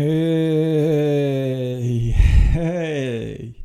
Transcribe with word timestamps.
Эй, 0.00 0.14
эй, 2.54 3.56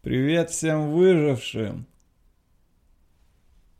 привет 0.00 0.48
всем 0.48 0.90
выжившим. 0.92 1.84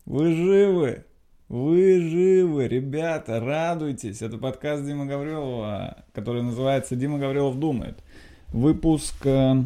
Вы 0.04 0.34
живы? 0.34 1.06
Вы 1.48 2.02
живы, 2.02 2.68
ребята, 2.68 3.40
радуйтесь. 3.40 4.20
Это 4.20 4.36
подкаст 4.36 4.84
Дима 4.84 5.06
Гаврилова, 5.06 6.04
который 6.12 6.42
называется 6.42 6.96
«Дима 6.96 7.18
Гаврилов 7.18 7.58
думает». 7.58 8.04
Выпуск... 8.48 9.14
Э, 9.24 9.62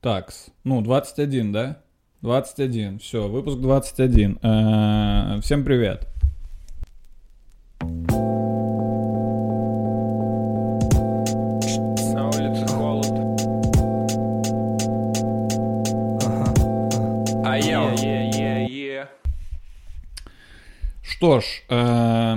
такс, 0.00 0.48
ну, 0.64 0.82
21, 0.82 1.52
да? 1.52 1.80
21, 2.22 2.98
все, 2.98 3.28
выпуск 3.28 3.60
21. 3.60 4.40
Э, 4.42 5.38
всем 5.42 5.64
привет. 5.64 6.11
Что 21.22 21.38
ж, 21.38 21.62
э, 21.68 22.36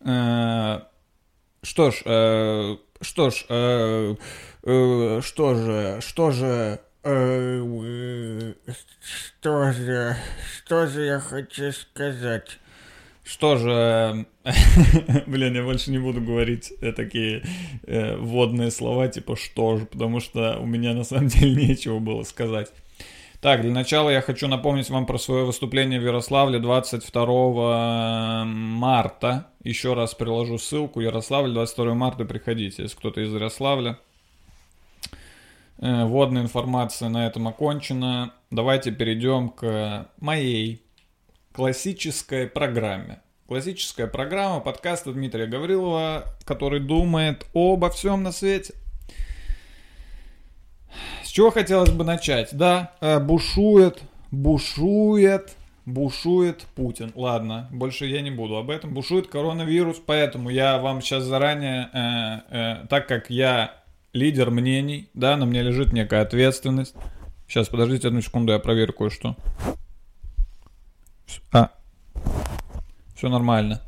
э, 0.00 0.80
что 1.62 1.90
ж, 1.92 2.02
э, 2.04 2.76
что 3.00 3.30
ж, 3.30 3.36
что 5.22 5.54
же, 5.54 6.00
что 6.00 6.30
же, 6.32 6.80
что 9.30 9.70
же, 9.70 10.16
что 10.56 10.86
же 10.88 11.02
я 11.04 11.20
хочу 11.20 11.70
сказать? 11.70 12.58
Что 13.22 13.56
же, 13.56 14.26
блин, 15.28 15.54
я 15.54 15.62
больше 15.62 15.92
не 15.92 15.98
буду 15.98 16.20
говорить 16.20 16.72
такие 16.96 17.44
э, 17.84 18.16
вводные 18.16 18.72
слова, 18.72 19.06
типа 19.06 19.36
что 19.36 19.76
же, 19.76 19.86
потому 19.86 20.18
что 20.18 20.58
у 20.58 20.66
меня 20.66 20.92
на 20.92 21.04
самом 21.04 21.28
деле 21.28 21.68
нечего 21.68 22.00
было 22.00 22.24
сказать. 22.24 22.72
Так, 23.40 23.60
для 23.60 23.70
начала 23.70 24.10
я 24.10 24.20
хочу 24.20 24.48
напомнить 24.48 24.90
вам 24.90 25.06
про 25.06 25.16
свое 25.16 25.44
выступление 25.44 26.00
в 26.00 26.04
Ярославле 26.04 26.58
22 26.58 28.44
марта. 28.44 29.46
Еще 29.62 29.94
раз 29.94 30.12
приложу 30.12 30.58
ссылку. 30.58 30.98
Ярославль, 30.98 31.52
22 31.52 31.94
марта, 31.94 32.24
приходите, 32.24 32.82
если 32.82 32.96
кто-то 32.96 33.20
из 33.20 33.32
Ярославля. 33.32 33.96
Э, 35.78 36.04
вводная 36.04 36.42
информация 36.42 37.10
на 37.10 37.28
этом 37.28 37.46
окончена. 37.46 38.34
Давайте 38.50 38.90
перейдем 38.90 39.50
к 39.50 40.08
моей 40.18 40.82
классической 41.52 42.48
программе. 42.48 43.20
Классическая 43.46 44.08
программа 44.08 44.58
подкаста 44.58 45.12
Дмитрия 45.12 45.46
Гаврилова, 45.46 46.24
который 46.44 46.80
думает 46.80 47.46
обо 47.54 47.88
всем 47.88 48.24
на 48.24 48.32
свете– 48.32 48.74
чего 51.38 51.52
хотелось 51.52 51.90
бы 51.90 52.02
начать? 52.02 52.48
Да, 52.50 52.94
э, 53.00 53.20
бушует, 53.20 54.02
бушует, 54.32 55.56
бушует 55.86 56.66
Путин. 56.74 57.12
Ладно, 57.14 57.68
больше 57.70 58.06
я 58.06 58.22
не 58.22 58.32
буду 58.32 58.56
об 58.56 58.70
этом. 58.70 58.92
Бушует 58.92 59.28
коронавирус, 59.28 60.02
поэтому 60.04 60.50
я 60.50 60.78
вам 60.78 61.00
сейчас 61.00 61.22
заранее, 61.22 61.90
э, 61.92 62.40
э, 62.50 62.86
так 62.88 63.06
как 63.06 63.30
я 63.30 63.76
лидер 64.12 64.50
мнений, 64.50 65.10
да, 65.14 65.36
на 65.36 65.46
мне 65.46 65.62
лежит 65.62 65.92
некая 65.92 66.22
ответственность. 66.22 66.96
Сейчас, 67.46 67.68
подождите 67.68 68.08
одну 68.08 68.20
секунду, 68.20 68.50
я 68.50 68.58
проверю 68.58 68.92
кое-что. 68.92 69.36
А, 71.52 71.70
все 73.14 73.28
нормально. 73.28 73.80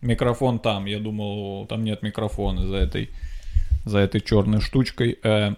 Микрофон 0.00 0.60
там, 0.60 0.84
я 0.84 1.00
думал, 1.00 1.66
там 1.66 1.82
нет 1.82 2.02
микрофона 2.02 2.68
за 2.68 2.76
этой, 2.76 3.10
за 3.84 3.98
этой 3.98 4.20
черной 4.20 4.60
штучкой. 4.60 5.18
Э, 5.24 5.56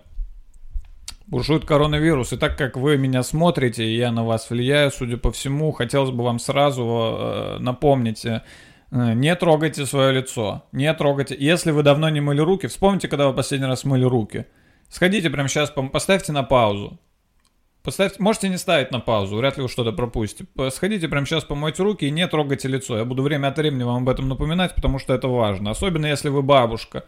Бушует 1.27 1.65
коронавирус, 1.65 2.33
и 2.33 2.37
так 2.37 2.57
как 2.57 2.77
вы 2.77 2.97
меня 2.97 3.25
смотрите, 3.25 3.85
и 3.85 3.97
я 3.97 4.13
на 4.13 4.25
вас 4.25 4.48
влияю, 4.48 4.92
судя 4.92 5.17
по 5.17 5.33
всему, 5.33 5.73
хотелось 5.73 6.11
бы 6.11 6.23
вам 6.23 6.39
сразу 6.39 6.85
э, 6.85 7.59
напомнить, 7.59 8.25
э, 8.25 8.42
не 8.92 9.35
трогайте 9.35 9.86
свое 9.86 10.13
лицо, 10.13 10.67
не 10.70 10.92
трогайте. 10.95 11.36
Если 11.36 11.73
вы 11.73 11.83
давно 11.83 12.09
не 12.11 12.20
мыли 12.20 12.41
руки, 12.41 12.69
вспомните, 12.69 13.09
когда 13.09 13.27
вы 13.27 13.35
последний 13.35 13.67
раз 13.67 13.85
мыли 13.85 14.05
руки. 14.05 14.47
Сходите 14.89 15.29
прямо 15.29 15.48
сейчас, 15.48 15.73
поставьте 15.92 16.31
на 16.31 16.45
паузу. 16.45 17.01
Поставьте, 17.83 18.23
можете 18.23 18.48
не 18.48 18.57
ставить 18.57 18.92
на 18.92 19.01
паузу, 19.01 19.36
вряд 19.36 19.57
ли 19.57 19.65
вы 19.65 19.69
что-то 19.69 19.91
пропустите. 19.91 20.47
Сходите 20.70 21.09
прямо 21.09 21.27
сейчас, 21.27 21.42
помойте 21.42 21.83
руки 21.83 22.05
и 22.05 22.11
не 22.11 22.27
трогайте 22.29 22.69
лицо. 22.69 22.98
Я 22.98 23.05
буду 23.05 23.25
время 23.25 23.48
от 23.48 23.59
времени 23.59 23.83
вам 23.83 24.03
об 24.03 24.09
этом 24.09 24.29
напоминать, 24.29 24.77
потому 24.77 25.01
что 25.01 25.13
это 25.13 25.27
важно. 25.27 25.73
Особенно 25.73 26.07
если 26.07 26.29
вы 26.29 26.42
бабушка. 26.42 27.05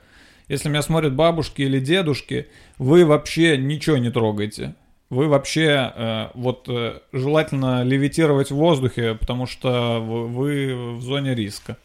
Если 0.48 0.68
меня 0.68 0.82
смотрят 0.82 1.14
бабушки 1.14 1.62
или 1.62 1.78
дедушки, 1.78 2.48
вы 2.78 3.04
вообще 3.04 3.56
ничего 3.58 3.98
не 3.98 4.10
трогаете. 4.10 4.74
Вы 5.10 5.28
вообще 5.28 5.92
э, 5.94 6.28
вот 6.34 6.68
э, 6.68 7.00
желательно 7.12 7.82
левитировать 7.82 8.50
в 8.50 8.56
воздухе, 8.56 9.14
потому 9.14 9.46
что 9.46 10.00
вы, 10.00 10.26
вы 10.26 10.94
в 10.96 11.02
зоне 11.02 11.34
риска. 11.34 11.78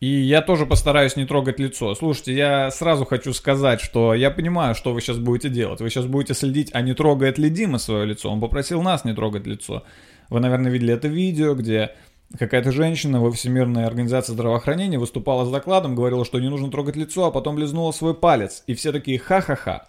И 0.00 0.08
я 0.08 0.42
тоже 0.42 0.66
постараюсь 0.66 1.14
не 1.14 1.26
трогать 1.26 1.60
лицо. 1.60 1.94
Слушайте, 1.94 2.34
я 2.34 2.70
сразу 2.72 3.04
хочу 3.04 3.32
сказать, 3.32 3.80
что 3.80 4.14
я 4.14 4.32
понимаю, 4.32 4.74
что 4.74 4.92
вы 4.92 5.00
сейчас 5.00 5.18
будете 5.18 5.48
делать. 5.48 5.80
Вы 5.80 5.90
сейчас 5.90 6.06
будете 6.06 6.34
следить, 6.34 6.70
а 6.72 6.82
не 6.82 6.92
трогает 6.92 7.38
ли 7.38 7.48
Дима 7.48 7.78
свое 7.78 8.04
лицо. 8.04 8.28
Он 8.28 8.40
попросил 8.40 8.82
нас 8.82 9.04
не 9.04 9.14
трогать 9.14 9.46
лицо. 9.46 9.84
Вы, 10.28 10.40
наверное, 10.40 10.72
видели 10.72 10.92
это 10.92 11.06
видео, 11.06 11.54
где 11.54 11.92
Какая-то 12.38 12.72
женщина 12.72 13.20
во 13.20 13.30
Всемирной 13.30 13.84
организации 13.84 14.32
здравоохранения 14.32 14.98
выступала 14.98 15.44
с 15.44 15.50
докладом, 15.50 15.94
говорила, 15.94 16.24
что 16.24 16.40
не 16.40 16.48
нужно 16.48 16.70
трогать 16.70 16.96
лицо, 16.96 17.26
а 17.26 17.30
потом 17.30 17.58
лизнула 17.58 17.92
свой 17.92 18.14
палец. 18.14 18.64
И 18.66 18.74
все 18.74 18.92
такие 18.92 19.18
ха-ха-ха. 19.18 19.88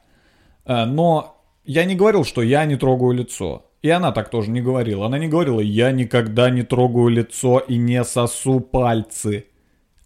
Э, 0.66 0.86
но 0.86 1.38
я 1.64 1.86
не 1.86 1.96
говорил, 1.96 2.26
что 2.26 2.42
я 2.42 2.66
не 2.66 2.76
трогаю 2.76 3.12
лицо. 3.12 3.66
И 3.82 3.90
она 3.90 4.12
так 4.12 4.30
тоже 4.30 4.52
не 4.52 4.62
говорила. 4.62 5.06
Она 5.06 5.20
не 5.20 5.28
говорила, 5.28 5.60
я 5.60 5.92
никогда 5.92 6.50
не 6.50 6.64
трогаю 6.64 7.10
лицо 7.10 7.60
и 7.60 7.78
не 7.78 8.04
сосу 8.04 8.60
пальцы. 8.60 9.46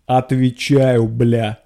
Отвечаю, 0.06 1.08
бля. 1.08 1.60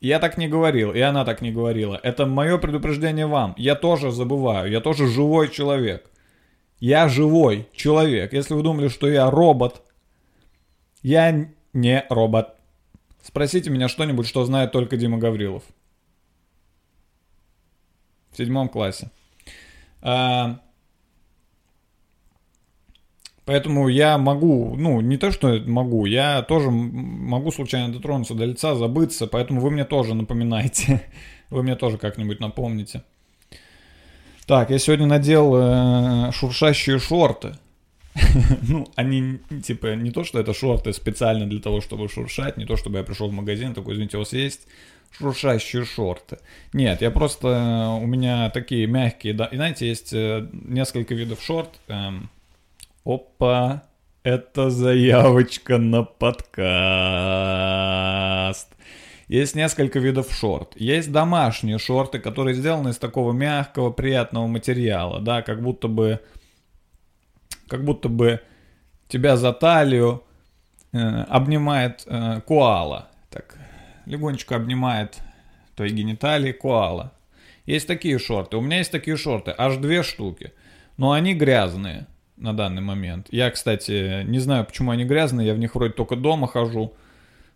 Я 0.00 0.18
так 0.18 0.36
не 0.36 0.48
говорил, 0.48 0.92
и 0.92 1.00
она 1.00 1.24
так 1.24 1.40
не 1.40 1.50
говорила. 1.50 1.98
Это 2.02 2.26
мое 2.26 2.58
предупреждение 2.58 3.26
вам. 3.26 3.54
Я 3.56 3.74
тоже 3.74 4.10
забываю, 4.10 4.70
я 4.70 4.80
тоже 4.80 5.06
живой 5.06 5.50
человек. 5.50 6.10
Я 6.78 7.08
живой 7.08 7.68
человек. 7.72 8.34
Если 8.34 8.52
вы 8.52 8.62
думали, 8.62 8.88
что 8.88 9.08
я 9.08 9.30
робот, 9.30 9.82
я 11.04 11.48
не 11.74 12.04
робот. 12.08 12.56
Спросите 13.22 13.70
меня 13.70 13.88
что-нибудь, 13.88 14.26
что 14.26 14.44
знает 14.44 14.72
только 14.72 14.96
Дима 14.96 15.18
Гаврилов. 15.18 15.62
В 18.32 18.36
седьмом 18.36 18.68
классе. 18.68 19.10
А, 20.00 20.60
поэтому 23.44 23.88
я 23.88 24.18
могу, 24.18 24.74
ну, 24.76 25.00
не 25.02 25.18
то, 25.18 25.30
что 25.30 25.60
могу, 25.66 26.06
я 26.06 26.42
тоже 26.42 26.70
могу 26.70 27.52
случайно 27.52 27.92
дотронуться 27.92 28.34
до 28.34 28.46
лица, 28.46 28.74
забыться, 28.74 29.26
поэтому 29.26 29.60
вы 29.60 29.70
мне 29.70 29.84
тоже 29.84 30.14
напоминайте. 30.14 31.02
Вы 31.50 31.62
мне 31.62 31.76
тоже 31.76 31.98
как-нибудь 31.98 32.40
напомните. 32.40 33.04
Так, 34.46 34.70
я 34.70 34.78
сегодня 34.78 35.06
надел 35.06 35.54
э, 35.54 36.32
шуршащие 36.32 36.98
шорты. 36.98 37.58
ну, 38.68 38.86
они, 38.94 39.38
типа, 39.62 39.94
не 39.94 40.10
то, 40.10 40.24
что 40.24 40.38
это 40.38 40.54
шорты 40.54 40.92
специально 40.92 41.46
для 41.48 41.60
того, 41.60 41.80
чтобы 41.80 42.08
шуршать, 42.08 42.56
не 42.56 42.64
то, 42.64 42.76
чтобы 42.76 42.98
я 42.98 43.04
пришел 43.04 43.28
в 43.28 43.32
магазин, 43.32 43.74
такой, 43.74 43.94
извините, 43.94 44.16
у 44.16 44.20
вас 44.20 44.32
есть 44.32 44.68
шуршащие 45.18 45.84
шорты. 45.84 46.38
Нет, 46.72 47.02
я 47.02 47.10
просто, 47.10 47.98
у 48.00 48.06
меня 48.06 48.50
такие 48.50 48.86
мягкие, 48.86 49.34
да, 49.34 49.46
и 49.46 49.56
знаете, 49.56 49.88
есть 49.88 50.12
э, 50.12 50.48
несколько 50.52 51.14
видов 51.14 51.42
шорт. 51.42 51.70
Эм, 51.88 52.30
опа, 53.04 53.82
это 54.22 54.70
заявочка 54.70 55.78
на 55.78 56.04
подкаст. 56.04 56.64
Есть 59.28 59.54
несколько 59.54 59.98
видов 59.98 60.32
шорт. 60.32 60.74
Есть 60.76 61.10
домашние 61.10 61.78
шорты, 61.78 62.18
которые 62.18 62.54
сделаны 62.54 62.90
из 62.90 62.98
такого 62.98 63.32
мягкого, 63.32 63.90
приятного 63.90 64.46
материала, 64.46 65.20
да, 65.20 65.42
как 65.42 65.62
будто 65.62 65.88
бы 65.88 66.20
как 67.68 67.84
будто 67.84 68.08
бы 68.08 68.40
тебя 69.08 69.36
за 69.36 69.52
талию 69.52 70.22
э, 70.92 70.98
обнимает 70.98 72.04
э, 72.06 72.40
коала. 72.46 73.08
Так, 73.30 73.58
легонечко 74.06 74.56
обнимает 74.56 75.18
твои 75.76 75.90
гениталии 75.90 76.52
коала. 76.52 77.12
Есть 77.66 77.86
такие 77.86 78.18
шорты. 78.18 78.56
У 78.56 78.60
меня 78.60 78.78
есть 78.78 78.90
такие 78.92 79.16
шорты, 79.16 79.54
аж 79.56 79.76
две 79.76 80.02
штуки. 80.02 80.52
Но 80.96 81.12
они 81.12 81.34
грязные 81.34 82.06
на 82.36 82.52
данный 82.52 82.82
момент. 82.82 83.28
Я, 83.30 83.50
кстати, 83.50 84.22
не 84.24 84.38
знаю, 84.38 84.64
почему 84.64 84.90
они 84.90 85.04
грязные. 85.04 85.46
Я 85.46 85.54
в 85.54 85.58
них 85.58 85.74
вроде 85.74 85.92
только 85.94 86.16
дома 86.16 86.46
хожу. 86.46 86.94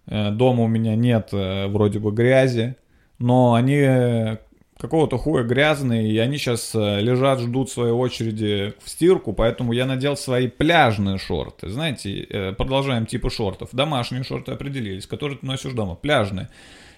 Э, 0.06 0.30
дома 0.30 0.64
у 0.64 0.68
меня 0.68 0.96
нет 0.96 1.30
э, 1.32 1.66
вроде 1.66 1.98
бы 1.98 2.12
грязи. 2.12 2.76
Но 3.18 3.54
они 3.54 4.38
какого-то 4.78 5.18
хуя 5.18 5.42
грязные, 5.42 6.10
и 6.10 6.18
они 6.18 6.38
сейчас 6.38 6.74
э, 6.74 7.00
лежат, 7.00 7.40
ждут 7.40 7.70
своей 7.70 7.92
очереди 7.92 8.74
в 8.82 8.88
стирку, 8.88 9.32
поэтому 9.32 9.72
я 9.72 9.86
надел 9.86 10.16
свои 10.16 10.46
пляжные 10.46 11.18
шорты. 11.18 11.68
Знаете, 11.68 12.22
э, 12.22 12.52
продолжаем 12.52 13.04
типы 13.04 13.28
шортов. 13.28 13.70
Домашние 13.72 14.22
шорты 14.22 14.52
определились, 14.52 15.06
которые 15.06 15.38
ты 15.38 15.46
носишь 15.46 15.72
дома. 15.72 15.96
Пляжные, 15.96 16.48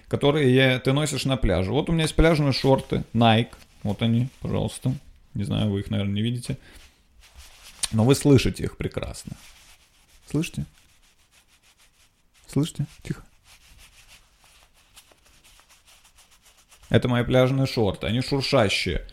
которые 0.07 0.53
я, 0.53 0.79
ты 0.79 0.93
носишь 0.93 1.25
на 1.25 1.37
пляже. 1.37 1.71
Вот 1.71 1.89
у 1.89 1.91
меня 1.91 2.03
есть 2.03 2.15
пляжные 2.15 2.53
шорты 2.53 3.03
Nike. 3.13 3.53
Вот 3.81 4.03
они, 4.03 4.29
пожалуйста. 4.41 4.93
Не 5.33 5.43
знаю, 5.43 5.71
вы 5.71 5.79
их, 5.79 5.89
наверное, 5.89 6.13
не 6.13 6.21
видите. 6.21 6.57
Но 7.91 8.05
вы 8.05 8.13
слышите 8.13 8.63
их 8.63 8.77
прекрасно. 8.77 9.35
Слышите? 10.29 10.65
Слышите? 12.47 12.85
Тихо. 13.01 13.23
Это 16.91 17.07
мои 17.07 17.23
пляжные 17.23 17.65
шорты, 17.65 18.05
они 18.05 18.21
шуршащие. 18.21 19.07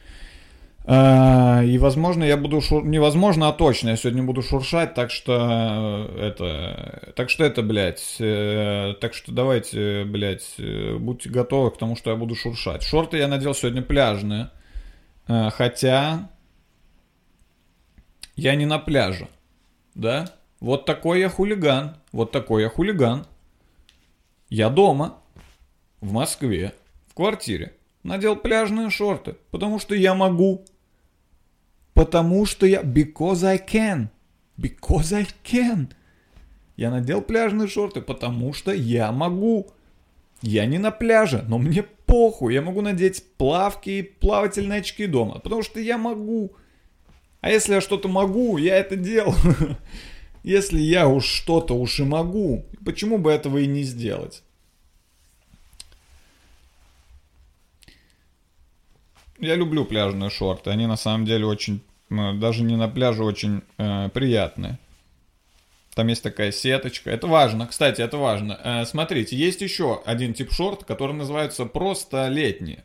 А, 0.85 1.63
и, 1.63 1.79
возможно, 1.79 2.25
я 2.25 2.37
буду 2.37 2.61
шур... 2.61 2.85
невозможно, 2.85 3.49
а 3.49 3.53
точно 3.53 3.91
я 3.91 3.97
сегодня 3.97 4.23
буду 4.25 4.43
шуршать, 4.43 4.95
так 4.95 5.11
что 5.11 6.09
э, 6.09 6.29
это, 6.29 7.13
так 7.15 7.31
что 7.31 7.45
это, 7.45 7.63
блядь, 7.63 8.17
э, 8.19 8.95
так 9.01 9.15
что 9.15 9.31
давайте, 9.31 10.05
блядь, 10.05 10.55
э, 10.59 10.97
будьте 10.97 11.29
готовы 11.29 11.71
к 11.71 11.79
тому, 11.79 11.95
что 11.95 12.11
я 12.11 12.17
буду 12.17 12.35
шуршать. 12.35 12.83
Шорты 12.83 13.19
я 13.19 13.29
надел 13.29 13.55
сегодня 13.55 13.83
пляжные, 13.83 14.51
хотя 15.27 16.31
я 18.35 18.55
не 18.55 18.67
на 18.67 18.79
пляже, 18.79 19.29
да? 19.95 20.33
Вот 20.59 20.85
такой 20.85 21.21
я 21.21 21.29
хулиган, 21.29 21.97
вот 22.13 22.33
такой 22.33 22.63
я 22.63 22.71
хулиган. 22.71 23.27
Я 24.49 24.71
дома, 24.71 25.19
в 26.01 26.13
Москве 26.13 26.73
квартире. 27.19 27.73
Надел 28.05 28.37
пляжные 28.37 28.91
шорты, 28.91 29.35
потому 29.51 29.81
что 29.81 29.97
я 29.97 30.15
могу. 30.15 30.65
Потому 31.95 32.47
что 32.47 32.65
я... 32.65 32.83
Because 32.83 33.45
I 33.45 33.59
can. 33.59 34.07
Because 34.57 35.13
I 35.13 35.27
can. 35.45 35.89
Я 36.77 36.93
надел 36.93 37.21
пляжные 37.21 37.67
шорты, 37.67 38.03
потому 38.03 38.53
что 38.53 38.73
я 38.73 39.11
могу. 39.11 39.73
Я 40.43 40.65
не 40.67 40.79
на 40.79 40.93
пляже, 40.93 41.45
но 41.49 41.59
мне 41.59 41.83
похуй. 41.83 42.55
Я 42.55 42.63
могу 42.63 42.83
надеть 42.83 43.25
плавки 43.37 43.91
и 43.91 44.03
плавательные 44.03 44.79
очки 44.79 45.07
дома, 45.09 45.41
потому 45.41 45.65
что 45.65 45.81
я 45.81 45.99
могу. 45.99 46.53
А 47.41 47.51
если 47.51 47.75
я 47.75 47.81
что-то 47.81 48.09
могу, 48.09 48.59
я 48.59 48.77
это 48.77 48.95
делаю. 48.95 49.35
Если 50.45 50.81
я 50.81 51.09
уж 51.09 51.25
что-то 51.27 51.75
уж 51.75 51.99
и 51.99 52.05
могу, 52.05 52.65
почему 52.85 53.19
бы 53.19 53.33
этого 53.33 53.59
и 53.59 53.67
не 53.67 53.83
сделать? 53.83 54.45
Я 59.39 59.55
люблю 59.55 59.85
пляжные 59.85 60.31
шорты. 60.31 60.71
Они 60.71 60.87
на 60.87 60.97
самом 60.97 61.25
деле 61.25 61.47
очень, 61.47 61.83
даже 62.11 62.63
не 62.63 62.77
на 62.77 62.89
пляже, 62.89 63.23
очень 63.23 63.63
э, 63.79 64.09
приятные. 64.13 64.79
Там 65.95 66.09
есть 66.09 66.23
такая 66.23 66.53
сеточка. 66.53 67.11
Это 67.11 67.27
важно, 67.27 67.67
кстати, 67.67 68.01
это 68.01 68.19
важно. 68.19 68.59
Э, 68.63 68.85
смотрите, 68.85 69.37
есть 69.37 69.61
еще 69.61 70.03
один 70.05 70.35
тип 70.35 70.53
шорт, 70.53 70.85
который 70.85 71.15
называется 71.15 71.67
просто 71.67 72.29
летние. 72.29 72.85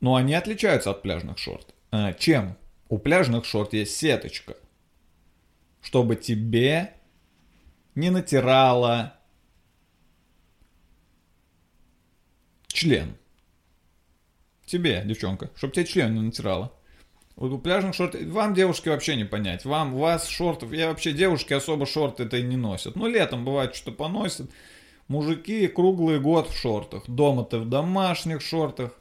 Но 0.00 0.14
они 0.14 0.34
отличаются 0.34 0.90
от 0.90 1.02
пляжных 1.02 1.38
шорт. 1.38 1.74
Э, 1.90 2.14
чем? 2.18 2.56
У 2.88 2.98
пляжных 2.98 3.46
шорт 3.46 3.72
есть 3.72 3.96
сеточка. 3.96 4.56
Чтобы 5.80 6.16
тебе 6.16 6.92
не 7.94 8.10
натирало 8.10 9.14
член. 12.66 13.16
Тебе, 14.72 15.02
девчонка, 15.04 15.50
чтобы 15.54 15.74
тебе 15.74 15.84
член 15.84 16.14
не 16.14 16.22
натирала. 16.22 16.72
Вот 17.36 17.52
у 17.52 17.58
пляжных 17.58 17.94
шортов... 17.94 18.22
Вам, 18.22 18.54
девушки, 18.54 18.88
вообще 18.88 19.16
не 19.16 19.24
понять. 19.24 19.66
Вам, 19.66 19.92
у 19.92 19.98
вас 19.98 20.26
шортов... 20.26 20.72
Я 20.72 20.88
вообще, 20.88 21.12
девушки 21.12 21.52
особо 21.52 21.84
шорты 21.84 22.22
это 22.22 22.38
и 22.38 22.42
не 22.42 22.56
носят. 22.56 22.96
Ну, 22.96 23.06
летом 23.06 23.44
бывает, 23.44 23.74
что 23.74 23.92
поносят. 23.92 24.50
Мужики 25.08 25.66
круглый 25.66 26.20
год 26.20 26.48
в 26.48 26.56
шортах. 26.56 27.02
Дома 27.06 27.44
ты 27.44 27.58
в 27.58 27.68
домашних 27.68 28.40
шортах. 28.40 28.92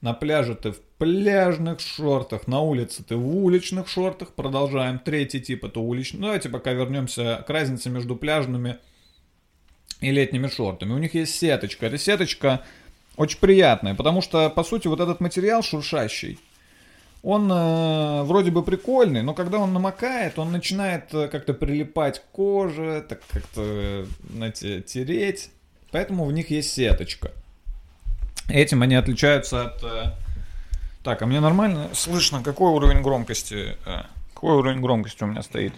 На 0.00 0.14
пляже 0.14 0.56
ты 0.56 0.72
в 0.72 0.80
пляжных 0.98 1.78
шортах. 1.78 2.48
На 2.48 2.58
улице 2.58 3.04
ты 3.04 3.14
в 3.14 3.36
уличных 3.36 3.86
шортах. 3.86 4.34
Продолжаем. 4.34 4.98
Третий 4.98 5.40
тип 5.40 5.64
это 5.64 5.78
уличный. 5.78 6.18
Ну, 6.18 6.26
давайте 6.26 6.48
пока 6.48 6.72
вернемся 6.72 7.44
к 7.46 7.50
разнице 7.50 7.88
между 7.88 8.16
пляжными 8.16 8.78
и 10.00 10.10
летними 10.10 10.48
шортами. 10.48 10.92
У 10.92 10.98
них 10.98 11.14
есть 11.14 11.36
сеточка. 11.36 11.86
Эта 11.86 11.98
сеточка 11.98 12.64
очень 13.20 13.38
приятное, 13.38 13.94
потому 13.94 14.22
что, 14.22 14.48
по 14.48 14.64
сути, 14.64 14.88
вот 14.88 14.98
этот 14.98 15.20
материал 15.20 15.62
шуршащий, 15.62 16.38
он 17.22 17.52
э, 17.52 18.22
вроде 18.22 18.50
бы 18.50 18.62
прикольный, 18.62 19.22
но 19.22 19.34
когда 19.34 19.58
он 19.58 19.74
намокает, 19.74 20.38
он 20.38 20.52
начинает 20.52 21.12
э, 21.12 21.28
как-то 21.28 21.52
прилипать 21.52 22.20
к 22.20 22.24
коже, 22.32 23.04
так 23.06 23.20
как-то, 23.30 24.06
знаете, 24.32 24.80
тереть. 24.80 25.50
Поэтому 25.90 26.24
в 26.24 26.32
них 26.32 26.50
есть 26.50 26.72
сеточка. 26.72 27.32
Этим 28.48 28.80
они 28.82 28.94
отличаются 28.94 29.66
от... 29.66 29.84
Э... 29.84 30.12
Так, 31.04 31.20
а 31.20 31.26
мне 31.26 31.40
нормально 31.40 31.90
слышно, 31.92 32.42
какой 32.42 32.72
уровень 32.72 33.02
громкости? 33.02 33.76
Э, 33.84 34.04
какой 34.32 34.54
уровень 34.54 34.80
громкости 34.80 35.22
у 35.24 35.26
меня 35.26 35.42
стоит? 35.42 35.74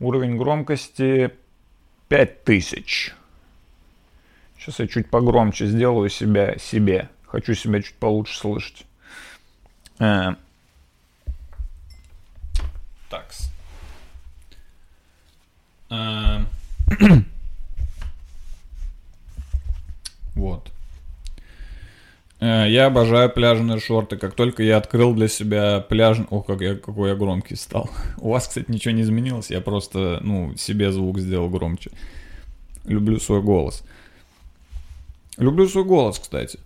Уровень 0.00 0.36
громкости 0.36 1.30
5000. 2.08 3.14
Сейчас 4.62 4.78
я 4.78 4.86
чуть 4.86 5.10
погромче 5.10 5.66
сделаю 5.66 6.08
себя 6.08 6.56
себе. 6.56 7.08
Хочу 7.26 7.54
себя 7.54 7.82
чуть 7.82 7.96
получше 7.96 8.38
слышать. 8.38 8.86
Э, 9.98 10.36
такс. 13.10 13.50
Э, 15.90 16.44
вот. 20.36 20.70
Э, 22.38 22.66
я 22.68 22.86
обожаю 22.86 23.30
пляжные 23.30 23.80
шорты. 23.80 24.16
Как 24.16 24.34
только 24.34 24.62
я 24.62 24.76
открыл 24.76 25.12
для 25.12 25.26
себя 25.26 25.80
пляжный... 25.80 26.28
О, 26.30 26.40
как 26.40 26.60
я, 26.60 26.76
какой 26.76 27.08
я 27.08 27.16
громкий 27.16 27.56
стал. 27.56 27.90
У 28.18 28.30
вас, 28.30 28.46
кстати, 28.46 28.70
ничего 28.70 28.94
не 28.94 29.02
изменилось. 29.02 29.50
Я 29.50 29.60
просто, 29.60 30.20
ну, 30.22 30.54
себе 30.56 30.92
звук 30.92 31.18
сделал 31.18 31.48
громче. 31.48 31.90
Люблю 32.84 33.18
свой 33.18 33.42
голос. 33.42 33.82
Люблю 35.38 35.68
свой 35.68 35.84
голос, 35.84 36.18
кстати. 36.18 36.58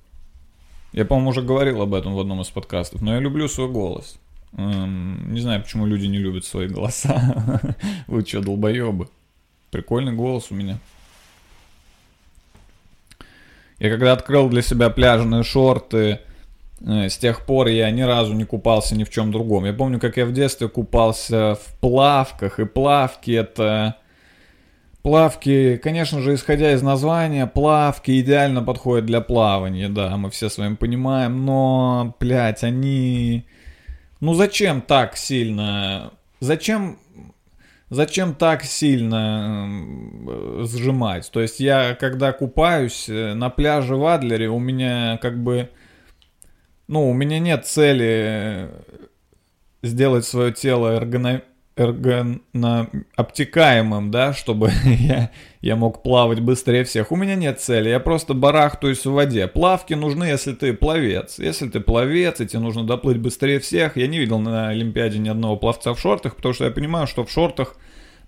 Я, 0.92 1.04
по-моему, 1.04 1.30
уже 1.30 1.42
говорил 1.42 1.82
об 1.82 1.94
этом 1.94 2.14
в 2.14 2.20
одном 2.20 2.40
из 2.40 2.48
подкастов, 2.48 3.02
но 3.02 3.14
я 3.14 3.20
люблю 3.20 3.48
свой 3.48 3.68
голос. 3.68 4.18
Эм, 4.56 5.32
не 5.32 5.40
знаю, 5.40 5.62
почему 5.62 5.86
люди 5.86 6.06
не 6.06 6.18
любят 6.18 6.44
свои 6.44 6.68
голоса. 6.68 7.60
Вы 8.06 8.24
что, 8.24 8.40
долбоебы? 8.40 9.08
Прикольный 9.70 10.12
голос 10.12 10.46
у 10.50 10.54
меня. 10.54 10.78
Я 13.78 13.90
когда 13.90 14.14
открыл 14.14 14.48
для 14.48 14.62
себя 14.62 14.88
пляжные 14.88 15.42
шорты, 15.42 16.20
э, 16.80 17.08
с 17.10 17.18
тех 17.18 17.44
пор 17.44 17.66
я 17.66 17.90
ни 17.90 18.00
разу 18.00 18.32
не 18.32 18.44
купался 18.44 18.96
ни 18.96 19.04
в 19.04 19.10
чем 19.10 19.32
другом. 19.32 19.66
Я 19.66 19.74
помню, 19.74 20.00
как 20.00 20.16
я 20.16 20.24
в 20.24 20.32
детстве 20.32 20.68
купался 20.68 21.56
в 21.56 21.78
плавках, 21.80 22.58
и 22.58 22.64
плавки 22.64 23.32
это 23.32 23.96
Плавки, 25.06 25.76
конечно 25.76 26.20
же, 26.20 26.34
исходя 26.34 26.72
из 26.72 26.82
названия, 26.82 27.46
плавки 27.46 28.20
идеально 28.20 28.60
подходят 28.60 29.06
для 29.06 29.20
плавания, 29.20 29.88
да, 29.88 30.16
мы 30.16 30.30
все 30.30 30.48
с 30.48 30.58
вами 30.58 30.74
понимаем, 30.74 31.46
но, 31.46 32.16
блядь, 32.18 32.64
они... 32.64 33.46
Ну 34.18 34.34
зачем 34.34 34.80
так 34.80 35.16
сильно... 35.16 36.10
Зачем... 36.40 36.98
Зачем 37.88 38.34
так 38.34 38.64
сильно 38.64 39.68
э, 40.26 40.64
сжимать? 40.64 41.30
То 41.30 41.40
есть 41.40 41.60
я, 41.60 41.94
когда 41.94 42.32
купаюсь 42.32 43.08
э, 43.08 43.34
на 43.34 43.48
пляже 43.48 43.94
в 43.94 44.04
Адлере, 44.06 44.48
у 44.48 44.58
меня 44.58 45.20
как 45.22 45.40
бы... 45.40 45.70
Ну, 46.88 47.08
у 47.08 47.12
меня 47.12 47.38
нет 47.38 47.64
цели 47.64 48.70
сделать 49.84 50.24
свое 50.24 50.52
тело 50.52 50.96
эргономичным 50.96 51.55
эргономобтекаемым, 51.76 54.10
да, 54.10 54.32
чтобы 54.32 54.72
я, 54.84 55.30
я 55.60 55.76
мог 55.76 56.02
плавать 56.02 56.40
быстрее 56.40 56.84
всех. 56.84 57.12
У 57.12 57.16
меня 57.16 57.34
нет 57.34 57.60
цели, 57.60 57.90
я 57.90 58.00
просто 58.00 58.34
барахтаюсь 58.34 59.04
в 59.04 59.12
воде. 59.12 59.46
Плавки 59.46 59.94
нужны, 59.94 60.24
если 60.24 60.54
ты 60.54 60.72
пловец. 60.72 61.38
Если 61.38 61.68
ты 61.68 61.80
пловец, 61.80 62.40
и 62.40 62.46
тебе 62.46 62.60
нужно 62.60 62.84
доплыть 62.84 63.18
быстрее 63.18 63.60
всех. 63.60 63.96
Я 63.96 64.06
не 64.06 64.18
видел 64.18 64.38
на 64.38 64.70
Олимпиаде 64.70 65.18
ни 65.18 65.28
одного 65.28 65.56
пловца 65.56 65.92
в 65.92 66.00
шортах, 66.00 66.36
потому 66.36 66.54
что 66.54 66.64
я 66.64 66.70
понимаю, 66.70 67.06
что 67.06 67.24
в 67.24 67.30
шортах, 67.30 67.76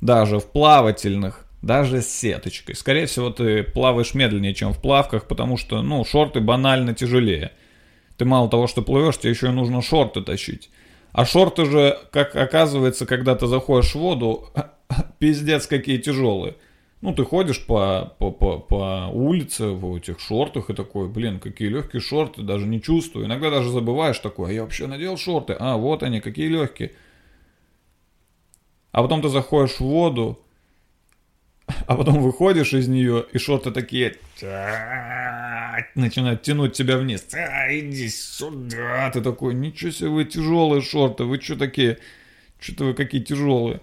даже 0.00 0.38
в 0.38 0.45
плавательных, 0.45 1.47
даже 1.62 2.02
с 2.02 2.09
сеточкой, 2.09 2.76
скорее 2.76 3.07
всего, 3.07 3.31
ты 3.31 3.64
плаваешь 3.64 4.14
медленнее, 4.14 4.55
чем 4.55 4.73
в 4.73 4.81
плавках, 4.81 5.26
потому 5.26 5.57
что, 5.57 5.83
ну, 5.83 6.05
шорты 6.05 6.40
банально 6.40 6.95
тяжелее. 6.95 7.52
Ты 8.17 8.25
мало 8.25 8.49
того, 8.49 8.67
что 8.67 8.83
плывешь, 8.83 9.19
тебе 9.19 9.31
еще 9.31 9.49
и 9.49 9.50
нужно 9.50 9.83
шорты 9.83 10.23
тащить. 10.23 10.71
А 11.12 11.25
шорты 11.25 11.65
же, 11.65 11.99
как 12.11 12.37
оказывается, 12.37 13.07
когда 13.07 13.35
ты 13.35 13.47
заходишь 13.47 13.93
в 13.93 13.99
воду, 13.99 14.49
пиздец 15.19 15.67
какие 15.67 15.99
тяжелые. 15.99 16.55
Ну, 17.00 17.15
ты 17.15 17.25
ходишь 17.25 17.65
по, 17.65 18.12
по, 18.19 18.33
по, 18.33 18.59
по 18.59 19.09
улице 19.12 19.69
в 19.69 19.95
этих 19.95 20.19
шортах 20.19 20.69
и 20.69 20.75
такой, 20.75 21.09
блин, 21.09 21.38
какие 21.38 21.69
легкие 21.69 22.00
шорты, 22.00 22.43
даже 22.43 22.67
не 22.67 22.83
чувствую. 22.83 23.27
Иногда 23.27 23.50
даже 23.50 23.71
забываешь 23.71 24.19
такой, 24.19 24.50
а 24.50 24.53
я 24.53 24.62
вообще 24.62 24.88
надел 24.88 25.17
шорты, 25.17 25.55
а 25.59 25.77
вот 25.77 26.03
они, 26.03 26.21
какие 26.21 26.49
легкие. 26.49 26.93
А 28.91 29.03
потом 29.03 29.23
ты 29.23 29.29
заходишь 29.29 29.77
в 29.77 29.83
воду, 29.83 30.41
а 31.87 31.97
потом 31.97 32.23
выходишь 32.23 32.75
из 32.75 32.89
нее, 32.89 33.25
и 33.33 33.39
шорты 33.39 33.71
такие 33.71 34.17
начинают 35.95 36.43
тянуть 36.43 36.75
тебя 36.75 36.99
вниз. 36.99 37.27
Иди 37.33 38.09
сюда. 38.09 39.11
Ты 39.11 39.21
такой, 39.21 39.55
ничего 39.55 39.91
себе, 39.91 40.09
вы 40.09 40.25
тяжелые 40.25 40.83
шорты, 40.83 41.25
вы 41.25 41.41
что 41.41 41.57
такие? 41.57 41.99
Что-то 42.61 42.85
вы 42.87 42.95
какие 42.95 43.23
тяжелые. 43.23 43.81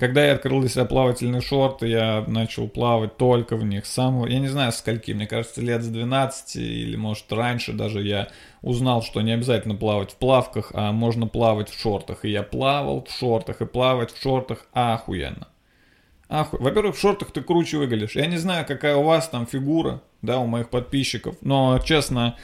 Когда 0.00 0.24
я 0.24 0.32
открыл 0.32 0.60
для 0.60 0.70
себя 0.70 0.86
плавательные 0.86 1.42
шорты, 1.42 1.86
я 1.88 2.24
начал 2.26 2.68
плавать 2.68 3.18
только 3.18 3.54
в 3.54 3.64
них. 3.66 3.84
Самого, 3.84 4.26
я 4.28 4.38
не 4.38 4.48
знаю, 4.48 4.72
скольки, 4.72 5.12
мне 5.12 5.26
кажется, 5.26 5.60
лет 5.60 5.82
с 5.82 5.88
12 5.88 6.56
или, 6.56 6.96
может, 6.96 7.30
раньше 7.30 7.74
даже 7.74 8.00
я 8.00 8.28
узнал, 8.62 9.02
что 9.02 9.20
не 9.20 9.32
обязательно 9.32 9.74
плавать 9.74 10.12
в 10.12 10.14
плавках, 10.14 10.70
а 10.72 10.92
можно 10.92 11.26
плавать 11.26 11.68
в 11.68 11.78
шортах. 11.78 12.24
И 12.24 12.30
я 12.30 12.42
плавал 12.42 13.04
в 13.04 13.10
шортах, 13.12 13.60
и 13.60 13.66
плавать 13.66 14.10
в 14.10 14.22
шортах 14.22 14.64
охуенно. 14.72 15.48
Аху... 16.30 16.56
Во-первых, 16.58 16.96
в 16.96 16.98
шортах 16.98 17.30
ты 17.30 17.42
круче 17.42 17.76
выглядишь. 17.76 18.16
Я 18.16 18.24
не 18.24 18.38
знаю, 18.38 18.64
какая 18.66 18.96
у 18.96 19.02
вас 19.02 19.28
там 19.28 19.46
фигура, 19.46 20.00
да, 20.22 20.38
у 20.38 20.46
моих 20.46 20.70
подписчиков, 20.70 21.36
но, 21.42 21.78
честно, 21.78 22.38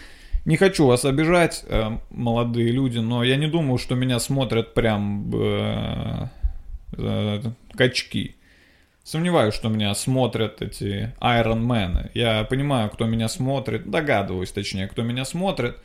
не 0.44 0.58
хочу 0.58 0.86
вас 0.86 1.06
обижать, 1.06 1.64
э, 1.66 1.96
молодые 2.10 2.70
люди, 2.70 2.98
но 2.98 3.24
я 3.24 3.36
не 3.36 3.46
думаю, 3.46 3.78
что 3.78 3.94
меня 3.94 4.18
смотрят 4.18 4.74
прям 4.74 5.30
э, 5.34 6.28
качки. 7.72 8.36
Сомневаюсь, 9.06 9.54
что 9.54 9.68
меня 9.68 9.94
смотрят 9.94 10.60
эти 10.62 11.14
Man. 11.20 12.10
Я 12.12 12.42
понимаю, 12.44 12.90
кто 12.90 13.06
меня 13.06 13.28
смотрит, 13.28 13.88
догадываюсь, 13.88 14.50
точнее, 14.50 14.88
кто 14.88 15.02
меня 15.02 15.24
смотрит. 15.24 15.76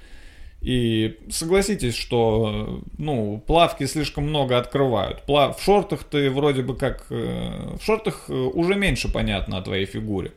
И 0.62 1.20
согласитесь, 1.30 1.96
что, 1.96 2.82
ну, 2.98 3.44
плавки 3.46 3.86
слишком 3.86 4.26
много 4.26 4.58
открывают. 4.58 5.24
Плав... 5.24 5.60
В 5.60 5.64
шортах 5.64 6.04
ты 6.04 6.30
вроде 6.30 6.62
бы 6.62 6.76
как... 6.76 7.08
Э, 7.10 7.76
в 7.80 7.84
шортах 7.84 8.26
э, 8.28 8.34
уже 8.34 8.76
меньше 8.76 9.12
понятно 9.12 9.58
о 9.58 9.62
твоей 9.62 9.86
фигуре. 9.86 10.32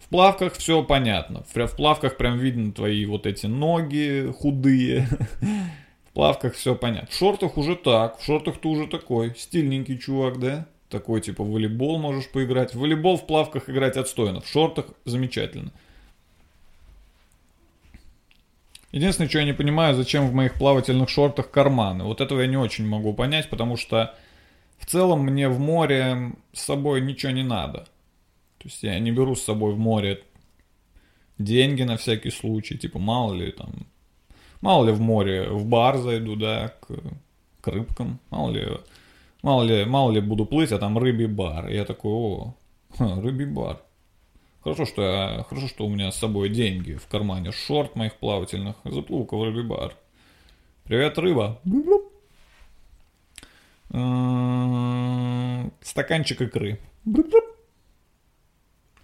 В 0.00 0.08
плавках 0.08 0.54
все 0.54 0.82
понятно. 0.82 1.44
В 1.52 1.76
плавках 1.76 2.16
прям 2.16 2.38
видно 2.38 2.72
твои 2.72 3.06
вот 3.06 3.26
эти 3.26 3.46
ноги 3.46 4.32
худые. 4.38 5.08
Плавках 6.14 6.54
все 6.54 6.76
понятно. 6.76 7.08
В 7.08 7.14
шортах 7.14 7.58
уже 7.58 7.74
так. 7.74 8.18
В 8.18 8.24
шортах 8.24 8.58
ты 8.58 8.68
уже 8.68 8.86
такой. 8.86 9.34
Стильненький 9.36 9.98
чувак, 9.98 10.38
да? 10.38 10.66
Такой 10.88 11.20
типа 11.20 11.42
волейбол 11.42 11.98
можешь 11.98 12.30
поиграть. 12.30 12.72
В 12.72 12.78
волейбол 12.78 13.16
в 13.16 13.26
плавках 13.26 13.68
играть 13.68 13.96
отстойно. 13.96 14.40
В 14.40 14.48
шортах 14.48 14.86
замечательно. 15.04 15.72
Единственное, 18.92 19.28
что 19.28 19.40
я 19.40 19.44
не 19.44 19.54
понимаю, 19.54 19.96
зачем 19.96 20.28
в 20.28 20.32
моих 20.32 20.54
плавательных 20.54 21.08
шортах 21.08 21.50
карманы. 21.50 22.04
Вот 22.04 22.20
этого 22.20 22.40
я 22.42 22.46
не 22.46 22.56
очень 22.56 22.86
могу 22.86 23.12
понять, 23.12 23.50
потому 23.50 23.76
что 23.76 24.14
в 24.78 24.86
целом 24.86 25.22
мне 25.24 25.48
в 25.48 25.58
море 25.58 26.32
с 26.52 26.62
собой 26.62 27.00
ничего 27.00 27.32
не 27.32 27.42
надо. 27.42 27.88
То 28.58 28.68
есть 28.68 28.84
я 28.84 28.96
не 29.00 29.10
беру 29.10 29.34
с 29.34 29.42
собой 29.42 29.74
в 29.74 29.78
море 29.78 30.22
деньги 31.38 31.82
на 31.82 31.96
всякий 31.96 32.30
случай, 32.30 32.78
типа 32.78 33.00
мало 33.00 33.34
ли 33.34 33.50
там, 33.50 33.88
мало 34.64 34.86
ли 34.86 34.92
в 34.92 35.00
море 35.00 35.50
в 35.50 35.66
бар 35.66 35.98
зайду, 35.98 36.36
да, 36.36 36.74
к, 36.80 36.86
к 37.60 37.68
рыбкам, 37.68 38.18
мало 38.30 38.50
ли, 38.50 38.66
мало 39.42 39.62
ли, 39.62 39.84
мало 39.84 40.10
ли 40.10 40.20
буду 40.22 40.46
плыть, 40.46 40.72
а 40.72 40.78
там 40.78 40.96
рыбий 40.96 41.26
бар. 41.26 41.68
И 41.68 41.74
я 41.74 41.84
такой, 41.84 42.12
о, 42.12 42.54
рыбий 42.98 43.44
бар. 43.44 43.82
Хорошо, 44.62 44.86
что 44.86 45.02
я, 45.02 45.44
хорошо, 45.50 45.68
что 45.68 45.84
у 45.84 45.90
меня 45.90 46.10
с 46.10 46.16
собой 46.16 46.48
деньги 46.48 46.94
в 46.94 47.06
кармане 47.08 47.52
шорт 47.52 47.94
моих 47.94 48.14
плавательных. 48.14 48.76
Заплыл-ка 48.84 49.36
в 49.36 49.44
рыбий-бар. 49.44 49.94
Привет, 50.84 51.18
рыба. 51.18 51.60
Стаканчик 55.82 56.40
икры. 56.40 56.80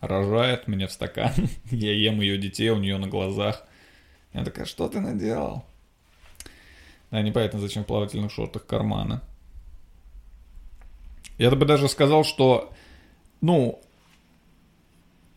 Рожает 0.01 0.67
мне 0.67 0.87
в 0.87 0.93
стакан. 0.93 1.33
Я 1.71 1.93
ем 1.93 2.23
ее 2.23 2.39
детей 2.39 2.71
у 2.71 2.79
нее 2.79 2.97
на 2.97 3.09
глазах. 3.09 3.67
Я 4.33 4.45
такая, 4.45 4.65
что 4.65 4.89
ты 4.89 5.01
наделал? 5.01 5.65
Да, 7.11 7.23
непонятно, 7.23 7.59
зачем 7.59 7.83
в 7.83 7.87
плавательных 7.87 8.31
шортах 8.31 8.67
карманы. 8.67 9.21
Я 11.39 11.51
бы 11.51 11.67
даже 11.67 11.89
сказал, 11.89 12.23
что, 12.23 12.73
ну, 13.41 13.81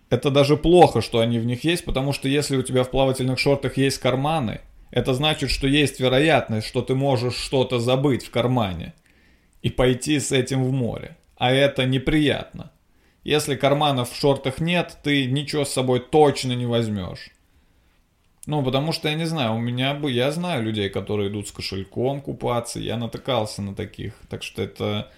это 0.10 0.30
даже 0.30 0.58
плохо, 0.58 1.02
что 1.02 1.20
они 1.20 1.40
в 1.40 1.46
них 1.46 1.64
есть, 1.64 1.86
потому 1.86 2.14
что 2.14 2.28
если 2.28 2.56
у 2.56 2.62
тебя 2.62 2.84
в 2.84 2.92
плавательных 2.92 3.40
шортах 3.40 3.78
есть 3.78 3.98
карманы, 3.98 4.62
это 4.92 5.16
значит, 5.16 5.50
что 5.50 5.66
есть 5.66 6.00
вероятность, 6.00 6.68
что 6.68 6.84
ты 6.84 6.94
можешь 6.94 7.36
что-то 7.36 7.80
забыть 7.80 8.26
в 8.26 8.30
кармане 8.30 8.94
и 9.64 9.72
пойти 9.72 10.20
с 10.20 10.32
этим 10.32 10.64
в 10.64 10.72
море. 10.72 11.18
А 11.36 11.52
это 11.52 11.86
неприятно. 11.86 12.72
Если 13.24 13.56
карманов 13.56 14.12
в 14.12 14.16
шортах 14.16 14.60
нет, 14.60 14.98
ты 15.02 15.26
ничего 15.26 15.66
с 15.66 15.72
собой 15.72 16.00
точно 16.00 16.52
не 16.52 16.68
возьмешь. 16.68 17.32
Ну, 18.46 18.62
потому 18.64 18.92
что 18.92 19.08
я 19.08 19.16
не 19.16 19.26
знаю, 19.26 19.56
у 19.56 19.60
меня 19.60 19.94
бы, 19.94 20.12
я 20.12 20.32
знаю 20.32 20.64
людей, 20.64 20.90
которые 20.90 21.30
идут 21.30 21.48
с 21.48 21.52
кошельком 21.52 22.22
купаться, 22.22 22.80
я 22.80 22.98
натыкался 22.98 23.62
на 23.62 23.74
таких, 23.74 24.14
так 24.30 24.44
что 24.44 24.62
это 24.62 25.10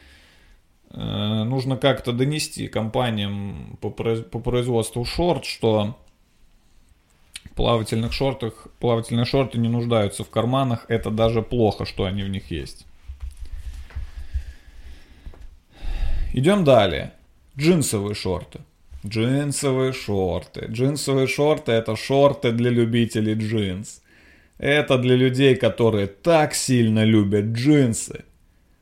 Э, 0.91 1.43
нужно 1.43 1.75
как-то 1.75 2.13
донести 2.13 2.67
компаниям 2.67 3.77
по, 3.81 3.89
по 3.89 4.39
производству 4.39 5.03
шорт, 5.03 5.43
что 5.45 5.97
в 7.43 7.51
плавательных 7.51 8.13
шортах, 8.13 8.67
плавательные 8.79 9.25
шорты 9.25 9.57
не 9.57 9.67
нуждаются 9.67 10.23
в 10.23 10.29
карманах, 10.29 10.85
это 10.87 11.11
даже 11.11 11.41
плохо, 11.41 11.85
что 11.85 12.05
они 12.05 12.23
в 12.23 12.29
них 12.29 12.49
есть. 12.49 12.85
Идем 16.33 16.63
далее. 16.63 17.13
Джинсовые 17.57 18.15
шорты. 18.15 18.59
Джинсовые 19.05 19.93
шорты. 19.93 20.65
Джинсовые 20.69 21.27
шорты 21.27 21.71
это 21.73 21.95
шорты 21.95 22.51
для 22.51 22.71
любителей 22.71 23.35
джинс. 23.35 24.01
Это 24.57 24.97
для 24.97 25.15
людей, 25.15 25.55
которые 25.55 26.07
так 26.07 26.55
сильно 26.55 27.03
любят 27.03 27.45
джинсы, 27.45 28.23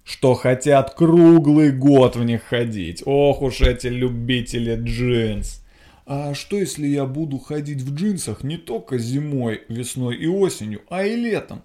что 0.03 0.33
хотят 0.35 0.93
круглый 0.93 1.71
год 1.71 2.15
в 2.15 2.23
них 2.23 2.43
ходить. 2.43 3.01
Ох 3.05 3.41
уж 3.41 3.61
эти 3.61 3.87
любители 3.87 4.75
джинс. 4.75 5.63
А 6.05 6.33
что 6.33 6.57
если 6.57 6.87
я 6.87 7.05
буду 7.05 7.39
ходить 7.39 7.81
в 7.81 7.95
джинсах 7.95 8.43
не 8.43 8.57
только 8.57 8.97
зимой, 8.97 9.63
весной 9.67 10.15
и 10.17 10.27
осенью, 10.27 10.81
а 10.89 11.05
и 11.05 11.15
летом? 11.15 11.63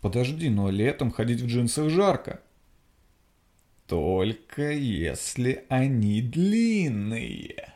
Подожди, 0.00 0.48
но 0.48 0.70
летом 0.70 1.10
ходить 1.10 1.40
в 1.40 1.46
джинсах 1.46 1.90
жарко. 1.90 2.40
Только 3.86 4.72
если 4.72 5.64
они 5.68 6.20
длинные. 6.20 7.72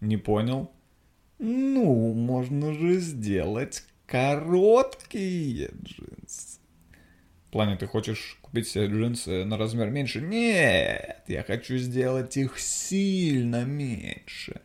Не 0.00 0.16
понял? 0.16 0.72
Ну, 1.38 2.12
можно 2.14 2.74
же 2.74 2.98
сделать 2.98 3.84
короткие 4.06 5.70
джинсы. 5.82 6.58
В 7.46 7.52
плане, 7.52 7.76
ты 7.76 7.86
хочешь 7.86 8.38
купить 8.42 8.68
себе 8.68 8.86
джинсы 8.86 9.44
на 9.44 9.56
размер 9.56 9.90
меньше? 9.90 10.20
Нет, 10.20 11.22
я 11.28 11.42
хочу 11.44 11.76
сделать 11.78 12.36
их 12.36 12.58
сильно 12.58 13.64
меньше. 13.64 14.60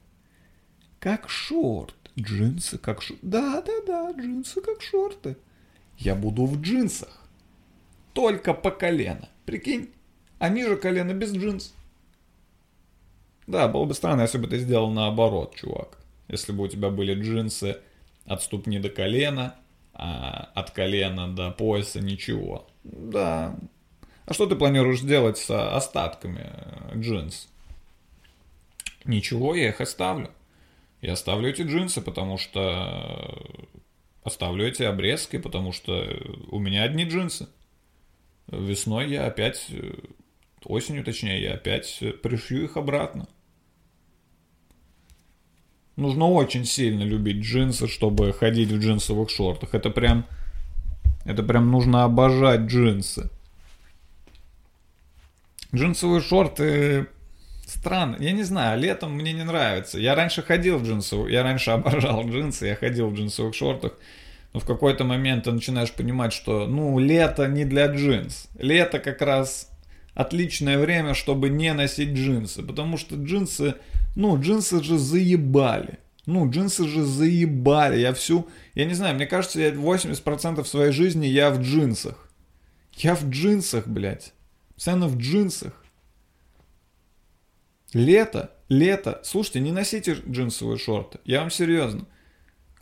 Как 1.00 1.30
шорт. 1.30 1.96
Джинсы 2.18 2.78
как 2.78 3.02
шорт. 3.02 3.20
Да-да-да, 3.22 4.12
джинсы 4.12 4.62
как 4.62 4.82
шорты. 4.82 5.38
Я 5.98 6.16
буду 6.16 6.46
в 6.46 6.60
джинсах. 6.62 7.28
Только 8.14 8.54
по 8.54 8.72
колено. 8.72 9.30
Прикинь, 9.46 9.92
а 10.40 10.50
ниже 10.50 10.76
колена 10.76 11.14
без 11.14 11.34
джинс. 11.34 11.74
Да, 13.48 13.68
было 13.68 13.86
бы 13.86 13.94
странно, 13.94 14.22
если 14.22 14.38
бы 14.38 14.48
ты 14.48 14.58
сделал 14.58 14.90
наоборот, 14.90 15.56
чувак. 15.56 16.00
Если 16.28 16.52
бы 16.52 16.64
у 16.64 16.68
тебя 16.68 16.90
были 16.90 17.14
джинсы 17.14 17.78
от 18.26 18.42
ступни 18.42 18.80
до 18.80 18.90
колена, 18.90 19.56
а 19.94 20.50
от 20.56 20.72
колена 20.72 21.34
до 21.34 21.52
пояса 21.52 22.02
ничего. 22.02 22.68
Да. 22.84 23.56
А 24.26 24.34
что 24.34 24.48
ты 24.48 24.56
планируешь 24.56 25.02
делать 25.02 25.38
с 25.38 25.76
остатками 25.76 26.50
э, 26.52 27.00
джинс? 27.00 27.48
Ничего, 29.06 29.54
я 29.54 29.70
их 29.70 29.80
оставлю. 29.82 30.32
Я 31.02 31.14
оставлю 31.14 31.50
эти 31.50 31.62
джинсы, 31.62 32.02
потому 32.02 32.38
что... 32.38 33.40
Оставлю 34.24 34.68
эти 34.68 34.82
обрезки, 34.82 35.38
потому 35.38 35.72
что 35.72 36.04
у 36.50 36.58
меня 36.58 36.82
одни 36.82 37.04
джинсы. 37.04 37.48
Весной 38.48 39.10
я 39.10 39.26
опять... 39.26 39.72
Осенью, 40.64 41.04
точнее, 41.04 41.42
я 41.42 41.54
опять 41.54 42.02
пришью 42.24 42.64
их 42.64 42.76
обратно. 42.76 43.28
Нужно 45.96 46.28
очень 46.28 46.66
сильно 46.66 47.04
любить 47.04 47.44
джинсы, 47.44 47.88
чтобы 47.88 48.34
ходить 48.34 48.72
в 48.72 48.80
джинсовых 48.80 49.30
шортах. 49.30 49.76
Это 49.76 49.92
прям 49.92 50.26
это 51.26 51.42
прям 51.42 51.72
нужно 51.72 52.04
обожать 52.04 52.62
джинсы. 52.62 53.30
Джинсовые 55.74 56.22
шорты 56.22 57.08
странно. 57.66 58.16
Я 58.20 58.32
не 58.32 58.44
знаю, 58.44 58.80
летом 58.80 59.14
мне 59.14 59.34
не 59.34 59.44
нравится. 59.44 60.00
Я 60.00 60.14
раньше 60.14 60.44
ходил 60.44 60.78
в 60.78 60.84
джинсовых, 60.84 61.32
я 61.32 61.42
раньше 61.44 61.72
обожал 61.72 62.24
джинсы, 62.28 62.68
я 62.68 62.76
ходил 62.76 63.10
в 63.10 63.16
джинсовых 63.16 63.56
шортах. 63.56 63.94
Но 64.56 64.62
в 64.62 64.66
какой-то 64.66 65.04
момент 65.04 65.44
ты 65.44 65.52
начинаешь 65.52 65.92
понимать, 65.92 66.32
что, 66.32 66.66
ну, 66.66 66.98
лето 66.98 67.46
не 67.46 67.66
для 67.66 67.88
джинс. 67.88 68.48
Лето 68.58 69.00
как 69.00 69.22
раз 69.22 69.70
отличное 70.14 70.80
время, 70.80 71.14
чтобы 71.14 71.50
не 71.50 71.74
носить 71.74 72.14
джинсы. 72.14 72.64
Потому 72.64 72.96
что 72.96 73.16
джинсы, 73.16 73.76
ну, 74.16 74.40
джинсы 74.40 74.82
же 74.82 74.98
заебали. 74.98 76.00
Ну, 76.26 76.50
джинсы 76.50 76.88
же 76.88 77.04
заебали. 77.04 78.00
Я 78.00 78.14
всю, 78.14 78.48
я 78.76 78.86
не 78.86 78.94
знаю, 78.94 79.16
мне 79.16 79.26
кажется, 79.26 79.60
я 79.60 79.72
80% 79.72 80.64
своей 80.64 80.94
жизни 80.94 81.26
я 81.26 81.50
в 81.50 81.62
джинсах. 81.62 82.30
Я 82.94 83.16
в 83.16 83.30
джинсах, 83.30 83.88
блядь. 83.88 84.32
Постоянно 84.76 85.10
в 85.10 85.18
джинсах. 85.18 85.84
Лето, 87.92 88.52
лето. 88.70 89.20
Слушайте, 89.26 89.60
не 89.60 89.74
носите 89.74 90.14
джинсовые 90.14 90.78
шорты. 90.78 91.20
Я 91.26 91.42
вам 91.42 91.52
серьезно. 91.52 92.06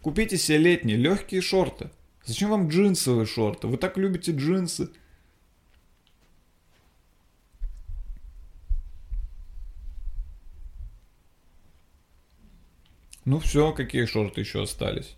Купите 0.04 0.38
себе 0.38 0.58
летние 0.58 0.98
легкие 0.98 1.40
шорты. 1.40 1.90
Зачем 2.26 2.50
вам 2.50 2.68
джинсовые 2.68 3.26
шорты? 3.26 3.68
Вы 3.68 3.78
так 3.78 3.98
любите 3.98 4.34
джинсы. 4.34 4.90
Ну 13.24 13.40
все, 13.40 13.72
какие 13.72 14.04
шорты 14.04 14.42
еще 14.42 14.64
остались? 14.64 15.16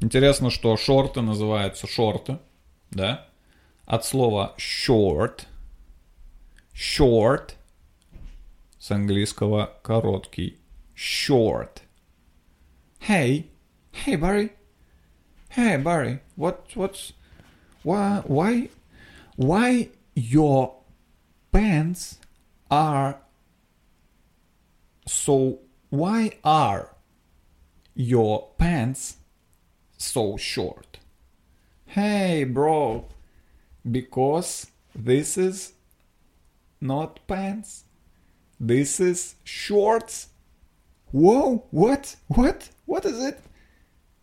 Интересно, 0.00 0.50
что 0.50 0.76
шорты 0.76 1.20
называются 1.20 1.88
шорты, 1.88 2.38
да? 2.92 3.26
От 3.86 4.04
слова 4.04 4.54
short. 4.56 5.46
Short. 6.72 7.54
С 8.83 8.91
английского 8.91 9.77
короткий. 9.83 10.57
Short. 10.95 11.81
Hey. 12.99 13.45
Hey, 13.91 14.15
Barry. 14.15 14.51
Hey, 15.49 15.77
Barry. 15.77 16.19
What, 16.35 16.67
what's... 16.75 17.13
Why, 17.83 18.21
why, 18.25 18.69
why 19.35 19.89
your 20.15 20.75
pants 21.51 22.19
are 22.69 23.19
so... 25.07 25.59
Why 25.89 26.31
are 26.43 26.95
your 27.95 28.49
pants 28.57 29.17
so 29.97 30.37
short? 30.37 30.99
Hey, 31.85 32.43
bro. 32.43 33.05
Because 33.89 34.67
this 34.93 35.37
is 35.37 35.73
not 36.79 37.25
pants. 37.27 37.82
This 38.66 38.98
is 38.98 39.34
shorts. 39.44 40.28
Whoa, 41.12 41.66
what? 41.70 42.16
What? 42.28 42.70
What 42.86 43.04
is 43.04 43.22
it? 43.22 43.38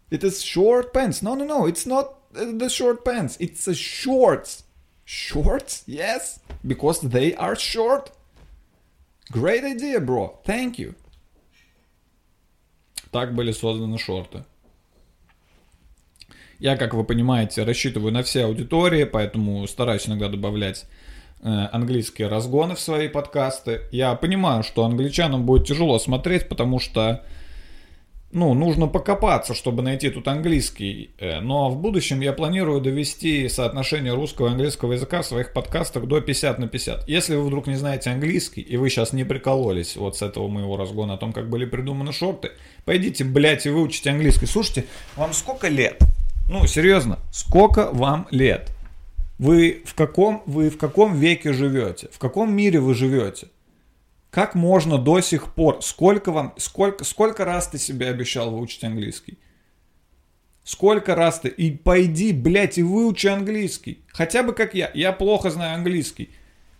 It 0.10 0.24
is 0.24 0.42
short 0.42 0.94
pants. 0.94 1.22
No, 1.22 1.36
no, 1.36 1.46
no, 1.46 1.68
it's 1.68 1.86
not 1.86 2.16
uh, 2.36 2.46
the 2.58 2.68
short 2.68 3.06
pants. 3.06 3.38
It's 3.40 3.68
a 3.68 3.76
shorts. 3.76 4.64
Shorts? 5.06 5.84
Yes, 5.86 6.40
because 6.66 7.02
they 7.02 7.36
are 7.36 7.56
short. 7.56 8.12
Great 9.32 9.64
idea, 9.64 10.00
bro. 10.00 10.40
Thank 10.44 10.80
you. 10.80 10.96
Так 13.12 13.36
были 13.36 13.52
созданы 13.52 14.00
шорты. 14.00 14.44
Я, 16.58 16.78
как 16.78 16.96
вы 16.96 17.04
понимаете, 17.04 17.64
рассчитываю 17.64 18.12
на 18.12 18.24
все 18.24 18.46
аудитории, 18.46 19.04
поэтому 19.04 19.68
стараюсь 19.68 20.08
иногда 20.08 20.30
добавлять 20.30 20.86
э, 20.86 21.11
английские 21.44 22.28
разгоны 22.28 22.76
в 22.76 22.80
свои 22.80 23.08
подкасты. 23.08 23.82
Я 23.92 24.16
понимаю, 24.16 24.64
что 24.64 24.86
англичанам 24.86 25.46
будет 25.46 25.68
тяжело 25.68 25.98
смотреть, 26.00 26.48
потому 26.48 26.80
что 26.80 27.24
ну, 28.34 28.54
нужно 28.54 28.88
покопаться, 28.88 29.54
чтобы 29.54 29.82
найти 29.82 30.10
тут 30.10 30.28
английский. 30.28 31.12
Э, 31.20 31.42
но 31.42 31.70
в 31.70 31.78
будущем 31.78 32.22
я 32.22 32.32
планирую 32.32 32.80
довести 32.80 33.50
соотношение 33.50 34.14
русского 34.14 34.48
и 34.48 34.52
английского 34.52 34.94
языка 34.94 35.22
в 35.22 35.26
своих 35.26 35.52
подкастах 35.54 36.06
до 36.06 36.22
50 36.22 36.60
на 36.60 36.68
50. 36.68 37.10
Если 37.10 37.36
вы 37.36 37.44
вдруг 37.44 37.68
не 37.68 37.76
знаете 37.76 38.10
английский, 38.10 38.62
и 38.62 38.78
вы 38.78 38.90
сейчас 38.90 39.12
не 39.12 39.26
прикололись 39.26 39.98
вот 39.98 40.18
с 40.18 40.22
этого 40.22 40.48
моего 40.48 40.78
разгона 40.78 41.16
о 41.16 41.18
том, 41.18 41.34
как 41.34 41.50
были 41.50 41.66
придуманы 41.66 42.14
шорты, 42.14 42.52
пойдите, 42.86 43.26
блядь, 43.26 43.66
и 43.66 43.70
выучите 43.70 44.12
английский. 44.12 44.46
Слушайте, 44.46 44.86
вам 45.18 45.34
сколько 45.34 45.68
лет? 45.68 46.00
Ну, 46.50 46.66
серьезно, 46.68 47.20
сколько 47.32 47.90
вам 47.92 48.28
лет? 48.32 48.72
Вы 49.42 49.82
в 49.86 49.96
каком, 49.96 50.44
вы 50.46 50.70
в 50.70 50.78
каком 50.78 51.16
веке 51.16 51.52
живете? 51.52 52.10
В 52.12 52.20
каком 52.20 52.54
мире 52.54 52.80
вы 52.80 52.94
живете? 52.94 53.48
Как 54.30 54.54
можно 54.54 55.00
до 55.00 55.20
сих 55.20 55.56
пор? 55.56 55.82
Сколько 55.82 56.32
вам, 56.32 56.54
сколько, 56.58 57.04
сколько 57.04 57.44
раз 57.44 57.68
ты 57.68 57.80
себе 57.80 58.10
обещал 58.10 58.52
выучить 58.52 58.84
английский? 58.84 59.40
Сколько 60.64 61.16
раз 61.16 61.40
ты? 61.40 61.50
И 61.50 61.72
пойди, 61.72 62.34
блядь, 62.34 62.78
и 62.78 62.84
выучи 62.84 63.26
английский. 63.26 64.06
Хотя 64.10 64.44
бы 64.44 64.54
как 64.54 64.76
я. 64.76 64.92
Я 64.94 65.12
плохо 65.12 65.50
знаю 65.50 65.74
английский. 65.74 66.30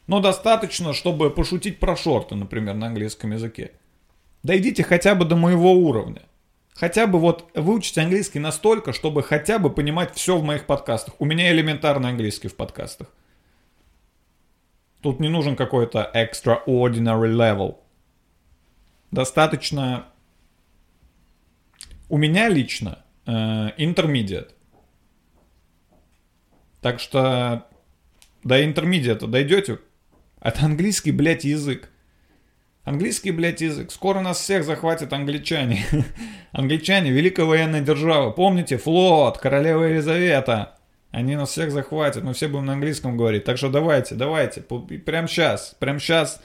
Но 0.06 0.20
достаточно, 0.20 0.94
чтобы 0.94 1.32
пошутить 1.32 1.80
про 1.80 1.96
шорты, 1.96 2.36
например, 2.36 2.76
на 2.76 2.88
английском 2.88 3.32
языке. 3.32 3.72
Дойдите 4.44 4.84
хотя 4.84 5.16
бы 5.16 5.26
до 5.26 5.36
моего 5.36 5.74
уровня. 5.74 6.22
Хотя 6.82 7.06
бы 7.06 7.20
вот 7.20 7.52
выучить 7.54 8.00
английский 8.00 8.40
настолько, 8.40 8.92
чтобы 8.92 9.22
хотя 9.22 9.60
бы 9.60 9.70
понимать 9.70 10.16
все 10.16 10.36
в 10.36 10.44
моих 10.44 10.66
подкастах. 10.66 11.14
У 11.20 11.26
меня 11.26 11.52
элементарный 11.52 12.10
английский 12.10 12.48
в 12.48 12.56
подкастах. 12.56 13.08
Тут 15.02 15.20
не 15.20 15.30
нужен 15.30 15.56
какой-то 15.56 16.10
extraordinary 16.12 17.36
level. 17.36 17.78
Достаточно... 19.12 20.08
У 22.10 22.18
меня 22.18 22.50
лично 22.50 23.06
э, 23.28 23.32
intermediate. 23.78 24.50
Так 26.82 27.00
что 27.00 27.68
до 28.44 28.66
интермедиата 28.66 29.28
дойдете. 29.28 29.78
Это 30.40 30.66
английский, 30.66 31.12
блядь, 31.12 31.44
язык. 31.44 31.91
Английский, 32.84 33.32
блядь, 33.32 33.62
язык. 33.62 33.92
Скоро 33.92 34.22
нас 34.22 34.40
всех 34.40 34.64
захватят 34.64 35.14
англичане. 35.14 35.86
англичане, 36.52 37.12
великая 37.12 37.46
военная 37.46 37.82
держава. 37.82 38.32
Помните, 38.32 38.78
флот, 38.78 39.38
королева 39.38 39.84
Елизавета. 39.84 40.78
Они 41.12 41.36
нас 41.36 41.50
всех 41.50 41.72
захватят, 41.72 42.24
мы 42.24 42.34
все 42.34 42.48
будем 42.48 42.66
на 42.66 42.74
английском 42.74 43.18
говорить. 43.18 43.44
Так 43.44 43.58
что 43.58 43.70
давайте, 43.70 44.16
давайте, 44.16 44.62
прямо 44.62 45.28
сейчас, 45.28 45.76
прямо 45.78 46.00
сейчас 46.00 46.42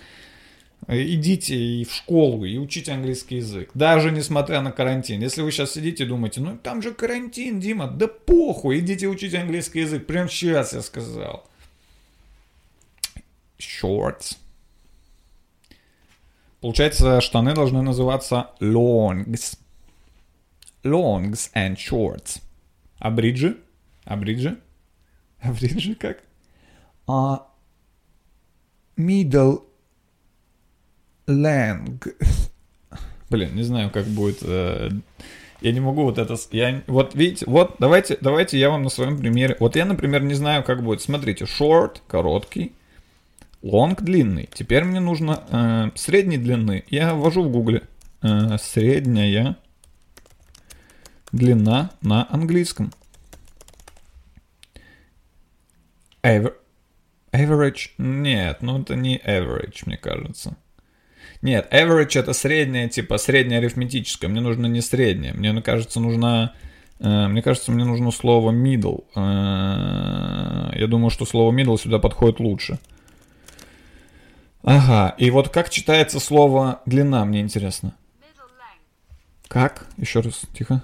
идите 0.89 1.57
и 1.57 1.85
в 1.85 1.95
школу 1.95 2.45
и 2.45 2.59
учите 2.59 2.93
английский 2.93 3.37
язык. 3.37 3.71
Даже 3.75 4.11
несмотря 4.11 4.61
на 4.61 4.73
карантин. 4.73 5.21
Если 5.21 5.43
вы 5.43 5.53
сейчас 5.53 5.73
сидите 5.73 6.05
и 6.05 6.07
думаете, 6.07 6.41
ну 6.41 6.59
там 6.59 6.83
же 6.83 6.93
карантин, 6.93 7.61
Дима, 7.61 7.87
да 7.87 8.09
похуй, 8.09 8.81
идите 8.81 9.07
учите 9.07 9.39
английский 9.39 9.81
язык. 9.81 10.07
Прямо 10.07 10.29
сейчас 10.29 10.73
я 10.73 10.83
сказал. 10.83 11.49
Shorts. 13.59 14.37
Получается, 16.61 17.21
штаны 17.21 17.55
должны 17.55 17.83
называться 17.83 18.51
longs. 18.61 19.59
Longs 20.83 21.51
and 21.55 21.77
shorts. 21.77 22.41
А 22.99 23.11
бриджи? 23.11 23.59
А 24.05 24.17
бриджи? 24.17 24.59
А 25.41 25.53
бриджи 25.53 25.95
как? 25.95 26.23
А 27.07 27.47
middle 28.97 29.63
lang. 31.27 32.01
Блин, 33.31 33.55
не 33.55 33.63
знаю, 33.63 33.91
как 33.91 34.07
будет. 34.07 34.39
Э, 34.43 34.91
я 35.61 35.73
не 35.73 35.81
могу 35.81 36.05
вот 36.05 36.19
это... 36.19 36.37
Я, 36.53 36.83
вот 36.87 37.15
видите, 37.15 37.45
вот 37.49 37.77
давайте, 37.79 38.17
давайте 38.21 38.59
я 38.59 38.71
вам 38.71 38.85
на 38.85 38.89
своем 38.89 39.19
примере... 39.19 39.57
Вот 39.59 39.75
я, 39.75 39.85
например, 39.85 40.23
не 40.23 40.35
знаю, 40.35 40.63
как 40.63 40.83
будет. 40.83 41.01
Смотрите, 41.01 41.45
short, 41.45 41.99
короткий. 42.07 42.73
Long 43.67 43.97
длинный. 44.01 44.49
Теперь 44.53 44.85
мне 44.85 45.01
нужно 45.01 45.43
э, 45.51 45.91
средней 45.97 46.39
длины. 46.39 46.85
Я 46.89 47.15
ввожу 47.15 47.43
в 47.43 47.51
гугле 47.51 47.83
э, 48.23 48.59
средняя 48.59 49.57
длина 51.33 51.91
на 52.01 52.29
английском. 52.31 52.93
Aver 56.23 56.53
average? 57.33 57.91
Нет, 57.99 58.59
ну 58.63 58.81
это 58.81 58.95
не 58.95 59.19
average, 59.19 59.83
мне 59.87 59.97
кажется. 59.97 60.57
Нет, 61.43 61.67
average 61.73 62.21
это 62.21 62.35
средняя, 62.35 62.89
типа 62.89 63.19
средняя 63.19 63.59
арифметическая. 63.59 64.31
Мне 64.31 64.41
нужно 64.41 64.67
не 64.67 64.81
средняя. 64.81 65.35
Мне 65.35 65.61
кажется, 65.61 65.99
нужно... 65.99 66.55
Э, 67.01 67.27
мне 67.27 67.43
кажется, 67.43 67.73
мне 67.73 67.85
нужно 67.85 68.13
слово 68.13 68.53
middle. 68.53 69.07
Э, 69.17 70.79
я 70.79 70.87
думаю, 70.87 71.11
что 71.11 71.27
слово 71.27 71.53
middle 71.53 71.77
сюда 71.79 71.99
подходит 71.99 72.39
лучше. 72.39 72.79
Ага, 74.67 75.15
и 75.17 75.31
вот 75.31 75.49
как 75.49 75.71
читается 75.71 76.19
слово 76.21 76.83
длина, 76.87 77.25
мне 77.25 77.41
интересно. 77.41 77.97
Как? 79.49 79.87
Еще 79.97 80.21
раз, 80.21 80.43
тихо. 80.53 80.83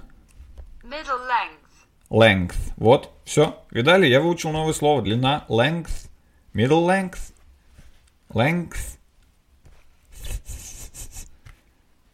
length. 2.09 2.55
Вот, 2.77 3.11
все. 3.25 3.61
Видали? 3.71 4.07
Я 4.07 4.21
выучил 4.21 4.51
новое 4.51 4.73
слово. 4.73 5.01
Длина. 5.01 5.45
Length. 5.49 6.07
Middle 6.53 6.85
length. 6.85 7.33
Length. 8.29 8.97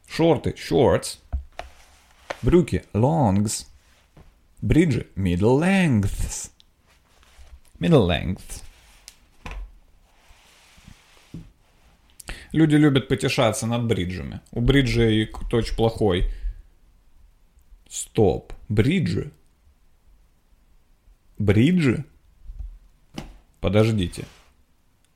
Шорты. 0.08 0.56
Shorts. 0.58 1.20
Брюки. 2.42 2.84
Longs. 2.94 3.68
Бриджи. 4.62 5.08
Middle 5.16 5.60
lengths. 5.60 6.52
Middle 7.80 8.08
length. 8.08 8.64
Люди 12.52 12.76
любят 12.76 13.08
потешаться 13.08 13.68
над 13.68 13.86
бриджами. 13.86 14.42
У 14.52 14.62
бриджей 14.62 15.30
очень 15.52 15.76
плохой. 15.76 16.32
Стоп. 17.90 18.54
Бриджи? 18.70 19.32
Бриджи? 21.38 22.06
Подождите. 23.60 24.26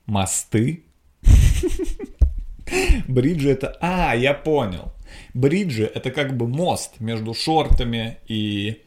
Мосты? 0.06 0.84
Бриджи 3.08 3.50
это... 3.50 3.78
А, 3.82 4.15
я 4.15 4.34
понял. 4.34 4.93
Бриджи 5.34 5.86
это 5.86 6.12
как 6.12 6.38
бы 6.38 6.48
мост 6.48 7.00
между 7.00 7.34
шортами 7.34 8.17
и 8.28 8.82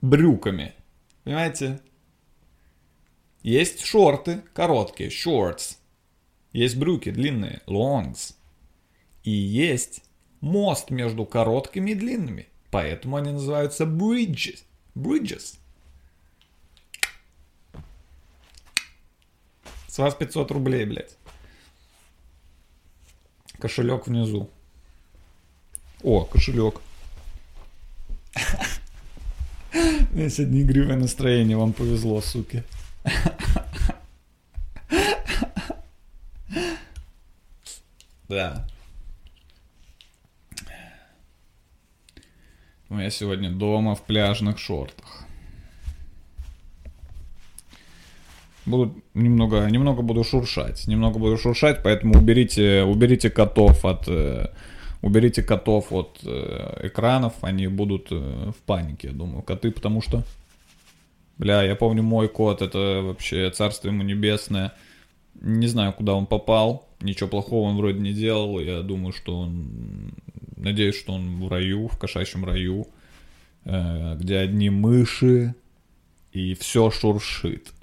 брюками. 0.00 0.74
Понимаете? 1.24 1.80
Есть 3.42 3.84
шорты 3.84 4.42
короткие, 4.52 5.10
shorts. 5.10 5.78
Есть 6.54 6.76
брюки 6.76 7.10
длинные, 7.10 7.60
longs. 7.66 8.34
И 9.24 9.30
есть 9.30 10.04
мост 10.40 10.90
между 10.90 11.26
короткими 11.26 11.90
и 11.90 11.94
длинными. 11.94 12.48
Поэтому 12.70 13.16
они 13.16 13.32
называются 13.32 13.84
bridges. 13.84 14.62
Bridges. 14.94 15.58
С 19.88 19.98
вас 19.98 20.14
500 20.14 20.52
рублей, 20.52 20.84
блядь. 20.84 21.16
Кошелек 23.58 24.06
внизу. 24.06 24.48
О, 26.04 26.24
кошелек. 26.24 26.80
У 29.72 30.16
меня 30.16 30.30
сегодня 30.30 30.62
игривое 30.62 30.96
настроение, 30.96 31.56
вам 31.56 31.72
повезло, 31.72 32.20
суки. 32.20 32.62
Да. 38.28 38.66
Я 43.04 43.10
сегодня 43.10 43.50
дома 43.50 43.94
в 43.94 44.00
пляжных 44.00 44.58
шортах. 44.58 45.26
Буду 48.64 48.94
немного, 49.12 49.68
немного 49.70 50.00
буду 50.00 50.24
шуршать, 50.24 50.86
немного 50.86 51.18
буду 51.18 51.36
шуршать, 51.36 51.82
поэтому 51.82 52.14
уберите, 52.14 52.82
уберите 52.82 53.28
котов 53.28 53.84
от, 53.84 54.08
э, 54.08 54.46
уберите 55.02 55.42
котов 55.42 55.92
от 55.92 56.20
э, 56.24 56.86
экранов, 56.86 57.34
они 57.42 57.66
будут 57.66 58.06
э, 58.10 58.52
в 58.56 58.62
панике, 58.64 59.08
я 59.08 59.12
думаю, 59.12 59.42
коты, 59.42 59.70
потому 59.70 60.00
что, 60.00 60.22
бля, 61.36 61.62
я 61.62 61.74
помню 61.74 62.02
мой 62.02 62.28
кот, 62.28 62.62
это 62.62 63.02
вообще 63.02 63.50
царство 63.50 63.88
ему 63.88 64.02
небесное, 64.02 64.72
не 65.40 65.66
знаю, 65.66 65.92
куда 65.92 66.14
он 66.14 66.26
попал, 66.26 66.88
ничего 67.00 67.28
плохого 67.28 67.68
он 67.68 67.76
вроде 67.76 68.00
не 68.00 68.12
делал, 68.12 68.58
я 68.60 68.82
думаю, 68.82 69.12
что 69.12 69.38
он, 69.38 70.14
надеюсь, 70.56 70.98
что 70.98 71.12
он 71.12 71.36
в 71.36 71.48
раю, 71.48 71.88
в 71.88 71.98
кошачьем 71.98 72.44
раю, 72.44 72.86
где 73.64 74.38
одни 74.38 74.70
мыши 74.70 75.54
и 76.32 76.54
все 76.54 76.90
шуршит. 76.90 77.72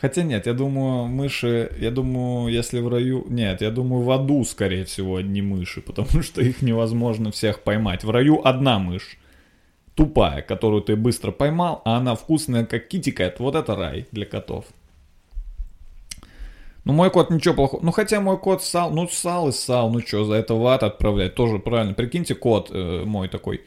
Хотя 0.00 0.22
нет, 0.22 0.46
я 0.46 0.54
думаю, 0.54 1.06
мыши, 1.08 1.70
я 1.78 1.90
думаю, 1.90 2.50
если 2.50 2.80
в 2.80 2.88
раю... 2.88 3.26
Нет, 3.28 3.60
я 3.60 3.70
думаю, 3.70 4.02
в 4.02 4.10
аду, 4.10 4.44
скорее 4.44 4.86
всего, 4.86 5.16
одни 5.16 5.42
мыши, 5.42 5.80
потому 5.86 6.22
что 6.22 6.40
их 6.40 6.62
невозможно 6.62 7.30
всех 7.30 7.62
поймать. 7.62 8.02
В 8.02 8.10
раю 8.10 8.40
одна 8.42 8.78
мышь, 8.78 9.18
тупая, 9.94 10.40
которую 10.40 10.82
ты 10.82 10.96
быстро 10.96 11.32
поймал, 11.32 11.82
а 11.84 11.98
она 11.98 12.14
вкусная, 12.14 12.64
как 12.64 12.88
китикет. 12.88 13.40
Вот 13.40 13.54
это 13.54 13.76
рай 13.76 14.06
для 14.10 14.24
котов. 14.24 14.64
Ну, 16.84 16.92
мой 16.92 17.10
кот 17.10 17.30
ничего 17.30 17.54
плохого. 17.54 17.82
Ну, 17.82 17.90
хотя 17.90 18.20
мой 18.20 18.38
кот 18.38 18.62
ссал, 18.62 18.90
ну, 18.90 19.06
ссал 19.08 19.48
и 19.48 19.52
ссал, 19.52 19.90
ну, 19.90 20.00
что, 20.00 20.24
за 20.24 20.34
это 20.34 20.54
в 20.54 20.66
ад 20.66 20.82
отправлять, 20.82 21.34
тоже 21.34 21.58
правильно. 21.58 21.94
Прикиньте, 21.94 22.34
кот 22.34 22.70
э, 22.70 23.04
мой 23.04 23.28
такой, 23.28 23.62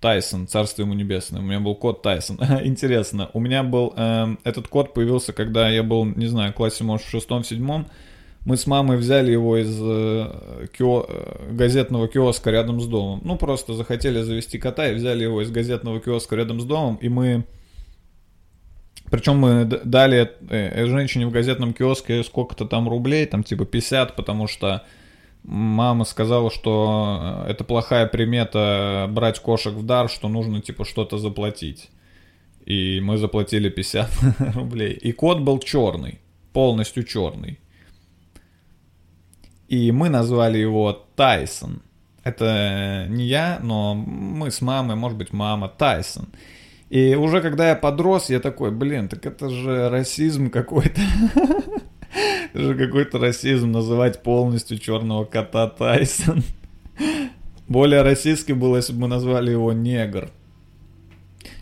Тайсон, 0.00 0.46
царство 0.46 0.82
ему 0.82 0.94
небесное. 0.94 1.40
У 1.40 1.44
меня 1.44 1.60
был 1.60 1.74
код 1.74 2.02
Тайсон. 2.02 2.38
Интересно, 2.64 3.30
у 3.32 3.40
меня 3.40 3.62
был... 3.62 3.92
Э, 3.96 4.36
этот 4.44 4.68
код 4.68 4.94
появился, 4.94 5.32
когда 5.32 5.68
я 5.68 5.82
был, 5.82 6.04
не 6.04 6.26
знаю, 6.26 6.52
в 6.52 6.54
классе, 6.54 6.84
может, 6.84 7.06
в 7.06 7.10
шестом, 7.10 7.42
седьмом. 7.42 7.86
Мы 8.44 8.56
с 8.56 8.66
мамой 8.66 8.96
взяли 8.96 9.32
его 9.32 9.56
из 9.56 9.76
э, 9.80 10.66
кио, 10.76 11.04
э, 11.08 11.52
газетного 11.52 12.06
киоска 12.06 12.50
рядом 12.50 12.80
с 12.80 12.86
домом. 12.86 13.20
Ну, 13.24 13.36
просто 13.36 13.74
захотели 13.74 14.22
завести 14.22 14.58
кота 14.58 14.88
и 14.88 14.94
взяли 14.94 15.24
его 15.24 15.42
из 15.42 15.50
газетного 15.50 16.00
киоска 16.00 16.36
рядом 16.36 16.60
с 16.60 16.64
домом. 16.64 16.96
И 16.96 17.08
мы... 17.08 17.44
Причем 19.10 19.38
мы 19.38 19.64
дали 19.64 20.30
э, 20.48 20.86
женщине 20.86 21.26
в 21.26 21.30
газетном 21.30 21.72
киоске 21.72 22.22
сколько-то 22.22 22.66
там 22.66 22.88
рублей, 22.88 23.26
там 23.26 23.42
типа 23.42 23.64
50, 23.64 24.16
потому 24.16 24.46
что 24.46 24.84
мама 25.42 26.04
сказала, 26.04 26.50
что 26.50 27.44
э, 27.46 27.50
это 27.50 27.64
плохая 27.64 28.06
примета 28.06 29.06
брать 29.10 29.40
кошек 29.40 29.72
в 29.72 29.84
дар, 29.84 30.10
что 30.10 30.28
нужно 30.28 30.60
типа 30.60 30.84
что-то 30.84 31.18
заплатить. 31.18 31.90
И 32.66 33.00
мы 33.00 33.16
заплатили 33.16 33.70
50 33.70 34.10
рублей. 34.54 34.92
И 34.92 35.12
кот 35.12 35.40
был 35.40 35.58
черный, 35.58 36.20
полностью 36.52 37.04
черный. 37.04 37.58
И 39.68 39.90
мы 39.92 40.08
назвали 40.08 40.58
его 40.58 40.92
Тайсон. 41.16 41.82
Это 42.24 43.06
не 43.08 43.26
я, 43.26 43.58
но 43.62 43.94
мы 43.94 44.50
с 44.50 44.60
мамой, 44.60 44.96
может 44.96 45.16
быть, 45.16 45.32
мама 45.32 45.68
Тайсон. 45.68 46.28
И 46.90 47.14
уже 47.14 47.42
когда 47.42 47.68
я 47.68 47.76
подрос, 47.76 48.30
я 48.30 48.40
такой, 48.40 48.70
блин, 48.70 49.08
так 49.08 49.26
это 49.26 49.50
же 49.50 49.88
расизм 49.90 50.50
какой-то. 50.50 51.00
Это 52.54 52.62
же 52.62 52.74
какой-то 52.74 53.18
расизм 53.18 53.70
называть 53.70 54.22
полностью 54.22 54.78
черного 54.78 55.26
кота 55.26 55.68
Тайсон. 55.68 56.42
Более 57.68 58.00
российский 58.00 58.54
было, 58.54 58.76
если 58.76 58.94
бы 58.94 59.00
мы 59.00 59.08
назвали 59.08 59.50
его 59.50 59.74
негр. 59.74 60.30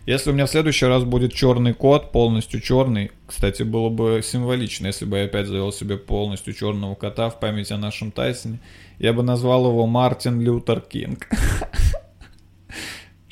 Если 0.05 0.29
у 0.29 0.33
меня 0.33 0.45
в 0.45 0.49
следующий 0.49 0.85
раз 0.85 1.03
будет 1.03 1.33
черный 1.33 1.73
кот, 1.73 2.13
полностью 2.13 2.61
черный, 2.61 3.11
кстати, 3.27 3.63
было 3.63 3.89
бы 3.89 4.21
символично, 4.23 4.87
если 4.87 5.03
бы 5.03 5.17
я 5.17 5.25
опять 5.25 5.47
завел 5.47 5.73
себе 5.73 5.97
полностью 5.97 6.53
черного 6.53 6.95
кота 6.95 7.29
в 7.29 7.41
память 7.41 7.71
о 7.73 7.77
нашем 7.77 8.11
Тайсоне, 8.11 8.61
я 8.99 9.11
бы 9.11 9.21
назвал 9.21 9.67
его 9.67 9.85
Мартин 9.85 10.39
Лютер 10.39 10.79
Кинг. 10.79 11.27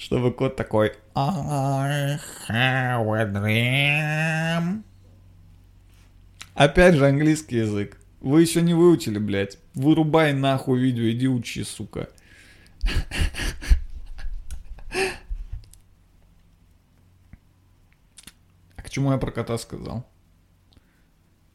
Чтобы 0.05 0.31
кот 0.31 0.55
такой 0.55 0.93
I 1.15 2.19
have 2.47 3.11
a 3.11 3.25
dream. 3.25 4.83
Опять 6.53 6.93
же 6.93 7.07
английский 7.07 7.57
язык. 7.57 7.99
Вы 8.21 8.43
еще 8.43 8.61
не 8.61 8.75
выучили, 8.75 9.17
блядь. 9.17 9.57
Вырубай 9.73 10.31
нахуй 10.33 10.77
видео, 10.77 11.09
иди 11.09 11.27
учи, 11.27 11.63
сука. 11.63 12.07
А 18.77 18.83
к 18.83 18.91
чему 18.91 19.11
я 19.11 19.17
про 19.17 19.31
кота 19.31 19.57
сказал? 19.57 20.07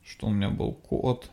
Что 0.03 0.27
у 0.27 0.31
меня 0.31 0.51
был 0.51 0.73
кот. 0.73 1.31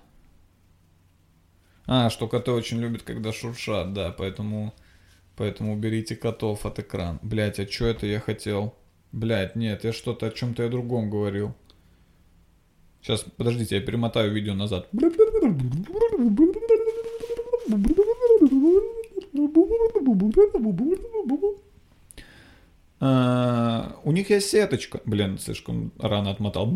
А, 1.88 2.12
что 2.12 2.28
коты 2.28 2.52
очень 2.52 2.78
любят, 2.78 3.02
когда 3.02 3.34
шуршат, 3.34 3.94
да, 3.94 4.12
поэтому... 4.12 4.76
Поэтому 5.38 5.74
уберите 5.74 6.16
котов 6.16 6.66
от 6.66 6.80
экрана. 6.80 7.20
Блять, 7.22 7.60
а 7.60 7.68
что 7.68 7.86
это 7.86 8.08
я 8.08 8.20
хотел? 8.20 8.74
Блять, 9.12 9.56
нет, 9.56 9.84
я 9.84 9.94
что-то 9.94 10.26
о 10.26 10.32
чем-то 10.32 10.64
я 10.64 10.70
другом 10.70 11.12
говорил. 11.12 11.54
Сейчас, 13.02 13.24
подождите, 13.38 13.76
я 13.76 13.82
перемотаю 13.82 14.34
видео 14.34 14.56
назад. 14.56 14.90
А, 23.00 23.96
у 24.04 24.12
них 24.12 24.32
есть 24.32 24.50
сеточка. 24.50 25.02
Блин, 25.06 25.38
слишком 25.38 25.92
рано 26.00 26.32
отмотал. 26.32 26.74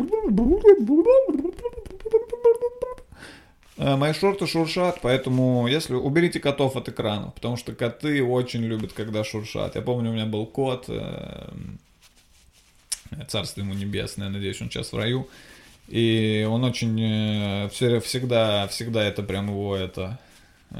А, 3.83 3.97
мои 3.97 4.13
шорты 4.13 4.45
шуршат, 4.45 4.99
поэтому 5.01 5.65
если 5.67 5.95
уберите 5.95 6.39
котов 6.39 6.75
от 6.75 6.87
экрана, 6.87 7.31
потому 7.31 7.57
что 7.57 7.73
коты 7.73 8.23
очень 8.23 8.61
любят, 8.61 8.93
когда 8.93 9.23
шуршат. 9.23 9.75
Я 9.75 9.81
помню, 9.81 10.11
у 10.11 10.13
меня 10.13 10.27
был 10.27 10.45
кот, 10.45 10.85
э, 10.87 11.49
царство 13.27 13.61
ему 13.61 13.73
небесное, 13.73 14.29
надеюсь, 14.29 14.61
он 14.61 14.69
сейчас 14.69 14.93
в 14.93 14.97
раю. 14.97 15.27
И 15.87 16.47
он 16.47 16.63
очень 16.63 16.95
э, 17.01 17.69
всегда, 17.69 18.67
всегда 18.67 19.03
это 19.03 19.23
прям 19.23 19.47
его 19.47 19.75
это 19.75 20.19
э, 20.69 20.77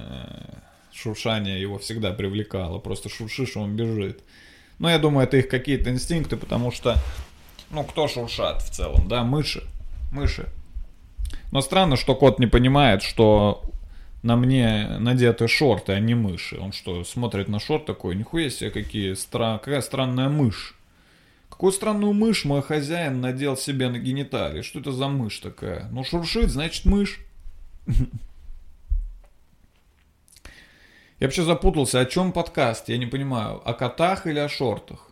шуршание 0.94 1.60
его 1.60 1.80
всегда 1.80 2.12
привлекало. 2.12 2.78
Просто 2.78 3.10
шуршишь, 3.10 3.58
он 3.58 3.76
бежит. 3.76 4.22
Но 4.78 4.92
я 4.92 5.00
думаю, 5.00 5.26
это 5.26 5.38
их 5.38 5.48
какие-то 5.48 5.90
инстинкты, 5.90 6.38
потому 6.38 6.72
что, 6.72 6.98
ну, 7.72 7.84
кто 7.84 8.08
шуршат 8.08 8.62
в 8.62 8.70
целом, 8.70 9.08
да, 9.08 9.24
мыши, 9.24 9.64
мыши. 10.12 10.48
Но 11.52 11.62
странно, 11.62 11.98
что 11.98 12.16
кот 12.16 12.40
не 12.40 12.48
понимает, 12.48 13.04
что 13.04 13.64
на 14.24 14.36
мне 14.36 14.98
надеты 15.00 15.48
шорты, 15.48 15.94
а 15.94 16.00
не 16.00 16.16
мыши. 16.16 16.58
Он 16.60 16.72
что, 16.72 17.04
смотрит 17.04 17.48
на 17.50 17.60
шорт 17.60 17.86
такой, 17.86 18.16
нихуя 18.16 18.50
себе, 18.50 18.72
какие 18.72 19.14
стра... 19.14 19.58
какая 19.58 19.82
странная 19.82 20.30
мышь. 20.30 20.76
Какую 21.50 21.74
странную 21.74 22.14
мышь 22.14 22.46
мой 22.46 22.62
хозяин 22.62 23.20
надел 23.22 23.58
себе 23.58 23.90
на 23.90 24.00
гениталии? 24.00 24.62
Что 24.62 24.80
это 24.80 24.92
за 24.92 25.08
мышь 25.08 25.40
такая? 25.40 25.90
Ну, 25.92 26.04
шуршит, 26.04 26.50
значит, 26.50 26.86
мышь. 26.86 27.20
Я 31.20 31.28
вообще 31.28 31.44
запутался, 31.44 32.00
о 32.00 32.06
чем 32.06 32.32
подкаст, 32.32 32.90
я 32.90 32.98
не 32.98 33.06
понимаю, 33.06 33.62
о 33.64 33.74
котах 33.74 34.26
или 34.26 34.40
о 34.40 34.50
шортах? 34.50 35.12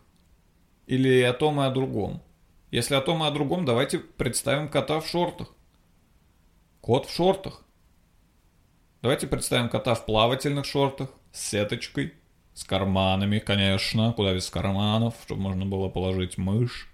Или 0.88 1.22
о 1.22 1.32
том 1.32 1.60
и 1.60 1.64
о 1.64 1.70
другом? 1.70 2.20
Если 2.72 2.96
о 2.96 3.00
том 3.00 3.22
и 3.22 3.26
о 3.28 3.30
другом, 3.30 3.64
давайте 3.64 3.98
представим 4.00 4.68
кота 4.68 4.98
в 4.98 5.06
шортах. 5.06 5.54
Кот 6.90 7.06
в 7.06 7.14
шортах. 7.14 7.62
Давайте 9.00 9.28
представим 9.28 9.68
кота 9.68 9.94
в 9.94 10.04
плавательных 10.06 10.66
шортах, 10.66 11.10
с 11.30 11.50
сеточкой, 11.50 12.14
с 12.52 12.64
карманами, 12.64 13.38
конечно, 13.38 14.12
куда 14.12 14.34
без 14.34 14.50
карманов, 14.50 15.14
чтобы 15.24 15.40
можно 15.40 15.64
было 15.64 15.88
положить 15.88 16.36
мышь. 16.36 16.88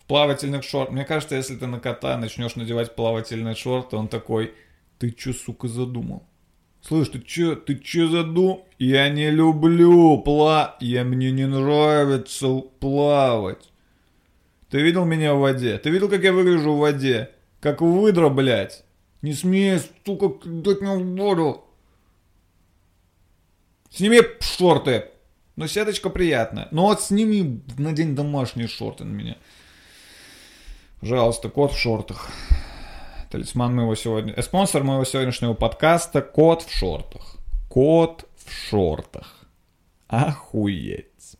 В 0.00 0.06
плавательных 0.06 0.64
шортах. 0.64 0.92
Мне 0.92 1.04
кажется, 1.04 1.36
если 1.36 1.54
ты 1.54 1.68
на 1.68 1.78
кота 1.78 2.18
начнешь 2.18 2.56
надевать 2.56 2.96
плавательные 2.96 3.54
шорты, 3.54 3.94
он 3.94 4.08
такой, 4.08 4.54
ты 4.98 5.12
чё, 5.12 5.32
сука, 5.32 5.68
задумал? 5.68 6.24
Слышь, 6.82 7.10
ты 7.10 7.20
чё, 7.20 7.54
ты 7.54 7.78
чё 7.78 8.08
задум? 8.08 8.64
Я 8.76 9.08
не 9.08 9.30
люблю 9.30 10.18
пла... 10.18 10.76
Я 10.80 11.04
мне 11.04 11.30
не 11.30 11.46
нравится 11.46 12.60
плавать. 12.80 13.70
Ты 14.68 14.80
видел 14.80 15.04
меня 15.04 15.34
в 15.34 15.38
воде? 15.38 15.78
Ты 15.78 15.90
видел, 15.90 16.08
как 16.08 16.24
я 16.24 16.32
выгляжу 16.32 16.72
в 16.72 16.80
воде? 16.80 17.30
Как 17.64 17.80
выдра, 17.80 18.28
блядь. 18.28 18.84
Не 19.22 19.32
смей, 19.32 19.80
сука, 20.04 20.34
дать 20.44 20.82
мне 20.82 20.96
в 20.96 21.16
воду. 21.16 21.64
Сними 23.88 24.20
шорты. 24.40 25.06
Ну, 25.56 25.66
сеточка 25.66 26.10
приятная. 26.10 26.68
Ну 26.72 26.82
вот 26.82 27.00
сними, 27.00 27.62
надень 27.78 28.14
домашние 28.14 28.68
шорты 28.68 29.04
на 29.04 29.14
меня. 29.14 29.38
Пожалуйста, 31.00 31.48
кот 31.48 31.72
в 31.72 31.78
шортах. 31.78 32.28
Талисман 33.30 33.74
моего 33.74 33.94
сегодня... 33.94 34.34
Э, 34.34 34.42
спонсор 34.42 34.82
моего 34.84 35.04
сегодняшнего 35.04 35.54
подкаста 35.54 36.20
Кот 36.20 36.64
в 36.64 36.70
шортах. 36.70 37.36
Кот 37.70 38.28
в 38.44 38.52
шортах. 38.52 39.46
Охуеть. 40.08 41.38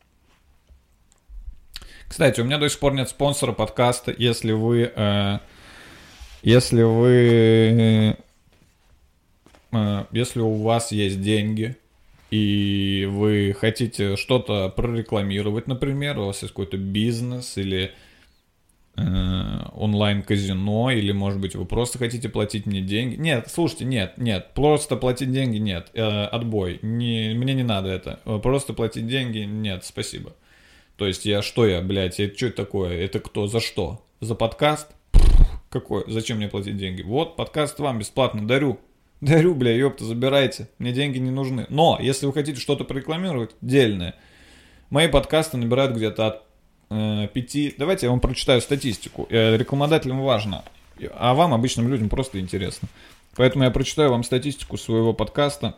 Кстати, 2.09 2.41
у 2.41 2.45
меня 2.45 2.57
до 2.57 2.71
сих 2.71 2.79
пор 2.79 2.95
нет 2.95 3.11
спонсора 3.11 3.53
подкаста. 3.53 4.15
Если 4.17 4.53
вы... 4.53 4.91
Э, 4.97 5.41
если 6.45 6.83
вы... 6.83 8.17
Э, 9.73 10.05
если 10.13 10.41
у 10.41 10.55
вас 10.55 10.93
есть 10.93 11.21
деньги, 11.21 11.77
и 12.31 13.09
вы 13.11 13.57
хотите 13.59 14.17
что-то 14.17 14.69
прорекламировать, 14.69 15.67
например, 15.67 16.19
у 16.19 16.27
вас 16.27 16.43
есть 16.43 16.53
какой-то 16.53 16.77
бизнес 16.77 17.57
или 17.57 17.93
Э, 18.97 19.67
онлайн-казино, 19.73 20.93
или, 20.93 21.11
может 21.11 21.41
быть, 21.41 21.57
вы 21.57 21.65
просто 21.65 21.99
хотите 21.99 22.29
платить 22.29 22.65
мне 22.65 22.81
деньги. 22.81 23.17
Нет, 23.17 23.49
слушайте, 23.51 23.85
нет, 23.85 24.19
нет, 24.19 24.51
просто 24.55 24.95
платить 24.95 25.33
деньги 25.33 25.57
нет, 25.57 25.91
э, 25.95 26.27
отбой, 26.27 26.79
не, 26.81 27.35
мне 27.35 27.55
не 27.55 27.65
надо 27.65 27.89
это, 27.89 28.21
просто 28.41 28.73
платить 28.73 29.09
деньги 29.09 29.39
нет, 29.39 29.85
спасибо. 29.85 30.33
То 30.97 31.09
есть 31.09 31.27
я 31.27 31.43
что 31.43 31.67
я, 31.67 31.81
блядь, 31.81 32.21
это 32.21 32.37
что 32.37 32.51
такое, 32.53 32.97
это 33.01 33.19
кто, 33.19 33.49
за 33.49 33.59
что? 33.59 34.01
За 34.21 34.37
подкаст? 34.37 34.95
Какой, 35.75 36.05
зачем 36.07 36.37
мне 36.37 36.47
платить 36.47 36.77
деньги? 36.77 37.03
Вот, 37.03 37.35
подкаст 37.35 37.81
вам 37.81 37.99
бесплатно 37.99 38.47
дарю. 38.47 38.79
Дарю, 39.21 39.57
бля, 39.57 39.75
ёпта, 39.75 40.05
забирайте, 40.05 40.69
мне 40.79 40.93
деньги 40.93 41.19
не 41.19 41.33
нужны. 41.33 41.67
Но, 41.69 41.99
если 42.01 42.27
вы 42.27 42.33
хотите 42.33 42.61
что-то 42.61 42.85
прорекламировать, 42.85 43.57
дельное, 43.61 44.15
мои 44.91 45.09
подкасты 45.09 45.57
набирают 45.57 45.97
где-то 45.97 46.27
от 46.29 46.43
э, 46.91 47.27
пяти... 47.27 47.75
Давайте 47.77 48.07
я 48.07 48.11
вам 48.11 48.21
прочитаю 48.21 48.61
статистику. 48.61 49.27
Э, 49.31 49.57
рекламодателям 49.57 50.23
важно, 50.23 50.63
а 51.13 51.35
вам, 51.35 51.53
обычным 51.53 51.89
людям, 51.89 52.09
просто 52.09 52.39
интересно. 52.39 52.87
Поэтому 53.35 53.65
я 53.65 53.73
прочитаю 53.73 54.11
вам 54.11 54.23
статистику 54.23 54.77
своего 54.77 55.13
подкаста. 55.13 55.77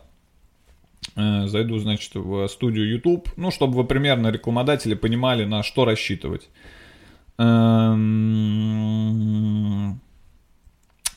Э, 1.15 1.47
зайду, 1.47 1.79
значит, 1.79 2.13
в 2.13 2.47
студию 2.49 2.87
YouTube, 2.87 3.29
ну, 3.35 3.49
чтобы 3.49 3.73
вы 3.77 3.83
примерно, 3.83 4.27
рекламодатели, 4.27 4.93
понимали, 4.93 5.43
на 5.45 5.63
что 5.63 5.85
рассчитывать. 5.85 6.49
Эм... 7.37 8.47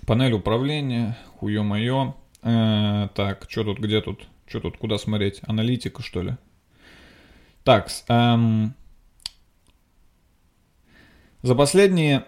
Панель 0.06 0.33
управления, 0.33 1.16
хуё 1.37 1.62
моё. 1.62 2.14
Э, 2.42 3.09
так, 3.14 3.46
что 3.48 3.64
тут, 3.64 3.78
где 3.78 4.00
тут? 4.00 4.26
Что 4.46 4.61
тут, 4.61 4.76
куда 4.76 4.98
смотреть? 4.98 5.40
Аналитика, 5.46 6.02
что 6.02 6.22
ли? 6.22 6.37
Так, 7.62 7.88
эм, 8.09 8.74
за 11.42 11.54
последние, 11.54 12.24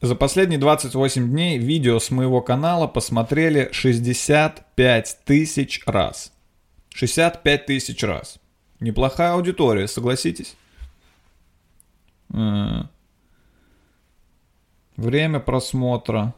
за 0.00 0.16
последние 0.16 0.58
28 0.58 1.30
дней 1.30 1.58
видео 1.58 2.00
с 2.00 2.10
моего 2.10 2.40
канала 2.40 2.88
посмотрели 2.88 3.68
65 3.70 5.18
тысяч 5.24 5.82
раз. 5.86 6.32
65 6.92 7.66
тысяч 7.66 8.02
раз. 8.02 8.38
Неплохая 8.80 9.34
аудитория, 9.34 9.86
согласитесь? 9.86 10.56
Э, 14.96 15.00
время 15.00 15.40
просмотра. 15.40 16.34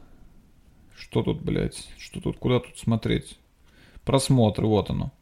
Что 0.97 1.23
тут, 1.23 1.43
блядь? 1.43 1.89
Что 1.99 2.21
тут? 2.21 2.39
Куда 2.39 2.61
тут 2.61 2.79
смотреть? 2.79 3.39
Просмотры, 4.05 4.67
вот 4.67 4.91
оно. 4.91 5.13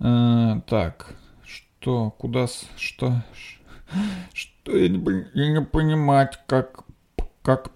Э, 0.00 0.60
так, 0.66 1.14
что, 1.44 2.10
куда, 2.18 2.46
что, 2.76 3.22
что 4.32 4.76
я 4.76 4.88
не, 4.88 5.26
я 5.34 5.52
не 5.52 5.64
понимать, 5.64 6.38
как, 6.46 6.84
как, 7.42 7.70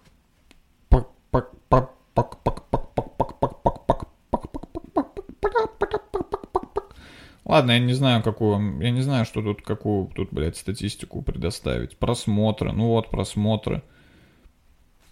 Ладно, 7.47 7.71
я 7.71 7.79
не 7.79 7.93
знаю, 7.93 8.25
какую, 8.25 8.83
я 8.83 8.91
не 8.91 9.03
знаю, 9.03 9.25
что 9.25 9.41
тут, 9.41 9.63
какую 9.63 10.09
тут, 10.09 10.33
блядь, 10.33 10.57
статистику 10.57 11.23
предоставить. 11.23 11.97
Просмотры, 11.97 12.73
ну 12.73 12.89
вот, 12.89 13.09
просмотры. 13.09 13.83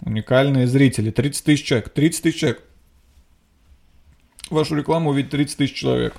Уникальные 0.05 0.67
зрители, 0.67 1.11
30 1.11 1.45
тысяч 1.45 1.65
человек, 1.65 1.89
30 1.89 2.23
тысяч 2.23 2.41
человек. 2.41 2.63
Вашу 4.51 4.77
рекламу 4.77 5.11
увидит 5.11 5.31
30 5.31 5.57
тысяч 5.57 5.75
человек. 5.75 6.15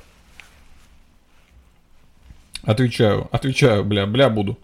Отвечаю, 2.63 3.30
отвечаю, 3.32 3.86
бля, 3.86 4.08
бля 4.08 4.30
буду. 4.30 4.58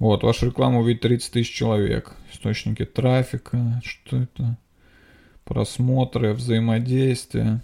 Вот, 0.00 0.24
вашу 0.24 0.46
рекламу 0.46 0.80
увидит 0.80 1.02
30 1.02 1.32
тысяч 1.32 1.54
человек. 1.54 2.16
Источники 2.32 2.84
трафика, 2.84 3.80
что 3.84 4.16
это? 4.22 4.58
Просмотры, 5.44 6.34
взаимодействие. 6.34 7.60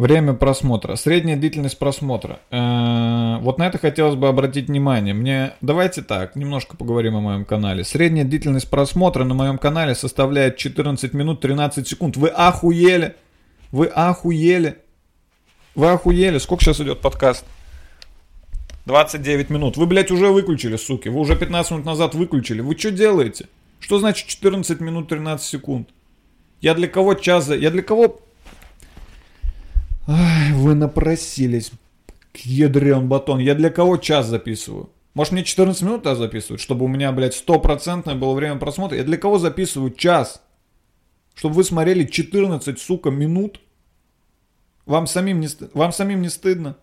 Время 0.00 0.32
просмотра. 0.32 0.96
Средняя 0.96 1.36
длительность 1.36 1.78
просмотра. 1.78 2.40
Э-э- 2.50 3.36
вот 3.42 3.58
на 3.58 3.66
это 3.66 3.76
хотелось 3.76 4.14
бы 4.14 4.28
обратить 4.28 4.68
внимание. 4.68 5.12
Мне 5.12 5.52
давайте 5.60 6.00
так, 6.00 6.36
немножко 6.36 6.74
поговорим 6.74 7.16
о 7.16 7.20
моем 7.20 7.44
канале. 7.44 7.84
Средняя 7.84 8.24
длительность 8.24 8.70
просмотра 8.70 9.24
на 9.24 9.34
моем 9.34 9.58
канале 9.58 9.94
составляет 9.94 10.56
14 10.56 11.12
минут 11.12 11.42
13 11.42 11.86
секунд. 11.86 12.16
Вы 12.16 12.28
охуели? 12.28 13.14
Вы 13.72 13.88
охуели? 13.88 14.78
Вы 15.74 15.90
охуели? 15.90 16.38
Сколько 16.38 16.64
сейчас 16.64 16.80
идет 16.80 17.00
подкаст? 17.00 17.44
29 18.86 19.50
минут. 19.50 19.76
Вы, 19.76 19.84
блядь, 19.84 20.10
уже 20.10 20.28
выключили, 20.28 20.76
суки. 20.76 21.10
Вы 21.10 21.20
уже 21.20 21.36
15 21.36 21.72
минут 21.72 21.84
назад 21.84 22.14
выключили. 22.14 22.62
Вы 22.62 22.74
что 22.78 22.90
делаете? 22.90 23.48
Что 23.80 23.98
значит 23.98 24.26
14 24.28 24.80
минут 24.80 25.08
13 25.08 25.46
секунд? 25.46 25.90
Я 26.62 26.72
для 26.72 26.88
кого 26.88 27.12
час. 27.12 27.50
Я 27.50 27.70
для 27.70 27.82
кого... 27.82 28.22
Ай, 30.12 30.52
вы 30.52 30.74
напросились. 30.74 31.70
Ядрен 32.34 33.08
батон. 33.08 33.38
Я 33.38 33.54
для 33.54 33.70
кого 33.70 33.96
час 33.96 34.26
записываю? 34.26 34.90
Может 35.14 35.32
мне 35.32 35.44
14 35.44 35.82
минут 35.82 36.06
а 36.06 36.16
записывать, 36.16 36.60
чтобы 36.60 36.84
у 36.84 36.88
меня, 36.88 37.12
блядь, 37.12 37.34
стопроцентное 37.34 38.16
было 38.16 38.34
время 38.34 38.56
просмотра? 38.56 38.98
Я 38.98 39.04
для 39.04 39.16
кого 39.16 39.38
записываю 39.38 39.92
час? 39.92 40.42
Чтобы 41.34 41.54
вы 41.54 41.64
смотрели 41.64 42.04
14, 42.04 42.78
сука, 42.80 43.10
минут? 43.10 43.60
Вам 44.84 45.06
самим 45.06 45.38
не. 45.38 45.48
Вам 45.74 45.92
самим 45.92 46.22
не 46.22 46.28
стыдно? 46.28 46.76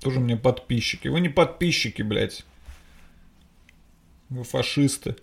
Тоже 0.00 0.18
мне 0.18 0.36
подписчики. 0.36 1.06
Вы 1.06 1.20
не 1.20 1.28
подписчики, 1.28 2.02
блядь. 2.02 2.44
Вы 4.30 4.42
фашисты. 4.42 5.14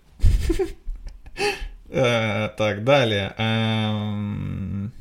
Э, 1.96 2.50
так, 2.56 2.84
далее. 2.84 3.34
Эм, 3.38 4.92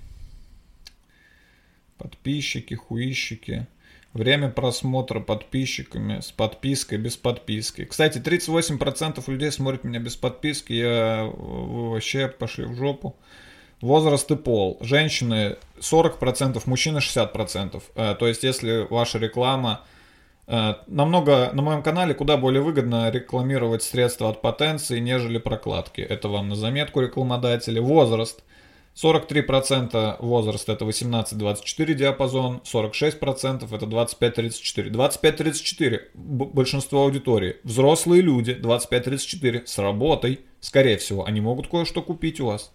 Подписчики, 1.98 2.74
хуищики. 2.74 3.68
Время 4.14 4.50
просмотра 4.50 5.20
подписчиками, 5.20 6.22
с 6.22 6.32
подпиской, 6.32 6.98
без 6.98 7.18
подписки. 7.18 7.84
Кстати, 7.84 8.20
38% 8.20 9.22
людей 9.30 9.52
смотрят 9.52 9.84
меня 9.84 10.00
без 10.00 10.16
подписки. 10.16 10.72
Я 10.72 11.30
вообще 11.34 12.30
пошли 12.30 12.64
в 12.64 12.76
жопу. 12.76 13.18
Возраст 13.82 14.32
и 14.32 14.38
пол. 14.38 14.78
Женщины 14.80 15.58
40%, 15.80 16.62
мужчины 16.66 17.00
60%. 17.00 17.84
Э, 17.96 18.16
то 18.18 18.28
есть, 18.28 18.44
если 18.44 18.88
ваша 18.90 19.18
реклама... 19.18 19.84
Э, 20.48 20.76
намного 20.88 21.52
на 21.54 21.62
моем 21.62 21.84
канале 21.84 22.14
куда 22.14 22.38
более 22.38 22.62
выгодно 22.62 23.10
рекламировать 23.10 23.84
средства 23.84 24.30
от 24.30 24.42
потенции, 24.42 25.00
нежели 25.00 25.38
прокладки. 25.38 26.02
Это 26.02 26.28
вам 26.30 26.50
на 26.50 26.56
заметку 26.56 27.02
рекламодатели. 27.02 27.80
Возраст– 27.80 28.44
43% 28.96 30.16
возраст 30.20 30.70
это 30.70 30.86
18-24 30.86 31.94
диапазон, 31.94 32.62
46% 32.64 33.76
это 33.76 33.86
25-34. 33.86 34.90
25-34 34.90 36.02
большинство 36.14 37.04
аудитории. 37.04 37.58
Взрослые 37.64 38.22
люди 38.22 38.52
25-34 38.52 39.66
с 39.66 39.78
работой, 39.80 40.42
скорее 40.62 40.98
всего, 40.98 41.26
они 41.26 41.42
могут 41.42 41.68
кое-что 41.68 42.02
купить 42.02 42.40
у 42.40 42.48
вас. 42.48 42.72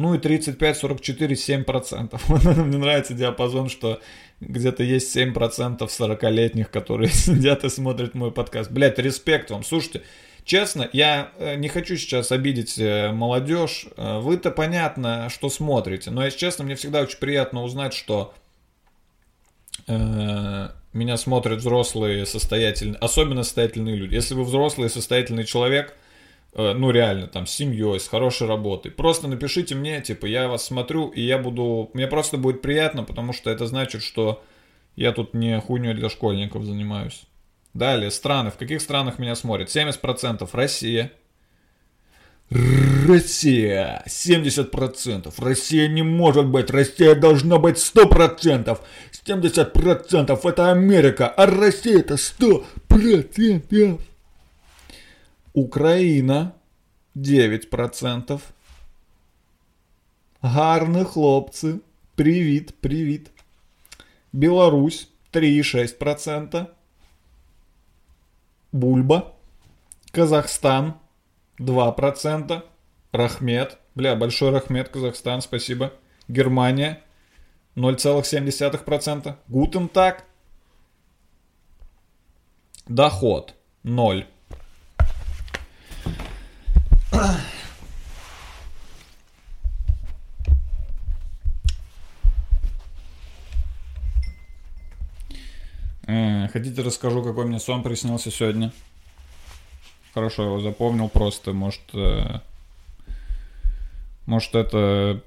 Ну 0.00 0.14
и 0.14 0.18
35-44 0.18 1.64
7%. 1.64 2.64
Мне 2.64 2.78
нравится 2.78 3.14
диапазон, 3.14 3.68
что 3.68 4.00
где-то 4.40 4.82
есть 4.82 5.14
7% 5.16 5.78
40-летних, 5.78 6.70
которые 6.70 7.08
сидят 7.12 7.64
и 7.64 7.68
смотрят 7.68 8.14
мой 8.14 8.32
подкаст. 8.32 8.70
Блять, 8.70 8.98
респект 8.98 9.50
вам. 9.50 9.62
Слушайте, 9.62 10.02
Честно, 10.44 10.88
я 10.92 11.30
э, 11.38 11.54
не 11.56 11.68
хочу 11.68 11.96
сейчас 11.96 12.32
обидеть 12.32 12.78
э, 12.78 13.12
молодежь. 13.12 13.86
Э, 13.96 14.18
вы-то 14.18 14.50
понятно, 14.50 15.28
что 15.28 15.48
смотрите. 15.48 16.10
Но, 16.10 16.24
если 16.24 16.38
честно, 16.38 16.64
мне 16.64 16.74
всегда 16.74 17.02
очень 17.02 17.18
приятно 17.18 17.62
узнать, 17.62 17.94
что 17.94 18.34
меня 19.86 21.16
смотрят 21.16 21.60
взрослые, 21.60 22.26
состоятельные, 22.26 22.98
особенно 22.98 23.42
состоятельные 23.44 23.96
люди. 23.96 24.14
Если 24.14 24.34
вы 24.34 24.44
взрослый, 24.44 24.90
состоятельный 24.90 25.44
человек, 25.44 25.96
ну 26.54 26.90
реально, 26.90 27.26
там, 27.26 27.46
с 27.46 27.52
семьей, 27.52 28.00
с 28.00 28.08
хорошей 28.08 28.48
работой, 28.48 28.90
просто 28.90 29.28
напишите 29.28 29.74
мне, 29.74 30.00
типа, 30.00 30.26
я 30.26 30.48
вас 30.48 30.64
смотрю, 30.64 31.08
и 31.08 31.22
я 31.22 31.38
буду... 31.38 31.90
Мне 31.94 32.06
просто 32.06 32.36
будет 32.36 32.62
приятно, 32.62 33.04
потому 33.04 33.32
что 33.32 33.50
это 33.50 33.66
значит, 33.66 34.02
что 34.02 34.42
я 34.96 35.12
тут 35.12 35.34
не 35.34 35.60
хуйней 35.60 35.94
для 35.94 36.08
школьников 36.08 36.64
занимаюсь. 36.64 37.22
Далее, 37.72 38.10
страны. 38.10 38.50
В 38.50 38.56
каких 38.56 38.80
странах 38.80 39.18
меня 39.18 39.36
смотрят? 39.36 39.68
70% 39.68 40.48
Россия. 40.52 41.12
Россия. 42.50 44.02
70%. 44.06 45.32
Россия 45.38 45.88
не 45.88 46.02
может 46.02 46.46
быть. 46.46 46.70
Россия 46.70 47.14
должна 47.14 47.58
быть 47.58 47.76
100%. 47.76 48.78
70% 49.24 50.40
это 50.48 50.70
Америка, 50.70 51.28
а 51.28 51.46
Россия 51.46 52.00
это 52.00 52.14
100%. 52.14 54.00
Украина 55.52 56.52
9%. 57.16 58.40
Гарні 60.42 61.04
хлопцы. 61.04 61.80
Привет, 62.14 62.74
привет. 62.80 63.30
Беларусь 64.32 65.08
3,6%. 65.32 66.66
Бульба. 68.72 69.32
Казахстан 70.12 70.94
2%. 71.58 72.62
Рахмет. 73.12 73.78
Бля, 73.94 74.14
большой 74.14 74.50
Рахмет, 74.50 74.88
Казахстан, 74.88 75.42
спасибо. 75.42 75.92
Германия 76.28 77.02
0,7%. 77.76 79.34
Гутен 79.48 79.88
так. 79.88 80.24
Доход 82.86 83.54
0. 83.82 84.26
Э, 96.06 96.48
хотите, 96.48 96.82
расскажу, 96.82 97.22
какой 97.22 97.44
мне 97.44 97.60
сон 97.60 97.82
приснился 97.82 98.30
сегодня? 98.30 98.72
Хорошо, 100.14 100.44
его 100.44 100.60
запомнил 100.60 101.08
просто. 101.08 101.52
Может, 101.52 101.82
э, 101.92 102.40
может 104.26 104.54
это 104.54 105.22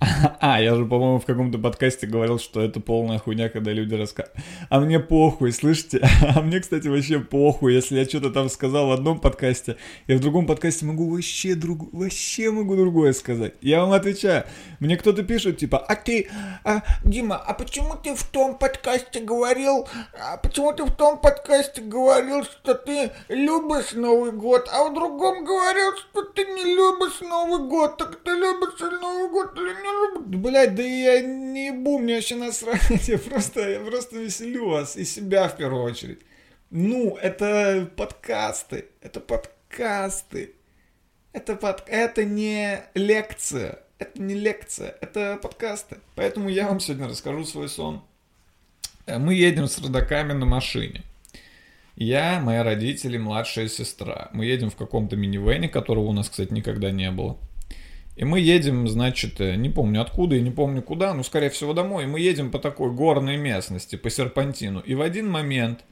А, 0.40 0.60
я 0.60 0.74
же, 0.74 0.84
по-моему, 0.84 1.18
в 1.18 1.26
каком-то 1.26 1.58
подкасте 1.58 2.06
говорил, 2.06 2.38
что 2.38 2.60
это 2.60 2.80
полная 2.80 3.18
хуйня, 3.18 3.48
когда 3.48 3.72
люди 3.72 3.94
рассказывают. 3.94 4.38
А 4.68 4.80
мне 4.80 5.00
похуй, 5.00 5.52
слышите? 5.52 6.00
А 6.34 6.40
мне, 6.40 6.60
кстати, 6.60 6.88
вообще 6.88 7.18
похуй, 7.20 7.74
если 7.74 7.98
я 7.98 8.04
что-то 8.04 8.30
там 8.30 8.48
сказал 8.48 8.88
в 8.88 8.92
одном 8.92 9.18
подкасте, 9.18 9.76
я 10.06 10.16
в 10.16 10.20
другом 10.20 10.46
подкасте 10.46 10.84
могу 10.84 11.10
вообще 11.10 11.54
друг... 11.54 11.92
вообще 11.92 12.50
могу 12.50 12.76
другое 12.76 13.12
сказать. 13.12 13.54
Я 13.60 13.80
вам 13.80 13.92
отвечаю. 13.92 14.44
Мне 14.78 14.96
кто-то 14.96 15.22
пишет, 15.24 15.58
типа, 15.58 15.78
а 15.78 15.96
ты, 15.96 16.28
а, 16.64 16.82
Дима, 17.04 17.36
а 17.36 17.54
почему 17.54 17.94
ты 17.96 18.14
в 18.14 18.22
том 18.24 18.56
подкасте 18.56 19.20
говорил, 19.20 19.88
а 20.20 20.36
почему 20.36 20.72
ты 20.72 20.84
в 20.84 20.92
том 20.92 21.20
подкасте 21.20 21.80
говорил, 21.80 22.44
что 22.44 22.74
ты 22.74 23.10
любишь 23.28 23.92
Новый 23.94 24.32
год, 24.32 24.68
а 24.72 24.88
в 24.88 24.94
другом 24.94 25.44
говорил, 25.44 25.96
что 25.96 26.22
ты 26.22 26.44
не 26.44 26.74
любишь 26.74 27.20
Новый 27.20 27.66
год, 27.68 27.96
так 27.96 28.16
ты 28.22 28.30
любишь 28.30 28.80
Новый 29.00 29.30
год 29.30 29.56
или 29.56 29.82
не 29.82 29.87
Блять, 30.26 30.74
да 30.74 30.82
я 30.82 31.20
не 31.20 31.68
ебу, 31.68 31.98
мне 31.98 32.16
вообще 32.16 32.36
насрать. 32.36 32.82
Я 33.08 33.18
просто, 33.18 33.68
я 33.68 33.80
просто 33.80 34.18
веселю 34.18 34.68
вас 34.68 34.96
и 34.96 35.04
себя 35.04 35.48
в 35.48 35.56
первую 35.56 35.82
очередь. 35.82 36.20
Ну, 36.70 37.16
это 37.16 37.88
подкасты. 37.96 38.86
Это 39.00 39.20
подкасты. 39.20 40.54
Это, 41.32 41.56
под... 41.56 41.84
это 41.86 42.24
не 42.24 42.82
лекция. 42.94 43.78
Это 43.98 44.22
не 44.22 44.34
лекция, 44.34 44.96
это 45.00 45.38
подкасты. 45.42 45.96
Поэтому 46.14 46.48
я 46.48 46.68
вам 46.68 46.78
сегодня 46.78 47.08
расскажу 47.08 47.44
свой 47.44 47.68
сон. 47.68 48.02
Э, 49.06 49.18
мы 49.18 49.34
едем 49.34 49.66
с 49.66 49.78
родаками 49.78 50.32
на 50.32 50.46
машине. 50.46 51.02
Я, 51.96 52.38
мои 52.40 52.58
родители, 52.58 53.18
младшая 53.18 53.66
сестра. 53.68 54.28
Мы 54.32 54.46
едем 54.46 54.70
в 54.70 54.76
каком-то 54.76 55.16
минивэне, 55.16 55.68
которого 55.68 56.04
у 56.04 56.12
нас, 56.12 56.28
кстати, 56.28 56.52
никогда 56.52 56.92
не 56.92 57.10
было. 57.10 57.38
И 58.18 58.24
мы 58.24 58.40
едем, 58.40 58.88
значит, 58.88 59.40
э, 59.40 59.54
не 59.54 59.70
помню 59.70 60.02
откуда 60.02 60.34
и 60.34 60.40
не 60.40 60.50
помню 60.50 60.82
куда, 60.82 61.14
но, 61.14 61.22
скорее 61.22 61.50
всего, 61.50 61.72
домой. 61.72 62.02
И 62.02 62.06
мы 62.08 62.18
едем 62.18 62.50
по 62.50 62.58
такой 62.58 62.90
горной 62.90 63.36
местности, 63.36 63.94
по 63.94 64.10
серпантину. 64.10 64.80
И 64.80 64.96
в 64.96 65.02
один 65.02 65.30
момент 65.30 65.84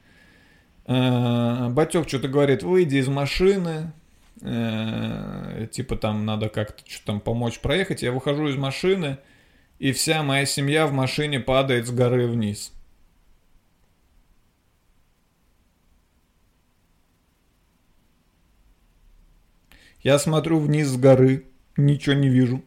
э, 0.87 1.69
Батек 1.69 2.05
что-то 2.05 2.27
говорит, 2.27 2.63
выйди 2.63 2.97
из 2.97 3.07
машины, 3.07 3.93
э, 4.41 5.67
типа 5.71 5.95
там 5.95 6.25
надо 6.25 6.49
как-то 6.49 6.83
что 6.85 7.05
там 7.05 7.21
помочь 7.21 7.59
проехать. 7.59 8.01
Я 8.01 8.11
выхожу 8.11 8.49
из 8.49 8.57
машины, 8.57 9.19
и 9.79 9.93
вся 9.93 10.21
моя 10.21 10.45
семья 10.45 10.85
в 10.85 10.91
машине 10.91 11.39
падает 11.39 11.87
с 11.87 11.91
горы 11.91 12.27
вниз. 12.27 12.73
Я 20.03 20.19
смотрю 20.19 20.59
вниз 20.59 20.89
с 20.89 20.97
горы, 20.97 21.45
Ничего 21.77 22.15
не 22.15 22.29
вижу. 22.29 22.63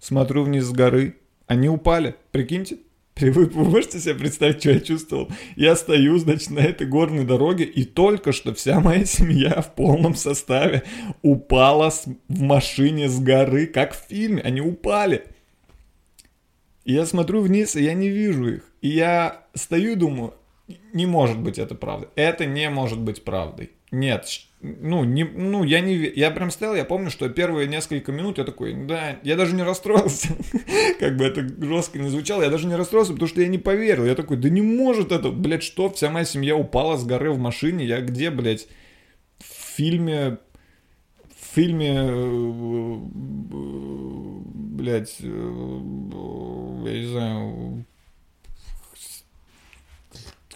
Смотрю 0.00 0.44
вниз 0.44 0.64
с 0.64 0.72
горы. 0.72 1.16
Они 1.46 1.68
упали. 1.68 2.14
Прикиньте. 2.30 2.78
Вы, 3.16 3.30
вы 3.46 3.64
можете 3.64 4.00
себе 4.00 4.14
представить, 4.14 4.60
что 4.60 4.70
я 4.70 4.80
чувствовал? 4.80 5.30
Я 5.56 5.76
стою, 5.76 6.18
значит, 6.18 6.50
на 6.50 6.60
этой 6.60 6.86
горной 6.86 7.24
дороге, 7.24 7.64
и 7.64 7.84
только 7.84 8.32
что 8.32 8.54
вся 8.54 8.80
моя 8.80 9.04
семья 9.04 9.60
в 9.60 9.74
полном 9.74 10.14
составе 10.14 10.82
упала 11.22 11.90
с, 11.90 12.06
в 12.28 12.40
машине 12.40 13.08
с 13.08 13.20
горы, 13.20 13.66
как 13.66 13.94
в 13.94 14.06
фильме. 14.08 14.42
Они 14.42 14.60
упали. 14.60 15.26
И 16.84 16.94
я 16.94 17.06
смотрю 17.06 17.42
вниз, 17.42 17.76
и 17.76 17.82
я 17.84 17.94
не 17.94 18.08
вижу 18.08 18.54
их. 18.54 18.62
И 18.80 18.88
я 18.88 19.44
стою 19.54 19.92
и 19.92 19.96
думаю, 19.96 20.34
не 20.92 21.06
может 21.06 21.38
быть 21.38 21.58
это 21.58 21.74
правдой. 21.74 22.08
Это 22.16 22.46
не 22.46 22.68
может 22.70 22.98
быть 22.98 23.22
правдой. 23.24 23.70
Нет, 23.90 24.26
ну, 24.62 25.02
не, 25.02 25.24
ну, 25.24 25.64
я 25.64 25.80
не, 25.80 25.96
я 25.96 26.30
прям 26.30 26.52
стоял, 26.52 26.76
я 26.76 26.84
помню, 26.84 27.10
что 27.10 27.28
первые 27.28 27.66
несколько 27.66 28.12
минут 28.12 28.38
я 28.38 28.44
такой, 28.44 28.74
да, 28.74 29.18
я 29.24 29.34
даже 29.34 29.56
не 29.56 29.64
расстроился, 29.64 30.28
как 31.00 31.16
бы 31.16 31.24
это 31.24 31.42
жестко 31.64 31.98
не 31.98 32.08
звучало, 32.08 32.42
я 32.42 32.50
даже 32.50 32.68
не 32.68 32.76
расстроился, 32.76 33.12
потому 33.12 33.28
что 33.28 33.40
я 33.40 33.48
не 33.48 33.58
поверил, 33.58 34.04
я 34.04 34.14
такой, 34.14 34.36
да 34.36 34.48
не 34.48 34.62
может 34.62 35.10
это, 35.10 35.30
блядь, 35.30 35.64
что, 35.64 35.90
вся 35.90 36.10
моя 36.10 36.24
семья 36.24 36.54
упала 36.54 36.96
с 36.96 37.04
горы 37.04 37.32
в 37.32 37.38
машине, 37.38 37.84
я 37.84 38.00
где, 38.00 38.30
блядь, 38.30 38.68
в 39.40 39.76
фильме, 39.76 40.38
в 41.40 41.54
фильме, 41.54 41.96
э, 41.98 42.98
блядь, 44.54 45.16
э, 45.20 45.80
я 46.84 47.00
не 47.00 47.06
знаю, 47.06 47.84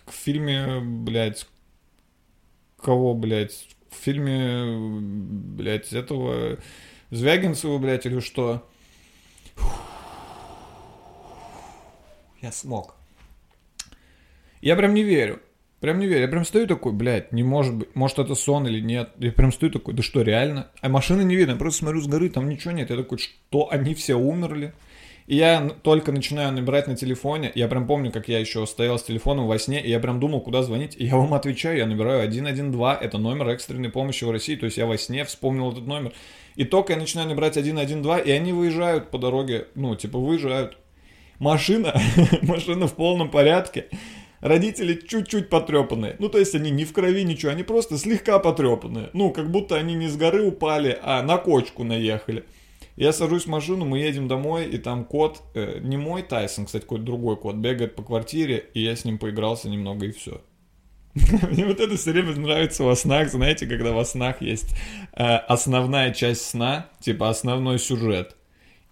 в 0.07 0.13
фильме, 0.13 0.79
блядь, 0.81 1.49
кого, 2.77 3.13
блядь, 3.15 3.67
фильме, 4.07 5.01
блядь, 5.57 5.93
этого 5.93 6.59
Звягинцева, 7.11 7.79
блядь, 7.79 8.07
или 8.07 8.21
что? 8.21 8.67
Я 12.41 12.53
смог. 12.53 12.95
Я 14.61 14.77
прям 14.77 14.95
не 14.95 15.03
верю. 15.03 15.41
Прям 15.81 15.99
не 15.99 16.07
верю. 16.07 16.23
Я 16.23 16.29
прям 16.29 16.45
стою 16.45 16.67
такой, 16.67 16.93
блядь, 16.93 17.33
не 17.33 17.43
может 17.43 17.75
быть. 17.75 17.95
Может 17.95 18.19
это 18.19 18.35
сон 18.35 18.67
или 18.67 18.81
нет. 18.81 19.11
Я 19.19 19.33
прям 19.33 19.53
стою 19.53 19.73
такой, 19.73 19.95
да 19.95 20.03
что, 20.03 20.23
реально? 20.23 20.71
А 20.81 20.89
машины 20.89 21.23
не 21.23 21.37
видно. 21.37 21.53
Я 21.53 21.59
просто 21.59 21.81
смотрю 21.81 22.01
с 22.01 22.07
горы, 22.07 22.29
там 22.31 22.49
ничего 22.49 22.73
нет. 22.73 22.91
Я 22.91 22.97
такой, 22.97 23.19
что, 23.19 23.71
они 23.71 23.95
все 23.95 24.15
умерли? 24.15 24.73
И 25.27 25.37
я 25.37 25.71
только 25.83 26.13
начинаю 26.13 26.53
набирать 26.53 26.87
на 26.87 26.95
телефоне. 26.95 27.51
Я 27.55 27.67
прям 27.67 27.87
помню, 27.87 28.13
как 28.13 28.29
я 28.29 28.39
еще 28.39 28.65
стоял 28.67 28.99
с 28.99 29.03
телефоном 29.03 29.49
во 29.49 29.59
сне, 29.59 29.83
и 29.83 29.91
я 29.91 29.99
прям 29.99 30.21
думал, 30.21 30.41
куда 30.41 30.63
звонить. 30.63 30.95
И 30.97 31.05
я 31.07 31.17
вам 31.17 31.35
отвечаю, 31.35 31.79
я 31.79 31.87
набираю 31.87 32.31
112, 32.31 33.03
это 33.03 33.19
номер 33.19 33.49
экстренной 33.49 33.91
помощи 33.91 34.25
в 34.25 34.31
России. 34.31 34.55
То 34.55 34.67
есть 34.67 34.77
я 34.77 34.87
во 34.87 34.97
сне 34.97 35.25
вспомнил 35.25 35.73
этот 35.73 35.87
номер. 35.87 36.13
И 36.55 36.65
только 36.65 36.93
я 36.93 36.99
начинаю 36.99 37.29
набирать 37.29 37.55
112, 37.55 38.27
и 38.27 38.31
они 38.31 38.53
выезжают 38.53 39.11
по 39.11 39.19
дороге, 39.19 39.67
ну, 39.75 39.97
типа, 39.97 40.19
выезжают. 40.19 40.79
Машина, 41.41 42.01
машина 42.43 42.87
в 42.87 42.95
полном 42.95 43.31
порядке. 43.31 43.87
Родители 44.41 44.95
чуть-чуть 44.95 45.49
потрепанные. 45.49 46.15
Ну, 46.21 46.29
то 46.29 46.39
есть 46.39 46.55
они 46.55 46.71
не 46.71 46.85
в 46.85 46.93
крови, 46.93 47.25
ничего, 47.25 47.51
они 47.51 47.65
просто 47.65 47.99
слегка 47.99 48.39
потрепанные. 48.39 49.11
Ну, 49.13 49.33
как 49.33 49.51
будто 49.51 49.75
они 49.75 49.95
не 49.95 50.07
с 50.07 50.17
горы 50.17 50.47
упали, 50.47 50.99
а 51.03 51.23
на 51.23 51.37
кочку 51.37 51.83
наехали. 51.83 52.45
Я 52.97 53.13
сажусь 53.13 53.45
в 53.45 53.49
машину, 53.49 53.85
мы 53.85 53.99
едем 53.99 54.27
домой, 54.27 54.67
и 54.67 54.79
там 54.79 55.05
кот, 55.05 55.43
э, 55.55 55.81
не 55.83 55.99
мой 55.99 56.23
Тайсон, 56.23 56.65
кстати, 56.65 56.83
какой-то 56.83 57.05
другой 57.05 57.37
кот, 57.37 57.57
бегает 57.57 57.95
по 57.95 58.03
квартире, 58.03 58.71
и 58.73 58.81
я 58.81 58.97
с 58.97 59.05
ним 59.05 59.19
поигрался 59.19 59.69
немного, 59.69 60.07
и 60.07 60.13
все. 60.13 60.41
Мне 61.51 61.67
вот 61.67 61.79
это 61.79 61.97
все 61.97 62.13
время 62.13 62.35
нравится 62.37 62.85
во 62.85 62.97
снах, 62.97 63.31
знаете, 63.31 63.67
когда 63.67 63.93
во 63.93 64.05
снах 64.07 64.41
есть 64.41 64.75
э, 65.13 65.23
основная 65.23 66.15
часть 66.15 66.47
сна, 66.47 66.89
типа 67.01 67.29
основной 67.29 67.79
сюжет, 67.79 68.35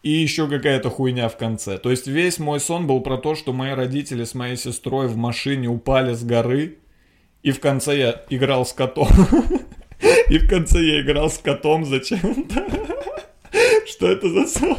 и 0.02 0.10
еще 0.10 0.48
какая-то 0.48 0.90
хуйня 0.90 1.30
в 1.30 1.38
конце. 1.38 1.78
То 1.78 1.90
есть 1.90 2.06
весь 2.06 2.38
мой 2.38 2.60
сон 2.60 2.86
был 2.86 3.00
про 3.00 3.16
то, 3.16 3.34
что 3.34 3.54
мои 3.54 3.72
родители 3.72 4.24
с 4.24 4.34
моей 4.34 4.56
сестрой 4.56 5.08
в 5.08 5.16
машине 5.16 5.68
упали 5.68 6.12
с 6.12 6.22
горы, 6.22 6.76
и 7.42 7.52
в 7.52 7.60
конце 7.60 7.96
я 7.98 8.24
играл 8.28 8.66
с 8.66 8.74
котом. 8.74 9.08
И 10.28 10.38
в 10.38 10.48
конце 10.48 10.82
я 10.82 11.00
играл 11.00 11.30
с 11.30 11.38
котом 11.38 11.84
зачем-то. 11.84 12.93
Что 13.94 14.08
это 14.08 14.28
за 14.28 14.44
сон? 14.48 14.76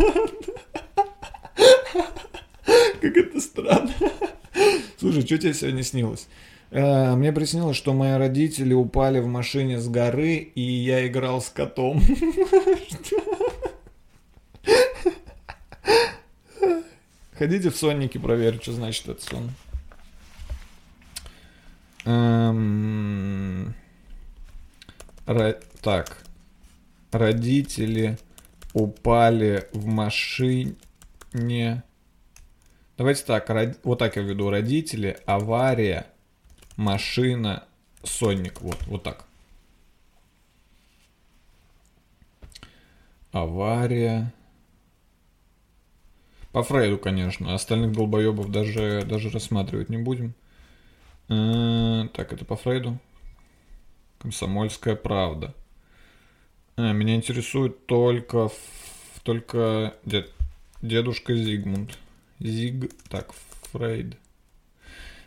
Как 3.02 3.16
это 3.16 3.40
странно. 3.40 3.94
Слушай, 5.00 5.22
что 5.22 5.38
тебе 5.38 5.54
сегодня 5.54 5.84
снилось? 5.84 6.28
Э, 6.72 7.16
мне 7.16 7.32
приснилось, 7.32 7.78
что 7.78 7.94
мои 7.94 8.18
родители 8.18 8.74
упали 8.74 9.20
в 9.22 9.28
машине 9.28 9.80
с 9.80 9.88
горы, 9.88 10.36
и 10.36 10.60
я 10.62 11.08
играл 11.08 11.42
с 11.42 11.48
котом. 11.48 12.02
Ходите 17.38 17.70
в 17.70 17.78
сонники, 17.78 18.18
проверьте, 18.18 18.64
что 18.64 18.74
значит 18.74 19.08
этот 19.08 19.24
сон. 19.24 19.50
Эм... 22.04 23.74
Так. 25.82 26.18
Родители 27.12 28.18
упали 28.76 29.70
в 29.72 29.86
машине. 29.86 30.76
Давайте 32.98 33.24
так, 33.24 33.50
род... 33.50 33.80
вот 33.84 34.00
так 34.00 34.18
я 34.18 34.22
веду. 34.22 34.50
Родители, 34.50 35.18
авария, 35.26 36.08
машина, 36.76 37.64
сонник. 38.04 38.62
Вот, 38.62 38.78
вот 38.88 39.04
так. 39.04 39.26
Авария. 43.32 44.34
По 46.52 46.62
Фрейду, 46.62 46.98
конечно. 46.98 47.54
Остальных 47.54 47.94
долбоебов 47.94 48.52
даже, 48.52 49.04
даже 49.06 49.30
рассматривать 49.30 49.90
не 49.90 49.98
будем. 49.98 50.36
Э, 51.30 52.10
так, 52.14 52.34
это 52.34 52.44
по 52.44 52.58
Фрейду. 52.58 53.00
Комсомольская 54.20 54.98
правда. 54.98 55.54
А, 56.78 56.92
меня 56.92 57.16
интересует 57.16 57.86
только, 57.86 58.50
только 59.24 59.96
дед, 60.04 60.32
дедушка 60.82 61.36
Зигмунд. 61.36 61.98
Зиг... 62.40 62.92
Так, 63.10 63.34
Фрейд. 63.72 64.18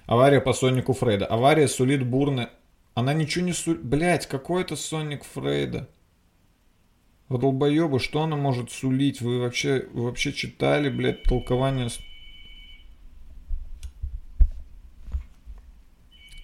Авария 0.07 0.41
по 0.41 0.53
Сонику 0.53 0.93
Фрейда. 0.93 1.27
Авария 1.27 1.69
сулит 1.69 2.07
бурно... 2.07 2.51
Она 2.95 3.15
ничего 3.15 3.47
не 3.47 3.53
сулит... 3.53 3.83
Блять, 3.83 4.27
какой 4.27 4.63
это 4.63 4.77
Соник 4.77 5.25
Фрейда? 5.25 5.89
Вы 7.29 7.39
долбоебы, 7.39 7.99
что 7.99 8.23
она 8.23 8.37
может 8.37 8.71
сулить? 8.71 9.21
Вы 9.21 9.41
вообще, 9.41 9.87
вы 9.93 10.05
вообще 10.05 10.33
читали, 10.33 10.91
блядь, 10.91 11.23
толкование... 11.23 11.89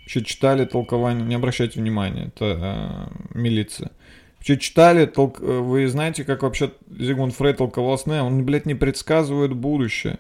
Вообще 0.00 0.24
читали 0.24 0.64
толкование... 0.64 1.26
Не 1.26 1.34
обращайте 1.34 1.80
внимания, 1.80 2.26
это 2.26 3.11
э, 3.12 3.38
милиция. 3.38 3.90
Что 4.45 4.59
читали, 4.59 5.07
толк... 5.07 5.40
вы 5.40 5.88
знаете, 5.88 6.22
как 6.22 6.42
вообще 6.42 6.70
Зигмунд 6.90 7.32
Фрейд 7.34 7.57
толковал 7.57 7.97
сны? 7.97 8.20
Он, 8.20 8.45
блядь, 8.45 8.66
не 8.66 8.74
предсказывает 8.74 9.55
будущее. 9.55 10.18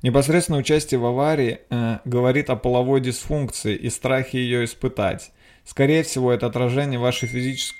Непосредственно 0.00 0.56
участие 0.56 0.98
в 0.98 1.04
аварии 1.04 1.60
э, 1.68 1.98
говорит 2.06 2.48
о 2.48 2.56
половой 2.56 3.02
дисфункции 3.02 3.76
и 3.76 3.90
страхе 3.90 4.38
ее 4.38 4.64
испытать. 4.64 5.30
Скорее 5.66 6.04
всего, 6.04 6.32
это 6.32 6.46
отражение 6.46 6.98
вашей 6.98 7.28
физической... 7.28 7.76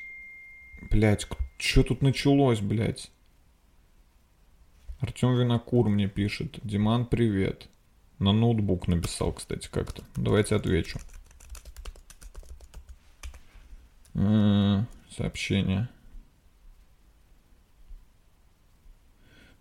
Блять, 0.90 1.26
что 1.56 1.82
тут 1.82 2.02
началось, 2.02 2.60
блять? 2.60 3.10
Артем 5.00 5.34
Винокур 5.34 5.88
мне 5.88 6.08
пишет. 6.08 6.58
Диман, 6.62 7.06
привет. 7.06 7.68
На 8.18 8.32
ноутбук 8.32 8.86
написал, 8.86 9.32
кстати, 9.32 9.70
как-то. 9.72 10.04
Давайте 10.14 10.56
отвечу. 10.56 11.00
Сообщение. 14.14 15.88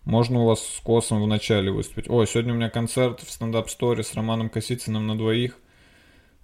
Можно 0.04 0.42
у 0.42 0.46
вас 0.46 0.66
с 0.66 0.80
Косом 0.80 1.22
в 1.22 1.28
начале 1.28 1.72
выступить. 1.72 2.10
О, 2.10 2.26
сегодня 2.26 2.54
у 2.54 2.56
меня 2.56 2.70
концерт 2.70 3.20
в 3.20 3.32
стендап-сторе 3.32 4.04
с 4.04 4.14
Романом 4.16 4.50
Косицыным 4.50 5.06
на 5.08 5.18
двоих. 5.18 5.58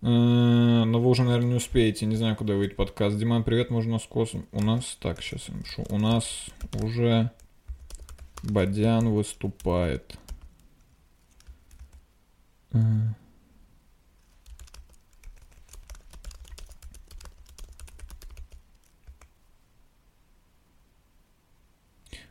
Но 0.01 0.85
вы 0.85 1.09
уже, 1.09 1.23
наверное, 1.23 1.49
не 1.49 1.55
успеете. 1.55 2.05
Не 2.05 2.15
знаю, 2.15 2.35
куда 2.35 2.53
выйдет 2.53 2.75
подкаст. 2.75 3.17
Диман, 3.17 3.43
привет, 3.43 3.71
можно 3.71 3.97
с 3.97 4.03
Косом. 4.03 4.45
У 4.51 4.63
нас, 4.63 4.95
так, 5.01 5.21
сейчас 5.23 5.49
я 5.49 5.55
напишу. 5.55 5.85
У 5.89 5.97
нас 5.97 6.45
уже 6.73 7.31
Бадян 8.43 9.09
выступает. 9.09 10.15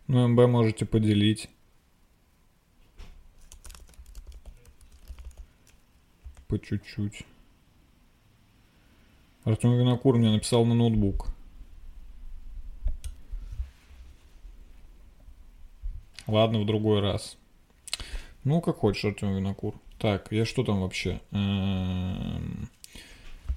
Ну, 0.09 0.29
МБ 0.29 0.49
можете 0.49 0.87
поделить. 0.87 1.49
По 6.47 6.59
чуть-чуть. 6.59 7.25
Артем 9.43 9.77
Винокур 9.77 10.17
мне 10.17 10.31
написал 10.31 10.65
на 10.65 10.75
ноутбук. 10.75 11.29
Ладно, 16.27 16.61
в 16.61 16.67
другой 16.67 17.01
раз. 17.01 17.37
Ну, 18.45 18.61
как 18.61 18.77
хочешь, 18.77 19.05
Артем 19.05 19.35
Винокур. 19.35 19.75
Так, 19.99 20.31
я 20.31 20.45
что 20.45 20.63
там 20.63 20.81
вообще? 20.83 21.21
Эм... 21.33 22.69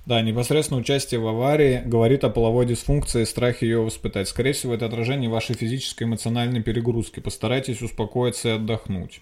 Да, 0.10 0.24
непосредственно 0.24 0.80
участие 0.80 1.20
в 1.20 1.28
аварии 1.28 1.84
говорит 1.86 2.24
о 2.24 2.32
половой 2.32 2.66
дисфункции 2.66 3.22
и 3.22 3.26
страхе 3.26 3.68
ее 3.68 3.84
воспитать. 3.84 4.28
Скорее 4.28 4.54
всего, 4.54 4.74
это 4.74 4.88
отражение 4.88 5.30
вашей 5.30 5.56
физической 5.56 6.06
эмоциональной 6.06 6.64
перегрузки. 6.64 7.20
Постарайтесь 7.20 7.84
успокоиться 7.84 8.50
и 8.50 8.52
отдохнуть. 8.54 9.22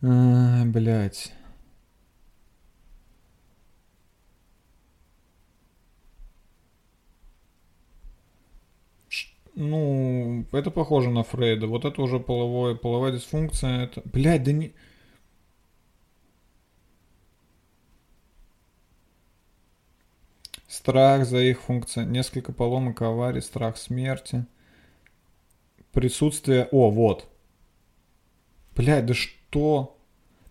А, 0.00 0.64
блять. 0.64 1.34
Ну, 9.54 10.46
это 10.52 10.70
похоже 10.70 11.10
на 11.10 11.24
Фрейда. 11.24 11.66
Вот 11.66 11.84
это 11.84 12.00
уже 12.00 12.18
половое, 12.18 12.74
половая 12.74 13.12
дисфункция. 13.12 13.82
Это... 13.84 14.00
Блядь, 14.06 14.44
да 14.44 14.52
не... 14.52 14.72
Страх 20.70 21.26
за 21.26 21.38
их 21.38 21.62
функцию. 21.62 22.08
Несколько 22.08 22.52
поломок 22.52 23.02
аварий, 23.02 23.40
страх 23.40 23.76
смерти. 23.76 24.46
Присутствие... 25.90 26.68
О, 26.70 26.90
вот. 26.90 27.26
Блядь, 28.76 29.04
да 29.04 29.12
что? 29.12 29.98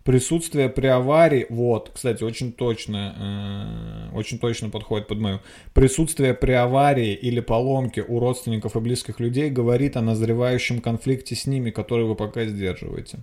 Присутствие 0.04 0.68
при 0.68 0.88
аварии, 0.88 1.46
вот, 1.50 1.92
кстати, 1.96 2.24
очень 2.24 2.52
точно, 2.52 4.10
э, 4.12 4.18
очень 4.18 4.40
точно 4.40 4.70
подходит 4.70 5.08
под 5.08 5.20
мою. 5.20 5.40
Присутствие 5.74 6.34
при 6.34 6.52
аварии 6.52 7.14
или 7.14 7.40
поломке 7.40 8.02
у 8.02 8.20
родственников 8.20 8.76
и 8.76 8.80
близких 8.82 9.22
людей 9.22 9.50
говорит 9.50 9.96
о 9.96 10.02
назревающем 10.02 10.82
конфликте 10.82 11.36
с 11.36 11.46
ними, 11.46 11.72
который 11.72 12.04
вы 12.04 12.16
пока 12.16 12.44
сдерживаете. 12.44 13.20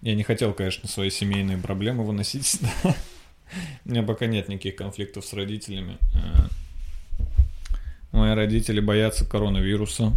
Я 0.00 0.16
не 0.16 0.24
хотел, 0.24 0.52
конечно, 0.54 0.88
свои 0.88 1.10
семейные 1.10 1.58
проблемы 1.58 2.04
выносить. 2.04 2.60
У 3.84 3.90
меня 3.90 4.02
пока 4.02 4.26
нет 4.26 4.48
никаких 4.48 4.76
конфликтов 4.76 5.24
с 5.24 5.32
родителями. 5.32 5.98
Э, 6.14 6.48
мои 8.12 8.34
родители 8.34 8.80
боятся 8.80 9.24
коронавируса. 9.24 10.12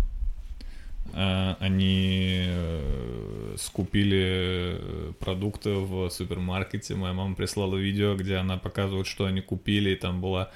Э, 1.14 1.56
они 1.60 2.44
э, 2.46 3.56
скупили 3.58 4.80
продукты 5.20 5.72
в 5.72 6.10
супермаркете. 6.10 6.96
Моя 6.96 7.14
мама 7.14 7.36
прислала 7.36 7.76
видео, 7.76 8.16
где 8.16 8.36
она 8.36 8.58
показывает, 8.58 9.08
что 9.08 9.26
они 9.26 9.42
купили. 9.42 9.92
И 9.92 9.96
там 9.96 10.22
была 10.22 10.52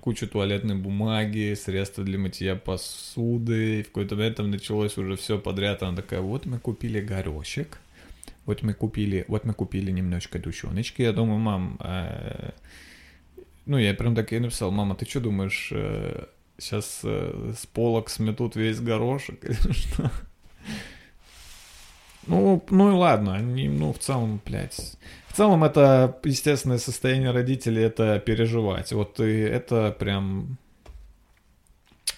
куча 0.00 0.26
туалетной 0.26 0.74
бумаги, 0.74 1.54
средства 1.54 2.04
для 2.04 2.18
мытья 2.18 2.56
посуды. 2.56 3.80
И 3.80 3.82
в 3.82 3.86
какой-то 3.86 4.16
момент 4.16 4.36
там 4.36 4.50
началось 4.50 4.98
уже 4.98 5.16
все 5.16 5.38
подряд. 5.38 5.82
Она 5.82 5.96
такая, 5.96 6.20
вот 6.20 6.46
мы 6.46 6.58
купили 6.58 7.00
горошек 7.00 7.78
вот 8.50 8.62
мы 8.62 8.74
купили, 8.74 9.24
вот 9.28 9.44
мы 9.44 9.54
купили 9.54 9.92
немножко 9.92 10.40
душоночки. 10.40 11.02
Я 11.02 11.12
думаю, 11.12 11.38
мам, 11.38 11.78
э, 11.80 12.50
ну 13.66 13.78
я 13.78 13.94
прям 13.94 14.16
так 14.16 14.32
и 14.32 14.40
написал, 14.40 14.72
мама, 14.72 14.96
ты 14.96 15.06
что 15.08 15.20
думаешь, 15.20 15.70
э, 15.72 16.24
сейчас 16.58 17.00
э, 17.04 17.52
с 17.56 17.66
полок 17.66 18.10
сметут 18.10 18.56
весь 18.56 18.80
горошек 18.80 19.44
или 19.44 19.72
что? 19.72 20.10
Ну, 22.26 22.64
ну 22.70 22.90
и 22.90 22.92
ладно, 22.92 23.36
они, 23.36 23.68
ну, 23.68 23.92
в 23.92 23.98
целом, 23.98 24.40
блядь. 24.44 24.96
В 25.28 25.36
целом, 25.36 25.62
это 25.62 26.18
естественное 26.24 26.78
состояние 26.78 27.30
родителей, 27.30 27.84
это 27.84 28.18
переживать. 28.18 28.92
Вот 28.92 29.20
и 29.20 29.30
это 29.30 29.94
прям... 29.98 30.58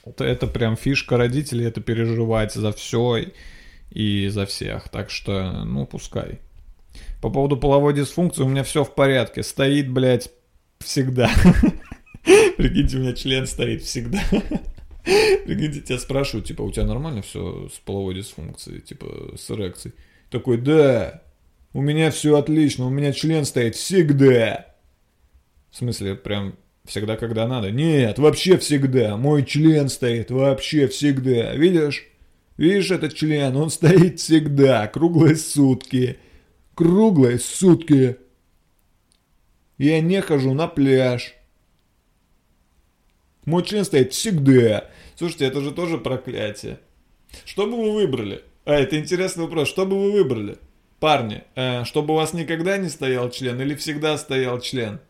Это, 0.04 0.24
это 0.24 0.46
прям 0.46 0.76
фишка 0.76 1.18
родителей, 1.18 1.66
это 1.66 1.82
переживать 1.82 2.54
за 2.54 2.72
все 2.72 3.26
и 3.92 4.28
за 4.28 4.46
всех. 4.46 4.88
Так 4.88 5.10
что, 5.10 5.64
ну, 5.64 5.86
пускай. 5.86 6.40
По 7.20 7.30
поводу 7.30 7.56
половой 7.56 7.94
дисфункции 7.94 8.42
у 8.42 8.48
меня 8.48 8.64
все 8.64 8.84
в 8.84 8.94
порядке. 8.94 9.42
Стоит, 9.42 9.90
блядь, 9.90 10.30
всегда. 10.80 11.30
Прикиньте, 12.56 12.96
у 12.96 13.00
меня 13.00 13.12
член 13.12 13.46
стоит 13.46 13.82
всегда. 13.82 14.20
Прикиньте, 15.44 15.80
тебя 15.80 15.98
спрашивают, 15.98 16.46
типа, 16.46 16.62
у 16.62 16.70
тебя 16.70 16.84
нормально 16.84 17.22
все 17.22 17.68
с 17.72 17.78
половой 17.78 18.14
дисфункцией, 18.14 18.80
типа, 18.80 19.34
с 19.36 19.50
эрекцией? 19.50 19.94
Такой, 20.30 20.58
да, 20.58 21.22
у 21.72 21.80
меня 21.80 22.10
все 22.10 22.36
отлично, 22.36 22.86
у 22.86 22.90
меня 22.90 23.12
член 23.12 23.44
стоит 23.44 23.74
всегда. 23.74 24.66
В 25.70 25.76
смысле, 25.76 26.14
прям 26.14 26.56
всегда, 26.84 27.16
когда 27.16 27.46
надо? 27.46 27.70
Нет, 27.70 28.18
вообще 28.18 28.58
всегда. 28.58 29.16
Мой 29.16 29.44
член 29.44 29.88
стоит 29.88 30.30
вообще 30.30 30.86
всегда. 30.88 31.54
Видишь? 31.54 32.11
Видишь 32.56 32.90
этот 32.90 33.14
член, 33.14 33.56
он 33.56 33.70
стоит 33.70 34.20
всегда, 34.20 34.86
круглые 34.86 35.36
сутки. 35.36 36.18
Круглые 36.74 37.38
сутки. 37.38 38.16
Я 39.78 40.00
не 40.00 40.20
хожу 40.20 40.54
на 40.54 40.68
пляж. 40.68 41.34
Мой 43.44 43.64
член 43.64 43.84
стоит 43.84 44.12
всегда. 44.12 44.88
Слушайте, 45.16 45.46
это 45.46 45.60
же 45.60 45.72
тоже 45.72 45.98
проклятие. 45.98 46.78
Что 47.44 47.66
бы 47.66 47.76
вы 47.76 47.92
выбрали? 47.92 48.42
А, 48.64 48.74
это 48.74 48.98
интересный 48.98 49.44
вопрос. 49.44 49.68
Что 49.68 49.84
бы 49.86 49.98
вы 49.98 50.12
выбрали? 50.12 50.58
Парни, 51.00 51.42
э, 51.56 51.84
чтобы 51.84 52.14
у 52.14 52.16
вас 52.16 52.32
никогда 52.32 52.76
не 52.76 52.88
стоял 52.88 53.28
член 53.30 53.60
или 53.60 53.74
всегда 53.74 54.16
стоял 54.16 54.60
член? 54.60 55.00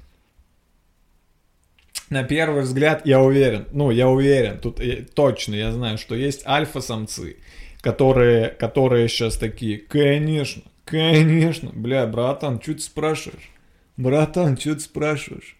На 2.12 2.22
первый 2.22 2.62
взгляд, 2.62 3.06
я 3.06 3.20
уверен, 3.20 3.66
ну, 3.72 3.90
я 3.90 4.08
уверен, 4.08 4.58
тут 4.58 4.80
я, 4.80 5.04
точно, 5.14 5.54
я 5.54 5.72
знаю, 5.72 5.98
что 5.98 6.14
есть 6.14 6.46
альфа-самцы, 6.46 7.38
которые, 7.80 8.48
которые 8.48 9.08
сейчас 9.08 9.36
такие, 9.36 9.78
конечно, 9.78 10.62
конечно, 10.84 11.70
бля, 11.74 12.06
братан, 12.06 12.60
что 12.62 12.74
ты 12.74 12.80
спрашиваешь? 12.80 13.50
Братан, 13.96 14.56
что 14.56 14.74
ты 14.74 14.80
спрашиваешь? 14.80 15.56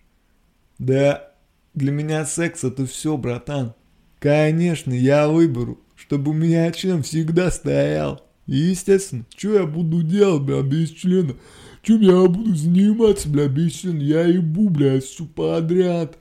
Да, 0.78 1.32
для 1.74 1.90
меня 1.90 2.24
секс 2.26 2.64
это 2.64 2.86
все, 2.86 3.16
братан. 3.16 3.74
Конечно, 4.18 4.92
я 4.92 5.28
выберу, 5.28 5.80
чтобы 5.96 6.30
у 6.30 6.34
меня 6.34 6.70
член 6.70 7.03
всегда 7.03 7.50
стоял. 7.50 8.22
И, 8.46 8.57
естественно, 8.57 9.24
что 9.36 9.55
я 9.55 9.66
буду 9.66 10.03
делать, 10.03 10.42
бля, 10.42 10.62
без 10.62 10.90
члена? 10.90 11.34
Чем 11.82 12.00
я 12.00 12.26
буду 12.26 12.55
заниматься, 12.55 13.28
бля, 13.28 13.48
без 13.48 13.72
члена? 13.72 14.00
Я 14.00 14.24
ебу, 14.24 14.68
бля, 14.68 15.00
все 15.00 15.24
подряд. 15.24 16.18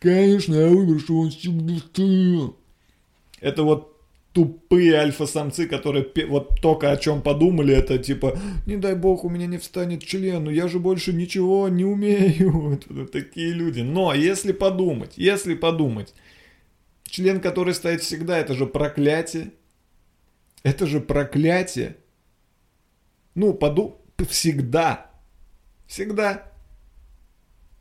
Конечно, 0.00 0.54
я 0.54 0.68
выберу, 0.68 0.98
что 0.98 1.18
он 1.18 1.30
всегда 1.30 1.78
стоял. 1.78 2.56
Это 3.40 3.62
вот 3.62 3.96
тупые 4.32 4.96
альфа-самцы, 4.96 5.66
которые 5.66 6.06
вот 6.28 6.60
только 6.60 6.90
о 6.90 6.96
чем 6.98 7.22
подумали, 7.22 7.74
это 7.74 7.96
типа, 7.96 8.38
не 8.66 8.76
дай 8.76 8.94
бог, 8.94 9.24
у 9.24 9.30
меня 9.30 9.46
не 9.46 9.56
встанет 9.56 10.04
член, 10.04 10.44
ну 10.44 10.50
я 10.50 10.68
же 10.68 10.78
больше 10.78 11.14
ничего 11.14 11.68
не 11.70 11.86
умею. 11.86 12.78
Такие 13.12 13.52
люди. 13.52 13.80
Но 13.80 14.12
если 14.12 14.52
подумать, 14.52 15.14
если 15.16 15.54
подумать, 15.54 16.12
член, 17.04 17.40
который 17.40 17.72
стоит 17.72 18.02
всегда, 18.02 18.38
это 18.38 18.52
же 18.52 18.66
проклятие. 18.66 19.52
Это 20.62 20.86
же 20.86 21.00
проклятие. 21.00 21.96
Ну, 23.34 23.54
поду... 23.54 23.96
Всегда. 24.28 25.10
Всегда. 25.86 26.52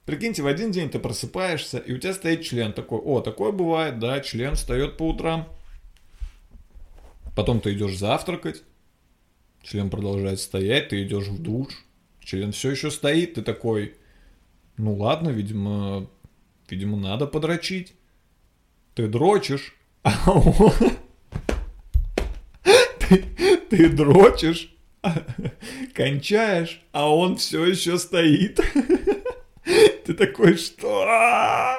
Прикиньте, 0.06 0.43
в 0.43 0.47
один 0.47 0.72
день 0.72 0.89
ты 0.89 0.99
просыпаешься, 0.99 1.80
и 1.80 1.91
у 1.91 1.97
тебя 1.97 2.14
стоит 2.14 2.43
член 2.43 2.74
такой. 2.74 2.99
О, 2.99 3.22
такое 3.22 3.51
бывает, 3.51 3.99
да, 3.99 4.20
член 4.20 4.53
встает 4.53 4.97
по 4.97 5.10
утрам. 5.10 5.47
Потом 7.36 7.60
ты 7.60 7.74
идешь 7.74 7.97
завтракать, 7.97 8.64
член 9.64 9.89
продолжает 9.89 10.39
стоять, 10.39 10.89
ты 10.89 11.03
идешь 11.03 11.28
в 11.28 11.41
душ, 11.41 11.70
член 12.24 12.51
все 12.51 12.72
еще 12.72 12.91
стоит, 12.91 13.34
ты 13.34 13.41
такой, 13.41 13.95
ну 14.78 14.95
ладно, 14.95 15.30
видимо, 15.30 16.08
видимо, 16.70 16.97
надо 16.97 17.26
подрочить. 17.26 17.93
Ты 18.93 19.08
дрочишь, 19.08 19.76
а 20.03 20.32
он... 20.32 20.72
Ты, 23.08 23.24
ты 23.70 23.89
дрочишь, 23.89 24.74
кончаешь, 25.93 26.82
а 26.91 27.14
он 27.14 27.38
все 27.38 27.64
еще 27.66 27.99
стоит. 27.99 28.60
Ты 30.06 30.14
такой, 30.14 30.56
что? 30.56 31.76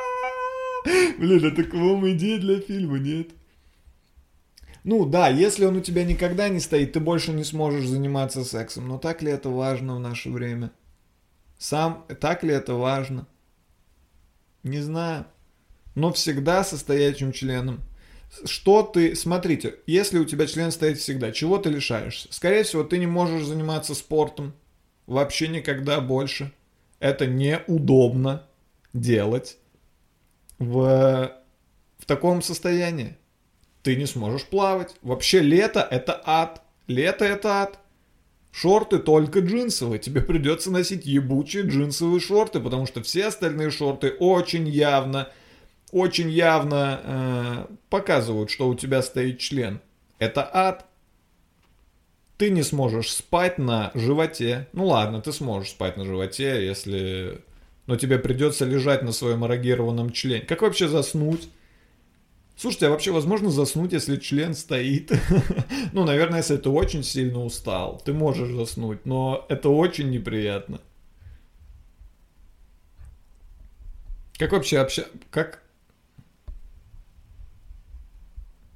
Блин, 1.19 1.45
это 1.45 1.63
к 1.63 1.73
вам 1.75 2.11
идея 2.11 2.41
для 2.41 2.61
фильма, 2.61 2.99
нет? 2.99 3.31
Ну 4.83 5.07
да, 5.07 5.29
если 5.29 5.65
он 5.65 5.77
у 5.77 5.81
тебя 5.81 6.05
никогда 6.05 6.49
не 6.49 6.59
стоит, 6.59 6.93
ты 6.93 7.01
больше 7.01 7.33
не 7.33 7.45
сможешь 7.45 7.87
заниматься 7.87 8.45
сексом. 8.45 8.89
Но 8.89 8.99
так 8.99 9.23
ли 9.23 9.31
это 9.31 9.49
важно 9.49 9.97
в 9.97 10.01
наше 10.01 10.31
время? 10.31 10.73
Сам, 11.57 12.05
так 12.21 12.43
ли 12.43 12.53
это 12.53 12.75
важно? 12.75 13.29
Не 14.65 14.81
знаю. 14.81 15.27
Но 15.95 16.13
всегда 16.13 16.65
со 16.65 16.77
стоячим 16.77 17.33
членом. 17.33 17.81
Что 18.45 18.83
ты, 18.83 19.15
смотрите, 19.15 19.77
если 19.87 20.19
у 20.19 20.25
тебя 20.25 20.47
член 20.47 20.73
стоит 20.73 20.99
всегда, 20.99 21.31
чего 21.31 21.59
ты 21.59 21.71
лишаешься? 21.71 22.27
Скорее 22.33 22.65
всего, 22.65 22.83
ты 22.83 22.99
не 22.99 23.07
можешь 23.07 23.47
заниматься 23.47 23.95
спортом. 23.95 24.53
Вообще 25.07 25.47
никогда 25.47 26.01
больше 26.01 26.53
это 27.01 27.27
неудобно 27.27 28.47
делать 28.93 29.59
в, 30.59 31.33
в 31.99 32.07
таком 32.07 32.43
состоянии. 32.43 33.17
Ты 33.83 33.97
не 33.97 34.07
сможешь 34.07 34.45
плавать. 34.47 34.95
Вообще 35.03 35.41
лето 35.41 35.87
это 35.91 36.21
ад. 36.25 36.63
Лето 36.87 37.25
это 37.25 37.63
ад. 37.63 37.79
Шорты 38.51 38.99
только 38.99 39.41
джинсовые. 39.41 39.99
Тебе 39.99 40.23
придется 40.23 40.71
носить 40.71 41.05
ебучие 41.05 41.65
джинсовые 41.65 42.21
шорты, 42.21 42.59
потому 42.61 42.87
что 42.87 43.03
все 43.03 43.27
остальные 43.27 43.71
шорты 43.71 44.11
очень 44.19 44.67
явно, 44.67 45.29
очень 45.93 46.31
явно 46.31 47.01
э, 47.05 47.75
показывают, 47.91 48.51
что 48.51 48.69
у 48.69 48.75
тебя 48.75 49.03
стоит 49.03 49.39
член. 49.39 49.81
Это 50.19 50.49
ад 50.51 50.86
ты 52.39 52.51
не 52.51 52.63
сможешь 52.63 53.13
спать 53.13 53.59
на 53.59 53.91
животе. 53.95 54.69
Ну 54.73 54.87
ладно, 54.87 55.21
ты 55.21 55.33
сможешь 55.33 55.71
спать 55.71 55.97
на 55.97 56.05
животе, 56.05 56.67
если... 56.67 57.41
Но 57.87 57.97
тебе 57.97 58.19
придется 58.19 58.65
лежать 58.65 59.03
на 59.03 59.13
своем 59.13 59.45
эрогированном 59.47 60.11
члене. 60.11 60.45
Как 60.45 60.63
вообще 60.63 60.89
заснуть? 60.89 61.49
Слушайте, 62.57 62.87
а 62.87 62.91
вообще 62.91 63.13
возможно 63.13 63.51
заснуть, 63.51 63.93
если 63.93 64.17
член 64.17 64.55
стоит? 64.55 65.13
ну, 65.93 66.05
наверное, 66.05 66.39
если 66.39 66.57
ты 66.57 66.69
очень 66.69 67.05
сильно 67.05 67.45
устал, 67.45 68.03
ты 68.05 68.13
можешь 68.13 68.51
заснуть, 68.51 69.07
но 69.07 69.47
это 69.49 69.69
очень 69.69 70.11
неприятно. 70.11 70.81
Как 74.39 74.53
вообще 74.53 74.79
общаться? 74.79 75.11
Как? 75.31 75.63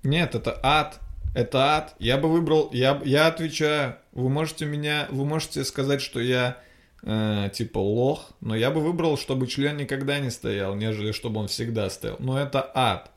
Нет, 0.03 0.35
это 0.35 0.59
ад. 0.63 1.01
Это 1.35 1.77
ад. 1.77 1.95
Я 1.99 2.19
бы 2.19 2.29
выбрал, 2.29 2.71
я, 2.73 3.01
я 3.05 3.27
отвечаю. 3.29 3.97
Вы 4.13 4.29
можете 4.29 4.67
меня, 4.67 5.07
вы 5.11 5.25
можете 5.25 5.65
сказать, 5.65 6.03
что 6.03 6.21
я 6.21 6.59
э, 7.03 7.51
типа 7.53 7.79
лох, 7.79 8.33
но 8.41 8.57
я 8.57 8.71
бы 8.71 8.81
выбрал, 8.81 9.17
чтобы 9.17 9.47
член 9.47 9.77
никогда 9.77 10.19
не 10.19 10.31
стоял, 10.31 10.75
нежели 10.75 11.13
чтобы 11.13 11.41
он 11.41 11.49
всегда 11.49 11.89
стоял. 11.89 12.17
Но 12.19 12.39
это 12.39 12.71
ад. 12.75 13.13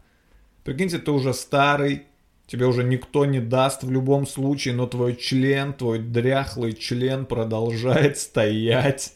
Прикиньте, 0.63 0.99
ты 0.99 1.11
уже 1.11 1.33
старый, 1.33 2.03
тебе 2.45 2.67
уже 2.67 2.83
никто 2.83 3.25
не 3.25 3.39
даст 3.39 3.83
в 3.83 3.91
любом 3.91 4.27
случае, 4.27 4.75
но 4.75 4.85
твой 4.85 5.15
член, 5.15 5.73
твой 5.73 5.99
дряхлый 5.99 6.73
член 6.73 7.25
продолжает 7.25 8.17
стоять. 8.17 9.13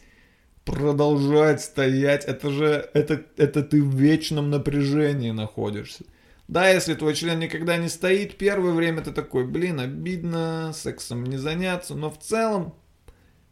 Продолжает 0.65 1.61
стоять. 1.61 2.25
Это 2.25 2.49
же, 2.49 2.89
это, 2.93 3.23
это 3.37 3.63
ты 3.63 3.81
в 3.81 3.95
вечном 3.95 4.49
напряжении 4.49 5.31
находишься. 5.31 6.03
Да, 6.47 6.69
если 6.69 6.93
твой 6.93 7.13
член 7.13 7.39
никогда 7.39 7.75
не 7.77 7.89
стоит, 7.89 8.37
первое 8.37 8.71
время 8.71 9.01
ты 9.01 9.11
такой, 9.11 9.45
блин, 9.45 9.81
обидно, 9.81 10.71
сексом 10.73 11.25
не 11.25 11.37
заняться, 11.37 11.93
но 11.93 12.09
в 12.09 12.17
целом 12.19 12.73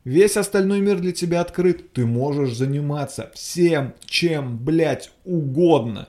весь 0.06 0.38
остальной 0.38 0.80
мир 0.80 1.00
для 1.00 1.12
тебя 1.12 1.42
открыт. 1.42 1.92
Ты 1.92 2.06
можешь 2.06 2.56
заниматься 2.56 3.32
всем, 3.36 3.94
чем, 4.06 4.58
блядь, 4.58 5.12
угодно. 5.26 6.08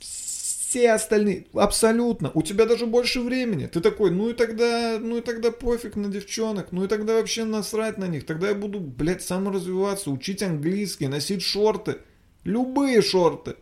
Все 0.00 0.90
остальные, 0.90 1.46
абсолютно, 1.54 2.32
у 2.34 2.42
тебя 2.42 2.66
даже 2.66 2.86
больше 2.86 3.20
времени. 3.20 3.66
Ты 3.66 3.80
такой, 3.80 4.10
ну 4.10 4.30
и 4.30 4.34
тогда, 4.34 4.98
ну 5.00 5.18
и 5.18 5.20
тогда 5.20 5.52
пофиг 5.52 5.94
на 5.94 6.08
девчонок, 6.08 6.72
ну 6.72 6.84
и 6.84 6.88
тогда 6.88 7.14
вообще 7.14 7.44
насрать 7.44 7.96
на 7.96 8.08
них. 8.08 8.26
Тогда 8.26 8.48
я 8.48 8.54
буду, 8.56 8.80
блядь, 8.80 9.22
саморазвиваться, 9.22 10.10
учить 10.10 10.42
английский, 10.42 11.06
носить 11.06 11.42
шорты. 11.42 11.98
Любые 12.42 13.02
шорты. 13.02 13.54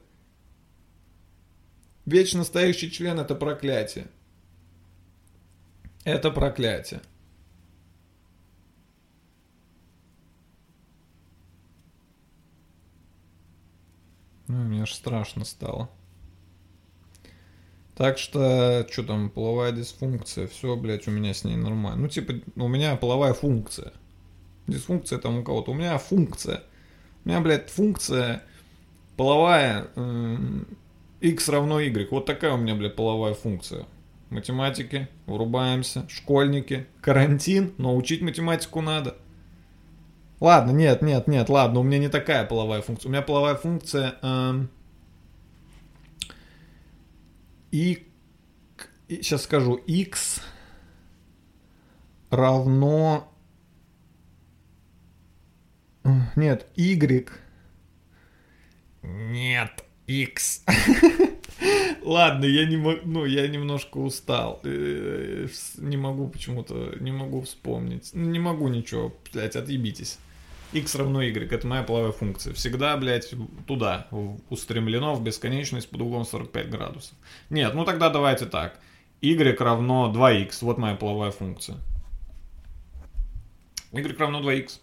Вечно 2.06 2.44
стоящий 2.44 2.90
член 2.90 3.18
это 3.18 3.34
проклятие. 3.34 4.08
Это 6.04 6.30
проклятие. 6.30 7.00
Ну, 14.48 14.56
мне 14.64 14.82
аж 14.82 14.92
страшно 14.92 15.44
стало. 15.46 15.88
Так 17.94 18.18
что, 18.18 18.86
что 18.90 19.02
там, 19.04 19.30
половая 19.30 19.72
дисфункция, 19.72 20.46
все, 20.48 20.76
блядь, 20.76 21.08
у 21.08 21.10
меня 21.10 21.32
с 21.32 21.44
ней 21.44 21.56
нормально. 21.56 22.02
Ну, 22.02 22.08
типа, 22.08 22.34
у 22.56 22.68
меня 22.68 22.96
половая 22.96 23.32
функция. 23.32 23.92
Дисфункция 24.66 25.18
там 25.18 25.38
у 25.38 25.44
кого-то. 25.44 25.70
У 25.70 25.74
меня 25.74 25.96
функция. 25.96 26.62
У 27.24 27.28
меня, 27.28 27.40
блядь, 27.40 27.70
функция 27.70 28.42
половая 29.16 29.88
x 31.24 31.48
равно 31.48 31.80
y. 31.80 32.08
Вот 32.10 32.26
такая 32.26 32.52
у 32.52 32.56
меня, 32.58 32.74
блядь, 32.74 32.96
половая 32.96 33.34
функция. 33.34 33.86
Математики, 34.28 35.08
врубаемся, 35.26 36.06
школьники, 36.08 36.86
карантин, 37.00 37.72
но 37.78 37.96
учить 37.96 38.20
математику 38.20 38.80
надо. 38.80 39.16
Ладно, 40.40 40.72
нет, 40.72 41.00
нет, 41.02 41.26
нет, 41.26 41.48
ладно, 41.48 41.80
у 41.80 41.82
меня 41.82 41.98
не 41.98 42.08
такая 42.08 42.44
половая 42.44 42.82
функция. 42.82 43.08
У 43.08 43.12
меня 43.12 43.22
половая 43.22 43.54
функция... 43.54 44.16
Эм, 44.22 44.68
и, 47.70 48.06
сейчас 49.08 49.44
скажу, 49.44 49.76
x 49.76 50.42
равно... 52.30 53.32
Нет, 56.36 56.66
y... 56.76 57.28
Нет, 59.02 59.83
X. 60.06 60.64
Ладно, 62.02 62.44
я 62.44 62.66
не 62.66 62.76
могу, 62.76 63.00
ну, 63.04 63.24
я 63.24 63.48
немножко 63.48 63.98
устал. 63.98 64.60
Э, 64.64 65.48
не 65.78 65.96
могу 65.96 66.28
почему-то, 66.28 66.94
не 67.00 67.12
могу 67.12 67.40
вспомнить. 67.42 68.10
Не 68.12 68.38
могу 68.38 68.68
ничего, 68.68 69.14
блядь, 69.32 69.56
отъебитесь. 69.56 70.18
X 70.74 70.96
равно 70.96 71.22
Y, 71.22 71.50
это 71.50 71.66
моя 71.66 71.82
половая 71.82 72.12
функция. 72.12 72.52
Всегда, 72.52 72.96
блядь, 72.96 73.32
туда, 73.66 74.08
устремлено 74.50 75.14
в 75.14 75.22
бесконечность 75.22 75.88
под 75.88 76.02
углом 76.02 76.24
45 76.24 76.68
градусов. 76.68 77.14
Нет, 77.48 77.74
ну 77.74 77.84
тогда 77.84 78.10
давайте 78.10 78.46
так. 78.46 78.78
Y 79.22 79.58
равно 79.60 80.12
2x, 80.14 80.58
вот 80.62 80.76
моя 80.78 80.96
половая 80.96 81.30
функция. 81.30 81.78
Y 83.92 84.18
равно 84.18 84.40
2x. 84.40 84.80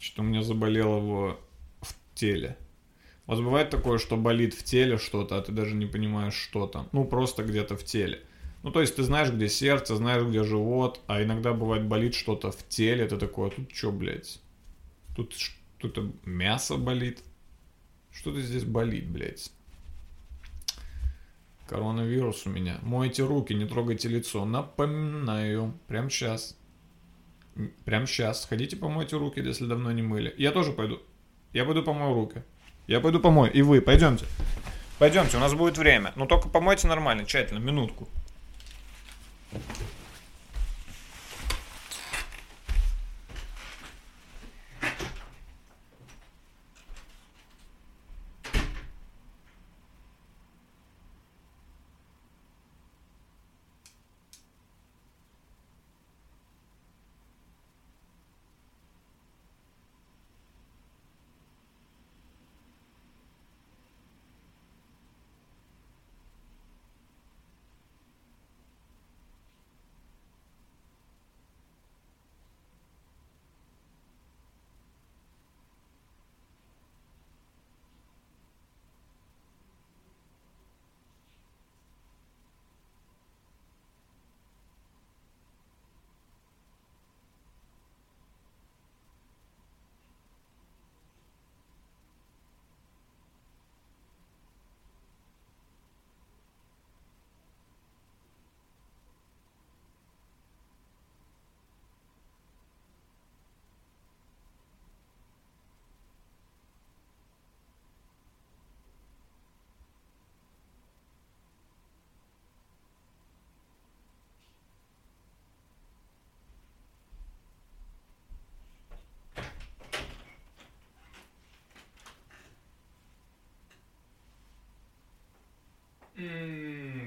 Что 0.00 0.22
у 0.22 0.24
меня 0.24 0.42
заболело 0.42 0.98
в, 0.98 1.38
в 1.82 1.94
теле. 2.14 2.56
Вас 3.26 3.38
бывает 3.38 3.70
такое, 3.70 3.98
что 3.98 4.16
болит 4.16 4.54
в 4.54 4.64
теле 4.64 4.98
что-то, 4.98 5.36
а 5.36 5.42
ты 5.42 5.52
даже 5.52 5.76
не 5.76 5.86
понимаешь, 5.86 6.34
что 6.34 6.66
там. 6.66 6.88
Ну, 6.92 7.04
просто 7.04 7.44
где-то 7.44 7.76
в 7.76 7.84
теле. 7.84 8.22
Ну, 8.62 8.72
то 8.72 8.80
есть 8.80 8.96
ты 8.96 9.02
знаешь, 9.02 9.30
где 9.30 9.48
сердце, 9.48 9.94
знаешь, 9.96 10.24
где 10.24 10.42
живот, 10.42 11.00
а 11.06 11.22
иногда 11.22 11.52
бывает 11.52 11.86
болит 11.86 12.14
что-то 12.14 12.50
в 12.50 12.66
теле, 12.68 13.06
ты 13.06 13.16
такой, 13.16 13.48
а 13.48 13.50
тут 13.50 13.70
что, 13.72 13.92
блядь? 13.92 14.40
Тут 15.14 15.34
что-то 15.34 16.10
мясо 16.24 16.76
болит? 16.76 17.22
Что-то 18.10 18.40
здесь 18.40 18.64
болит, 18.64 19.08
блядь. 19.08 19.52
Коронавирус 21.68 22.46
у 22.46 22.50
меня. 22.50 22.78
Мойте 22.82 23.22
руки, 23.22 23.54
не 23.54 23.64
трогайте 23.64 24.08
лицо. 24.08 24.44
Напоминаю. 24.44 25.72
Прям 25.86 26.10
сейчас. 26.10 26.56
Прям 27.84 28.06
сейчас. 28.06 28.42
Сходите 28.42 28.76
помойте 28.76 29.16
руки, 29.16 29.40
если 29.40 29.66
давно 29.66 29.92
не 29.92 30.02
мыли. 30.02 30.34
Я 30.38 30.52
тоже 30.52 30.72
пойду. 30.72 31.00
Я 31.52 31.64
пойду 31.64 31.82
помою 31.82 32.14
руки. 32.14 32.42
Я 32.86 33.00
пойду 33.00 33.20
помою. 33.20 33.52
И 33.52 33.62
вы, 33.62 33.80
пойдемте. 33.80 34.26
Пойдемте, 34.98 35.36
у 35.36 35.40
нас 35.40 35.54
будет 35.54 35.78
время. 35.78 36.12
Но 36.16 36.26
только 36.26 36.48
помойте 36.48 36.86
нормально, 36.86 37.24
тщательно, 37.24 37.58
минутку. 37.58 38.08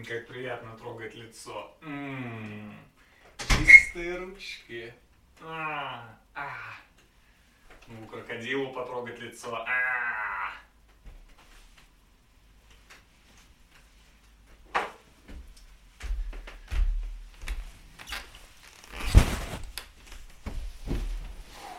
Как 0.08 0.28
приятно 0.28 0.76
трогать 0.78 1.16
лицо. 1.16 1.78
Ммм, 1.80 2.76
чистые 3.38 4.18
ручки. 4.18 4.93
А, 5.41 6.18
а. 6.36 6.49
Ну, 7.88 8.06
крокодилу 8.08 8.74
потрогать 8.74 9.20
лицо. 9.20 9.56
А. 9.56 10.51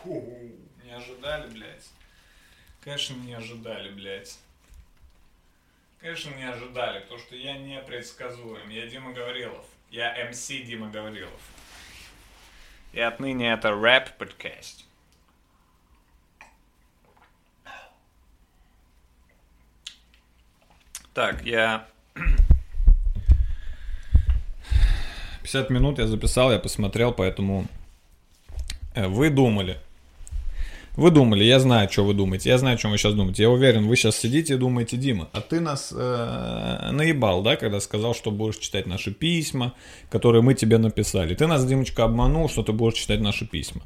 Не 0.04 0.92
ожидали, 0.92 1.50
блядь. 1.50 1.90
Конечно, 2.80 3.14
не 3.16 3.34
ожидали, 3.34 3.90
блядь. 3.90 4.38
Конечно, 6.04 6.34
не 6.34 6.44
ожидали, 6.46 7.00
потому 7.00 7.18
что 7.18 7.34
я 7.34 7.56
непредсказуем. 7.56 8.68
Я 8.68 8.86
Дима 8.86 9.14
Гаврилов. 9.14 9.64
Я 9.90 10.28
МС 10.28 10.48
Дима 10.48 10.90
Гаврилов. 10.90 11.40
И 12.92 13.00
отныне 13.00 13.50
это 13.50 13.70
рэп-подкаст. 13.70 14.84
Так, 21.14 21.42
я... 21.46 21.88
50 25.40 25.70
минут 25.70 25.98
я 25.98 26.06
записал, 26.06 26.52
я 26.52 26.58
посмотрел, 26.58 27.14
поэтому... 27.14 27.66
э, 28.94 29.08
Вы 29.08 29.30
думали. 29.30 29.80
Вы 30.96 31.10
думали, 31.10 31.42
я 31.42 31.58
знаю, 31.58 31.90
что 31.90 32.04
вы 32.04 32.14
думаете. 32.14 32.50
Я 32.50 32.58
знаю, 32.58 32.76
о 32.76 32.78
чем 32.78 32.92
вы 32.92 32.98
сейчас 32.98 33.14
думаете. 33.14 33.42
Я 33.42 33.50
уверен, 33.50 33.88
вы 33.88 33.96
сейчас 33.96 34.16
сидите 34.16 34.54
и 34.54 34.56
думаете, 34.56 34.96
Дима, 34.96 35.28
а 35.32 35.40
ты 35.40 35.58
нас 35.58 35.92
э, 35.92 36.90
наебал, 36.92 37.42
да, 37.42 37.56
когда 37.56 37.80
сказал, 37.80 38.14
что 38.14 38.30
будешь 38.30 38.58
читать 38.58 38.86
наши 38.86 39.12
письма, 39.12 39.74
которые 40.08 40.42
мы 40.42 40.54
тебе 40.54 40.78
написали. 40.78 41.34
Ты 41.34 41.48
нас, 41.48 41.66
Димочка, 41.66 42.04
обманул, 42.04 42.48
что 42.48 42.62
ты 42.62 42.72
будешь 42.72 42.98
читать 42.98 43.20
наши 43.20 43.44
письма. 43.44 43.82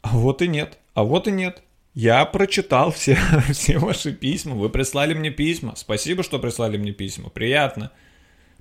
А 0.00 0.16
вот 0.16 0.42
и 0.42 0.48
нет. 0.48 0.78
А 0.94 1.04
вот 1.04 1.28
и 1.28 1.30
нет. 1.30 1.62
Я 1.94 2.24
прочитал 2.24 2.90
все, 2.90 3.16
все 3.52 3.78
ваши 3.78 4.12
письма. 4.12 4.56
Вы 4.56 4.68
прислали 4.68 5.14
мне 5.14 5.30
письма. 5.30 5.74
Спасибо, 5.76 6.24
что 6.24 6.40
прислали 6.40 6.76
мне 6.76 6.90
письма. 6.90 7.30
Приятно. 7.30 7.92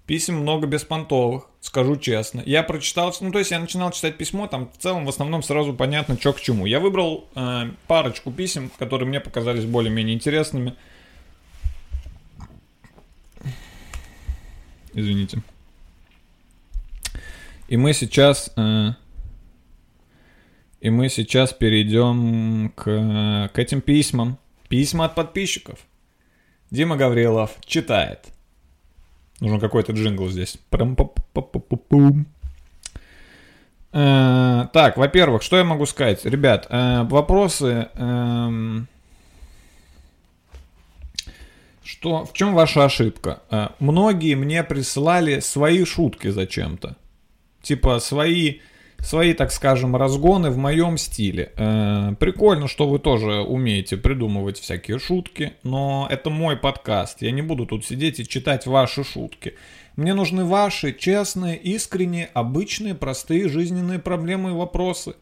Писем 0.06 0.36
много 0.38 0.68
беспонтовых, 0.68 1.48
скажу 1.62 1.96
честно. 1.96 2.42
Я 2.46 2.64
прочитал, 2.64 3.16
ну 3.22 3.32
то 3.32 3.40
есть 3.40 3.52
я 3.52 3.60
начинал 3.60 3.92
читать 3.92 4.18
письмо, 4.18 4.48
там 4.48 4.70
в 4.70 4.78
целом 4.78 5.06
в 5.06 5.10
основном 5.10 5.44
сразу 5.44 5.74
понятно, 5.74 6.18
что 6.20 6.34
к 6.34 6.42
чему. 6.42 6.66
Я 6.66 6.80
выбрал 6.80 7.30
э, 7.36 7.72
парочку 7.88 8.32
писем, 8.32 8.72
которые 8.78 9.08
мне 9.08 9.20
показались 9.20 9.66
более-менее 9.66 10.16
интересными. 10.16 10.76
Извините. 14.94 15.42
И 17.70 17.78
мы 17.78 17.94
сейчас... 17.94 18.52
э, 18.58 18.90
и 20.82 20.90
мы 20.90 21.10
сейчас 21.10 21.54
перейдем 21.54 22.74
к, 22.76 23.50
к 23.54 23.60
этим 23.60 23.82
письмам. 23.82 24.40
Письма 24.68 25.06
от 25.06 25.16
подписчиков. 25.16 25.80
Дима 26.72 26.98
Гаврилов 26.98 27.52
читает. 27.66 28.26
Нужен 29.42 29.60
какой-то 29.60 29.92
джингл 29.92 30.30
здесь. 30.30 30.58
Э, 33.92 34.68
Так, 34.72 34.96
во-первых, 34.98 35.42
что 35.44 35.58
я 35.58 35.64
могу 35.66 35.86
сказать? 35.86 36.24
Ребят, 36.26 36.68
э, 36.70 37.04
вопросы... 37.04 37.90
эм, 37.96 38.88
Что, 41.84 42.24
в 42.26 42.34
чем 42.34 42.54
ваша 42.54 42.86
ошибка? 42.86 43.42
Э, 43.50 43.70
Многие 43.80 44.36
мне 44.36 44.64
присылали 44.64 45.40
свои 45.40 45.84
шутки 45.86 46.30
зачем-то. 46.30 46.96
Типа 47.62 48.00
свои, 48.00 48.60
свои, 49.02 49.34
так 49.34 49.52
скажем, 49.52 49.96
разгоны 49.96 50.50
в 50.50 50.58
моем 50.58 50.98
стиле. 50.98 51.52
Э, 51.58 52.14
Прикольно, 52.20 52.68
что 52.68 52.88
вы 52.88 53.00
тоже 53.00 53.42
умеете 53.42 53.98
придумывать 53.98 54.60
всякие 54.60 55.00
шутки, 55.00 55.54
но 55.64 56.08
это 56.10 56.30
мой 56.30 56.58
подкаст. 56.58 57.22
Я 57.22 57.32
не 57.32 57.42
буду 57.42 57.66
тут 57.66 57.86
сидеть 57.86 58.20
и 58.20 58.28
читать 58.28 58.66
ваши 58.68 59.04
шутки. 59.04 59.56
Мне 59.96 60.14
нужны 60.14 60.46
ваши 60.46 60.94
честные, 60.94 61.58
искренние, 61.58 62.30
обычные, 62.34 62.96
простые 62.96 63.50
жизненные 63.50 64.00
проблемы 64.00 64.52
и 64.52 64.54
вопросы. 64.54 65.16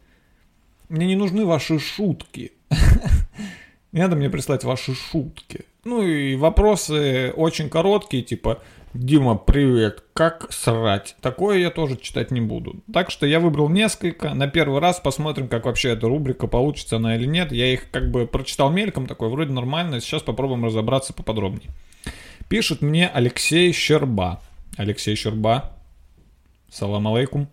Мне 0.90 1.08
не 1.08 1.16
нужны 1.16 1.46
ваши 1.46 1.80
шутки. 1.80 2.52
Не 3.92 4.02
надо 4.02 4.16
мне 4.16 4.30
прислать 4.30 4.64
ваши 4.64 4.94
шутки. 4.94 5.66
Ну 5.84 6.04
и 6.04 6.36
вопросы 6.36 7.34
очень 7.36 7.70
короткие, 7.70 8.22
типа 8.22 8.62
«Дима, 8.96 9.36
привет, 9.36 10.04
как 10.14 10.52
срать?» 10.52 11.16
Такое 11.22 11.60
я 11.60 11.70
тоже 11.70 11.96
читать 11.96 12.32
не 12.32 12.42
буду. 12.42 12.82
Так 12.92 13.12
что 13.12 13.28
я 13.28 13.40
выбрал 13.40 13.70
несколько. 13.70 14.34
На 14.34 14.48
первый 14.48 14.80
раз 14.80 15.00
посмотрим, 15.00 15.48
как 15.48 15.66
вообще 15.66 15.90
эта 15.90 16.08
рубрика, 16.08 16.48
получится 16.48 16.96
она 16.96 17.16
или 17.16 17.28
нет. 17.28 17.52
Я 17.52 17.72
их 17.72 17.92
как 17.92 18.10
бы 18.10 18.26
прочитал 18.26 18.72
мельком, 18.72 19.06
такой 19.06 19.30
вроде 19.30 19.52
нормально. 19.52 20.02
Сейчас 20.02 20.24
попробуем 20.24 20.66
разобраться 20.66 21.14
поподробнее. 21.14 21.70
Пишет 22.48 22.82
мне 22.82 23.08
Алексей 23.08 23.72
Щерба. 23.74 24.42
Алексей 24.76 25.16
Щерба. 25.16 25.72
Салам 26.72 27.08
алейкум. 27.08 27.48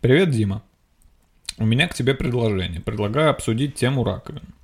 Привет, 0.00 0.30
Дима. 0.30 0.62
У 1.58 1.66
меня 1.66 1.88
к 1.88 1.94
тебе 1.94 2.14
предложение. 2.14 2.80
Предлагаю 2.80 3.30
обсудить 3.30 3.74
тему 3.74 4.04
раковин. 4.04 4.54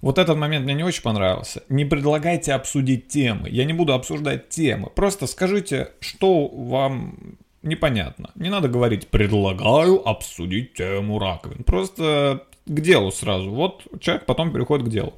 Вот 0.00 0.18
этот 0.18 0.36
момент 0.36 0.64
мне 0.64 0.74
не 0.74 0.84
очень 0.84 1.02
понравился. 1.02 1.62
Не 1.68 1.84
предлагайте 1.84 2.52
обсудить 2.52 3.08
темы. 3.08 3.48
Я 3.50 3.64
не 3.64 3.72
буду 3.72 3.94
обсуждать 3.94 4.48
темы. 4.48 4.90
Просто 4.94 5.26
скажите, 5.26 5.90
что 6.00 6.46
вам 6.48 7.36
непонятно. 7.62 8.30
Не 8.36 8.48
надо 8.48 8.68
говорить 8.68 9.08
«предлагаю 9.08 10.08
обсудить 10.08 10.74
тему 10.74 11.18
раковин». 11.18 11.64
Просто 11.64 12.44
к 12.66 12.80
делу 12.80 13.10
сразу. 13.10 13.50
Вот 13.50 13.86
человек 14.00 14.26
потом 14.26 14.52
переходит 14.52 14.86
к 14.86 14.90
делу. 14.90 15.14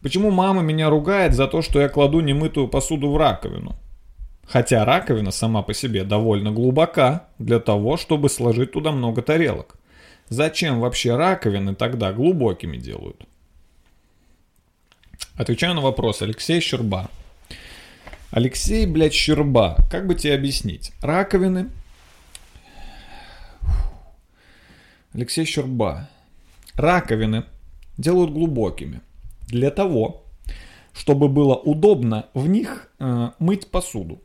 Почему 0.00 0.30
мама 0.30 0.62
меня 0.62 0.90
ругает 0.90 1.34
за 1.34 1.48
то, 1.48 1.62
что 1.62 1.80
я 1.80 1.88
кладу 1.88 2.20
немытую 2.20 2.68
посуду 2.68 3.10
в 3.10 3.16
раковину? 3.16 3.74
Хотя 4.46 4.84
раковина 4.84 5.30
сама 5.30 5.62
по 5.62 5.74
себе 5.74 6.04
довольно 6.04 6.52
глубока 6.52 7.28
для 7.38 7.58
того, 7.58 7.96
чтобы 7.96 8.28
сложить 8.28 8.72
туда 8.72 8.92
много 8.92 9.22
тарелок. 9.22 9.76
Зачем 10.28 10.80
вообще 10.80 11.16
раковины 11.16 11.74
тогда 11.74 12.12
глубокими 12.12 12.76
делают? 12.76 13.24
Отвечаю 15.36 15.74
на 15.74 15.80
вопрос. 15.80 16.22
Алексей 16.22 16.60
Щерба. 16.60 17.10
Алексей, 18.30 18.86
блядь, 18.86 19.12
Щерба. 19.14 19.76
Как 19.90 20.06
бы 20.06 20.14
тебе 20.14 20.34
объяснить? 20.34 20.92
Раковины. 21.00 21.70
Алексей 25.12 25.44
Щерба. 25.44 26.08
Раковины 26.76 27.44
делают 27.98 28.32
глубокими. 28.32 29.00
Для 29.48 29.70
того, 29.70 30.24
чтобы 30.92 31.28
было 31.28 31.56
удобно 31.56 32.26
в 32.34 32.46
них 32.46 32.88
э, 33.00 33.30
мыть 33.40 33.70
посуду. 33.72 34.22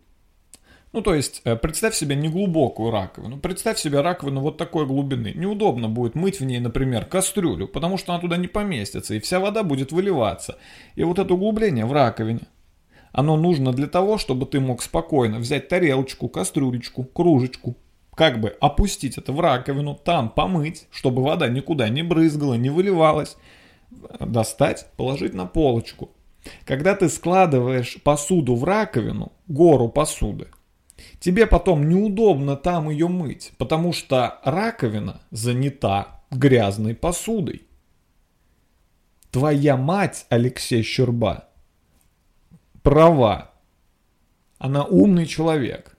Ну, 0.92 1.02
то 1.02 1.14
есть, 1.14 1.42
э, 1.46 1.56
представь 1.56 1.96
себе 1.96 2.16
неглубокую 2.16 2.90
раковину. 2.90 3.38
Представь 3.38 3.78
себе 3.78 4.02
раковину 4.02 4.42
вот 4.42 4.58
такой 4.58 4.88
глубины. 4.88 5.34
Неудобно 5.36 5.88
будет 5.88 6.16
мыть 6.16 6.40
в 6.40 6.46
ней, 6.46 6.60
например, 6.60 7.06
кастрюлю, 7.06 7.68
потому 7.68 7.98
что 7.98 8.14
она 8.14 8.22
туда 8.22 8.38
не 8.38 8.48
поместится, 8.48 9.14
и 9.14 9.20
вся 9.20 9.40
вода 9.40 9.62
будет 9.62 9.92
выливаться. 9.92 10.58
И 10.96 11.04
вот 11.04 11.20
это 11.20 11.34
углубление 11.34 11.86
в 11.86 11.94
раковине, 11.94 12.48
оно 13.12 13.38
нужно 13.38 13.72
для 13.72 13.88
того, 13.88 14.18
чтобы 14.18 14.48
ты 14.48 14.60
мог 14.60 14.82
спокойно 14.82 15.38
взять 15.38 15.68
тарелочку, 15.68 16.28
кастрюлечку, 16.28 17.04
кружечку, 17.04 17.76
как 18.16 18.42
бы 18.42 18.56
опустить 18.60 19.18
это 19.18 19.32
в 19.32 19.40
раковину, 19.40 19.96
там 19.96 20.30
помыть, 20.30 20.88
чтобы 20.92 21.24
вода 21.24 21.48
никуда 21.50 21.88
не 21.90 22.02
брызгала, 22.02 22.56
не 22.56 22.70
выливалась, 22.70 23.38
достать, 24.20 24.88
положить 24.98 25.36
на 25.36 25.46
полочку. 25.46 26.10
Когда 26.66 26.96
ты 26.96 27.10
складываешь 27.10 28.02
посуду 28.04 28.56
в 28.56 28.64
раковину, 28.64 29.32
гору 29.48 29.90
посуды, 29.90 30.48
тебе 31.20 31.48
потом 31.48 31.88
неудобно 31.88 32.56
там 32.56 32.90
ее 32.90 33.08
мыть, 33.08 33.54
потому 33.58 33.94
что 33.94 34.40
раковина 34.44 35.22
занята 35.32 36.22
грязной 36.32 36.96
посудой. 36.96 37.64
Твоя 39.32 39.78
мать, 39.78 40.26
Алексей 40.30 40.82
Щерба, 40.82 41.46
права. 42.82 43.52
Она 44.58 44.84
умный 44.84 45.26
человек. 45.26 45.96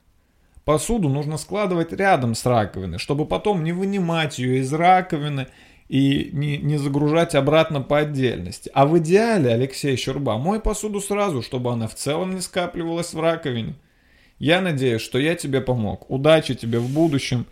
Посуду 0.65 1.09
нужно 1.09 1.39
складывать 1.39 1.93
рядом 1.93 2.35
с 2.35 2.45
раковиной, 2.45 2.99
чтобы 2.99 3.27
потом 3.27 3.65
не 3.65 3.73
вынимать 3.73 4.39
ее 4.39 4.59
из 4.59 4.73
раковины 4.73 5.47
и 5.89 6.31
не, 6.33 6.59
не 6.59 6.77
загружать 6.77 7.35
обратно 7.35 7.81
по 7.81 7.99
отдельности. 7.99 8.71
А 8.75 8.87
в 8.87 8.99
идеале, 8.99 9.53
Алексей 9.53 9.97
Щерба, 9.97 10.39
мой 10.39 10.61
посуду 10.61 11.01
сразу, 11.01 11.43
чтобы 11.43 11.73
она 11.73 11.89
в 11.89 11.95
целом 11.95 12.35
не 12.35 12.41
скапливалась 12.41 13.15
в 13.15 13.21
раковине. 13.21 13.75
Я 14.41 14.63
надеюсь, 14.63 15.03
что 15.03 15.19
я 15.19 15.35
тебе 15.35 15.61
помог. 15.61 16.11
Удачи 16.11 16.55
тебе 16.55 16.79
в 16.79 16.91
будущем. 16.91 17.47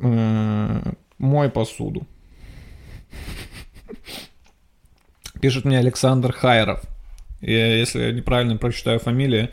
М-м, 0.00 0.98
Мой 1.18 1.48
посуду. 1.48 2.06
Пишет 5.40 5.64
мне 5.64 5.78
Александр 5.78 6.30
Хайров. 6.32 6.82
И 7.40 7.52
если 7.52 8.02
я 8.02 8.12
неправильно 8.12 8.58
прочитаю 8.58 9.00
фамилию, 9.00 9.48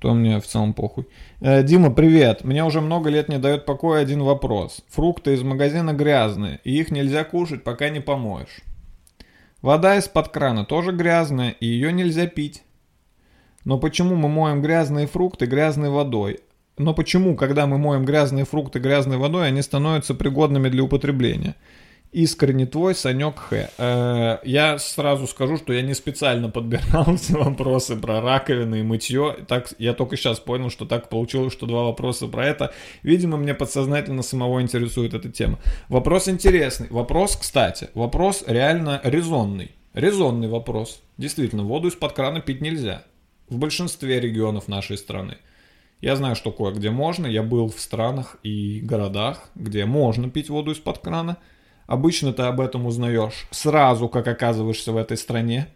то 0.00 0.12
мне 0.12 0.38
в 0.38 0.46
целом 0.46 0.74
похуй. 0.74 1.06
Э, 1.40 1.62
Дима, 1.62 1.90
привет. 1.90 2.44
Мне 2.44 2.62
уже 2.62 2.82
много 2.82 3.08
лет 3.08 3.30
не 3.30 3.38
дает 3.38 3.64
покоя 3.64 4.02
один 4.02 4.22
вопрос. 4.22 4.84
Фрукты 4.90 5.32
из 5.32 5.42
магазина 5.42 5.94
грязные, 5.94 6.60
и 6.62 6.78
их 6.78 6.90
нельзя 6.90 7.24
кушать, 7.24 7.64
пока 7.64 7.88
не 7.88 8.00
помоешь. 8.00 8.60
Вода 9.62 9.96
из-под 9.96 10.28
крана 10.28 10.66
тоже 10.66 10.92
грязная, 10.92 11.50
и 11.52 11.66
ее 11.66 11.90
нельзя 11.90 12.26
пить. 12.26 12.62
Но 13.66 13.78
почему 13.78 14.14
мы 14.14 14.28
моем 14.28 14.62
грязные 14.62 15.08
фрукты 15.08 15.46
грязной 15.46 15.90
водой? 15.90 16.38
Но 16.78 16.94
почему, 16.94 17.34
когда 17.34 17.66
мы 17.66 17.78
моем 17.78 18.04
грязные 18.04 18.44
фрукты 18.44 18.78
грязной 18.78 19.16
водой, 19.16 19.48
они 19.48 19.60
становятся 19.60 20.14
пригодными 20.14 20.68
для 20.68 20.84
употребления? 20.84 21.56
Искренне 22.12 22.66
твой, 22.66 22.94
Санек 22.94 23.36
Х. 23.40 23.68
Э, 23.76 24.38
я 24.44 24.78
сразу 24.78 25.26
скажу, 25.26 25.56
что 25.56 25.72
я 25.72 25.82
не 25.82 25.94
специально 25.94 26.48
подбирал 26.48 27.16
все 27.16 27.36
вопросы 27.36 27.96
про 27.96 28.20
раковины 28.20 28.80
и 28.80 28.82
мытье. 28.84 29.34
Так, 29.48 29.72
я 29.78 29.94
только 29.94 30.16
сейчас 30.16 30.38
понял, 30.38 30.70
что 30.70 30.84
так 30.84 31.08
получилось, 31.08 31.52
что 31.52 31.66
два 31.66 31.86
вопроса 31.86 32.28
про 32.28 32.46
это. 32.46 32.72
Видимо, 33.02 33.36
мне 33.36 33.52
подсознательно 33.52 34.22
самого 34.22 34.62
интересует 34.62 35.12
эта 35.12 35.28
тема. 35.28 35.58
Вопрос 35.88 36.28
интересный. 36.28 36.86
Вопрос, 36.90 37.34
кстати, 37.34 37.88
вопрос 37.94 38.44
реально 38.46 39.00
резонный. 39.02 39.72
Резонный 39.92 40.46
вопрос. 40.46 41.02
Действительно, 41.18 41.64
воду 41.64 41.88
из-под 41.88 42.12
крана 42.12 42.40
пить 42.40 42.60
нельзя. 42.60 43.02
В 43.48 43.58
большинстве 43.58 44.20
регионов 44.20 44.68
нашей 44.68 44.98
страны. 44.98 45.38
Я 46.00 46.16
знаю, 46.16 46.36
что 46.36 46.52
кое-где 46.52 46.90
можно. 46.90 47.26
Я 47.26 47.42
был 47.42 47.68
в 47.68 47.80
странах 47.80 48.36
и 48.42 48.80
городах, 48.80 49.50
где 49.54 49.86
можно 49.86 50.30
пить 50.30 50.50
воду 50.50 50.72
из-под 50.72 50.98
крана– 50.98 51.38
Обычно 51.86 52.32
ты 52.32 52.42
об 52.42 52.60
этом 52.60 52.86
узнаешь 52.86 53.46
сразу, 53.50 54.08
как 54.08 54.26
оказываешься 54.26 54.92
в 54.92 54.96
этой 54.96 55.16
стране. 55.16 55.68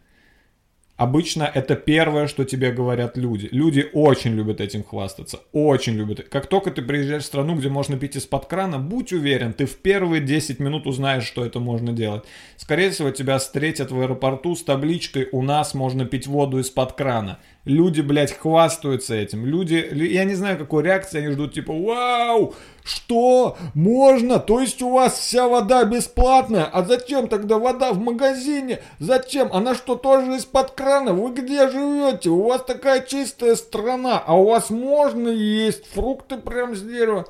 Обычно 0.97 1.45
это 1.45 1.77
первое, 1.77 2.27
что 2.27 2.45
тебе 2.45 2.73
говорят 2.73 3.16
люди. 3.16 3.49
Люди 3.53 3.89
очень 3.95 4.35
любят 4.35 4.61
этим 4.61 4.85
хвастаться. 4.85 5.41
Очень 5.53 5.95
любят. 5.95 6.29
Как 6.29 6.47
только 6.47 6.71
ты 6.71 6.83
приезжаешь 6.83 7.23
в 7.23 7.27
страну, 7.27 7.57
где 7.57 7.71
можно 7.71 7.97
пить 7.97 8.16
из-под 8.16 8.45
крана, 8.45 8.79
будь 8.79 9.12
уверен, 9.14 9.55
ты 9.55 9.64
в 9.64 9.79
первые 9.79 10.21
10 10.21 10.59
минут 10.59 10.87
узнаешь, 10.87 11.25
что 11.25 11.43
это 11.43 11.59
можно 11.59 11.93
делать. 11.93 12.25
Скорее 12.59 12.91
всего, 12.91 13.11
тебя 13.12 13.39
встретят 13.39 13.91
в 13.91 13.99
аэропорту 13.99 14.55
с 14.55 14.62
табличкой 14.62 15.29
«У 15.33 15.41
нас 15.41 15.73
можно 15.73 16.05
пить 16.05 16.27
воду 16.27 16.59
из-под 16.59 16.93
крана». 16.93 17.39
Люди, 17.67 18.01
блядь, 18.01 18.33
хвастаются 18.33 19.15
этим. 19.15 19.45
Люди, 19.45 19.87
я 19.93 20.25
не 20.25 20.35
знаю, 20.35 20.57
какой 20.57 20.83
реакции 20.83 21.19
они 21.19 21.33
ждут, 21.33 21.53
типа, 21.53 21.75
вау, 21.75 22.55
что? 22.83 23.59
Можно? 23.75 24.39
То 24.39 24.61
есть 24.61 24.81
у 24.81 24.91
вас 24.91 25.19
вся 25.19 25.47
вода 25.47 25.85
бесплатная? 25.85 26.65
А 26.65 26.83
зачем 26.83 27.29
тогда 27.29 27.59
вода 27.59 27.93
в 27.93 27.99
магазине? 27.99 28.81
Зачем? 28.99 29.53
Она 29.53 29.75
что, 29.75 29.97
тоже 29.97 30.37
из-под 30.37 30.71
крана? 30.71 31.13
Вы 31.13 31.35
где 31.35 31.69
живете? 31.71 32.31
У 32.31 32.49
вас 32.49 32.65
такая 32.65 33.03
чистая 33.03 33.55
страна, 33.57 34.23
а 34.27 34.39
у 34.39 34.49
вас 34.49 34.71
можно 34.71 35.29
есть 35.29 35.87
фрукты 35.93 36.39
прям 36.39 36.75
с 36.75 36.81
дерева? 36.81 37.27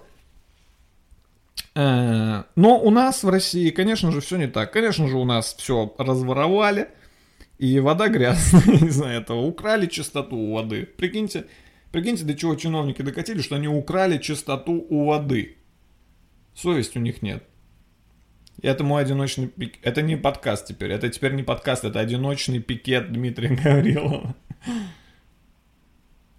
Э, 1.74 2.44
но 2.54 2.78
у 2.78 2.90
нас 2.90 3.24
в 3.24 3.28
России, 3.28 3.70
конечно 3.70 4.12
же, 4.12 4.20
все 4.20 4.36
не 4.36 4.46
так. 4.46 4.72
Конечно 4.72 5.08
же, 5.08 5.16
у 5.16 5.24
нас 5.24 5.54
все 5.58 5.92
разворовали. 5.98 6.88
И 7.60 7.78
вода 7.78 8.08
грязная 8.08 8.62
из-за 8.86 9.04
этого. 9.04 9.42
Украли 9.42 9.86
чистоту 9.86 10.34
у 10.34 10.54
воды. 10.54 10.86
Прикиньте, 10.86 11.44
прикиньте, 11.92 12.24
до 12.24 12.34
чего 12.34 12.54
чиновники 12.54 13.02
докатили, 13.02 13.42
что 13.42 13.56
они 13.56 13.68
украли 13.68 14.16
чистоту 14.16 14.86
у 14.88 15.04
воды. 15.04 15.58
Совесть 16.54 16.96
у 16.96 17.00
них 17.00 17.20
нет. 17.20 17.44
И 18.62 18.66
это 18.66 18.82
мой 18.82 19.02
одиночный 19.02 19.46
пик. 19.46 19.74
Это 19.82 20.00
не 20.00 20.16
подкаст 20.16 20.68
теперь. 20.68 20.90
Это 20.90 21.10
теперь 21.10 21.34
не 21.34 21.42
подкаст, 21.42 21.84
это 21.84 22.00
одиночный 22.00 22.60
пикет 22.60 23.12
Дмитрия 23.12 23.54
Гаврилова. 23.62 24.34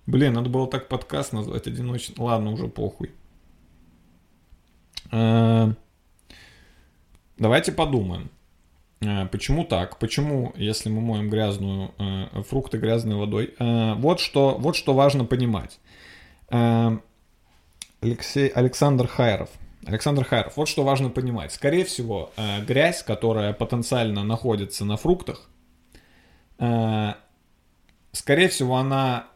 Блин, 0.07 0.33
надо 0.33 0.49
было 0.49 0.67
так 0.67 0.87
подкаст 0.87 1.33
назвать 1.33 1.67
одиночный. 1.67 2.15
Ладно, 2.17 2.51
уже 2.51 2.67
похуй. 2.67 3.11
Э, 5.11 5.71
давайте 7.37 7.71
подумаем. 7.73 8.31
Э, 9.01 9.25
почему 9.25 9.65
так? 9.65 9.97
Почему, 9.97 10.53
если 10.55 10.89
мы 10.89 11.01
моем 11.01 11.29
грязную 11.29 11.91
э, 11.97 12.43
фрукты 12.43 12.77
грязной 12.77 13.15
водой? 13.15 13.53
Э, 13.59 13.95
вот 13.95 14.19
что, 14.19 14.55
вот 14.57 14.75
что 14.75 14.93
важно 14.93 15.25
понимать. 15.25 15.79
Э, 16.49 16.97
Алексей 18.01 18.47
Александр 18.47 19.07
Хайров. 19.07 19.49
Александр 19.85 20.23
Хайров, 20.23 20.57
вот 20.57 20.67
что 20.67 20.83
важно 20.83 21.09
понимать. 21.09 21.51
Скорее 21.51 21.83
всего, 21.85 22.31
э, 22.37 22.63
грязь, 22.63 23.01
которая 23.03 23.53
потенциально 23.53 24.23
находится 24.23 24.85
на 24.85 24.97
фруктах, 24.97 25.49
э, 26.59 27.13
скорее 28.11 28.49
всего, 28.49 28.77
она 28.77 29.27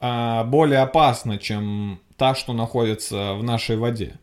э, 0.00 0.44
более 0.44 0.80
опасна, 0.80 1.38
чем 1.38 2.00
та, 2.16 2.34
что 2.34 2.52
находится 2.52 3.32
в 3.34 3.42
нашей 3.42 3.76
воде. 3.76 4.18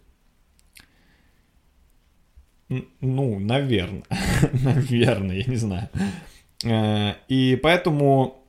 Ну, 2.69 3.39
наверное. 3.39 4.03
наверное, 4.63 5.37
я 5.37 5.43
не 5.45 5.55
знаю. 5.55 5.89
Э, 6.63 7.13
и 7.27 7.55
поэтому 7.61 8.43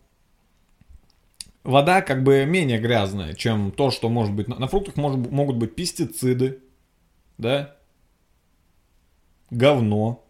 вода 1.62 2.03
как 2.03 2.23
бы 2.23 2.45
менее 2.47 2.79
грязная, 2.79 3.35
чем 3.35 3.71
то, 3.71 3.91
что 3.91 4.09
может 4.09 4.35
быть. 4.35 4.49
На 4.49 4.66
фруктах 4.66 4.97
может, 4.97 5.31
могут 5.31 5.57
быть 5.57 5.75
пестициды, 5.75 6.61
да? 7.37 7.77
Говно. 9.51 10.25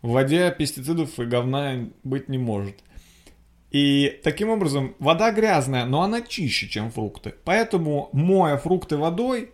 В 0.00 0.10
воде 0.10 0.54
пестицидов 0.56 1.18
и 1.18 1.24
говна 1.24 1.88
быть 2.02 2.28
не 2.28 2.38
может. 2.38 2.76
И 3.70 4.20
таким 4.22 4.50
образом, 4.50 4.94
вода 5.00 5.32
грязная, 5.32 5.84
но 5.84 6.02
она 6.02 6.20
чище, 6.20 6.68
чем 6.68 6.92
фрукты. 6.92 7.34
Поэтому, 7.44 8.08
моя 8.12 8.56
фрукты 8.56 8.96
водой, 8.96 9.53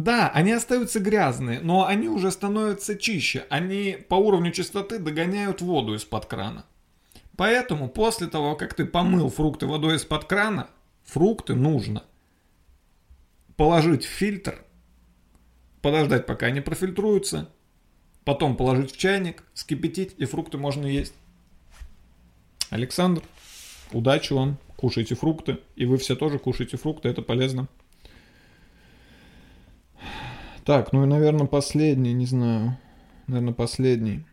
да, 0.00 0.30
они 0.30 0.52
остаются 0.52 0.98
грязные, 0.98 1.60
но 1.60 1.86
они 1.86 2.08
уже 2.08 2.30
становятся 2.30 2.96
чище. 2.96 3.44
Они 3.50 3.98
по 4.08 4.14
уровню 4.14 4.50
чистоты 4.50 4.98
догоняют 4.98 5.60
воду 5.60 5.94
из-под 5.94 6.24
крана. 6.24 6.64
Поэтому 7.36 7.88
после 7.88 8.26
того, 8.26 8.56
как 8.56 8.72
ты 8.72 8.86
помыл 8.86 9.28
фрукты 9.28 9.66
водой 9.66 9.96
из-под 9.96 10.24
крана, 10.24 10.70
фрукты 11.04 11.54
нужно 11.54 12.02
положить 13.56 14.04
в 14.06 14.08
фильтр, 14.08 14.64
подождать, 15.82 16.24
пока 16.24 16.46
они 16.46 16.62
профильтруются, 16.62 17.50
потом 18.24 18.56
положить 18.56 18.92
в 18.92 18.96
чайник, 18.96 19.44
скипятить, 19.52 20.14
и 20.16 20.24
фрукты 20.24 20.56
можно 20.56 20.86
есть. 20.86 21.12
Александр, 22.70 23.22
удачи 23.92 24.32
вам, 24.32 24.56
кушайте 24.76 25.14
фрукты, 25.14 25.58
и 25.76 25.84
вы 25.84 25.98
все 25.98 26.16
тоже 26.16 26.38
кушайте 26.38 26.78
фрукты, 26.78 27.10
это 27.10 27.20
полезно. 27.20 27.68
Так, 30.70 30.92
ну 30.92 31.02
и, 31.02 31.06
наверное, 31.08 31.48
последний, 31.48 32.12
не 32.12 32.26
знаю. 32.26 32.78
Наверное, 33.26 33.52
последний. 33.52 34.24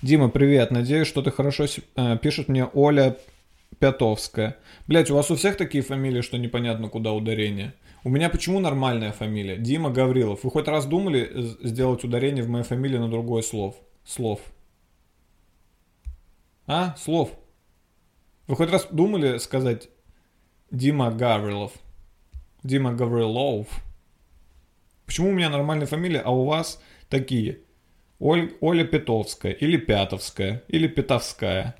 Дима, 0.00 0.30
привет. 0.30 0.70
Надеюсь, 0.70 1.06
что 1.06 1.20
ты 1.20 1.30
хорошо... 1.30 1.66
Э, 1.94 2.16
пишет 2.16 2.48
мне 2.48 2.64
Оля 2.72 3.18
Пятовская. 3.78 4.56
Блять, 4.86 5.10
у 5.10 5.14
вас 5.14 5.30
у 5.30 5.36
всех 5.36 5.58
такие 5.58 5.84
фамилии, 5.84 6.22
что 6.22 6.38
непонятно, 6.38 6.88
куда 6.88 7.12
ударение? 7.12 7.74
У 8.02 8.08
меня 8.08 8.30
почему 8.30 8.60
нормальная 8.60 9.12
фамилия? 9.12 9.58
Дима 9.58 9.90
Гаврилов. 9.90 10.42
Вы 10.42 10.50
хоть 10.50 10.68
раз 10.68 10.86
думали 10.86 11.30
сделать 11.62 12.02
ударение 12.02 12.42
в 12.42 12.48
моей 12.48 12.64
фамилии 12.64 12.96
на 12.96 13.10
другое 13.10 13.42
слов? 13.42 13.76
Слов. 14.06 14.40
А? 16.66 16.96
Слов. 16.96 17.30
Вы 18.46 18.56
хоть 18.56 18.70
раз 18.70 18.88
думали 18.90 19.36
сказать 19.36 19.90
Дима 20.70 21.10
Гаврилов? 21.10 21.72
Дима 22.62 22.94
Гаврилов. 22.94 23.68
Почему 25.12 25.28
у 25.28 25.32
меня 25.32 25.50
нормальная 25.50 25.86
фамилия, 25.86 26.20
а 26.20 26.30
у 26.30 26.46
вас 26.46 26.80
такие? 27.10 27.58
Оль, 28.18 28.54
Оля 28.62 28.82
Петовская, 28.84 29.52
или 29.52 29.76
Пятовская, 29.76 30.62
или 30.68 30.86
Петовская. 30.86 31.76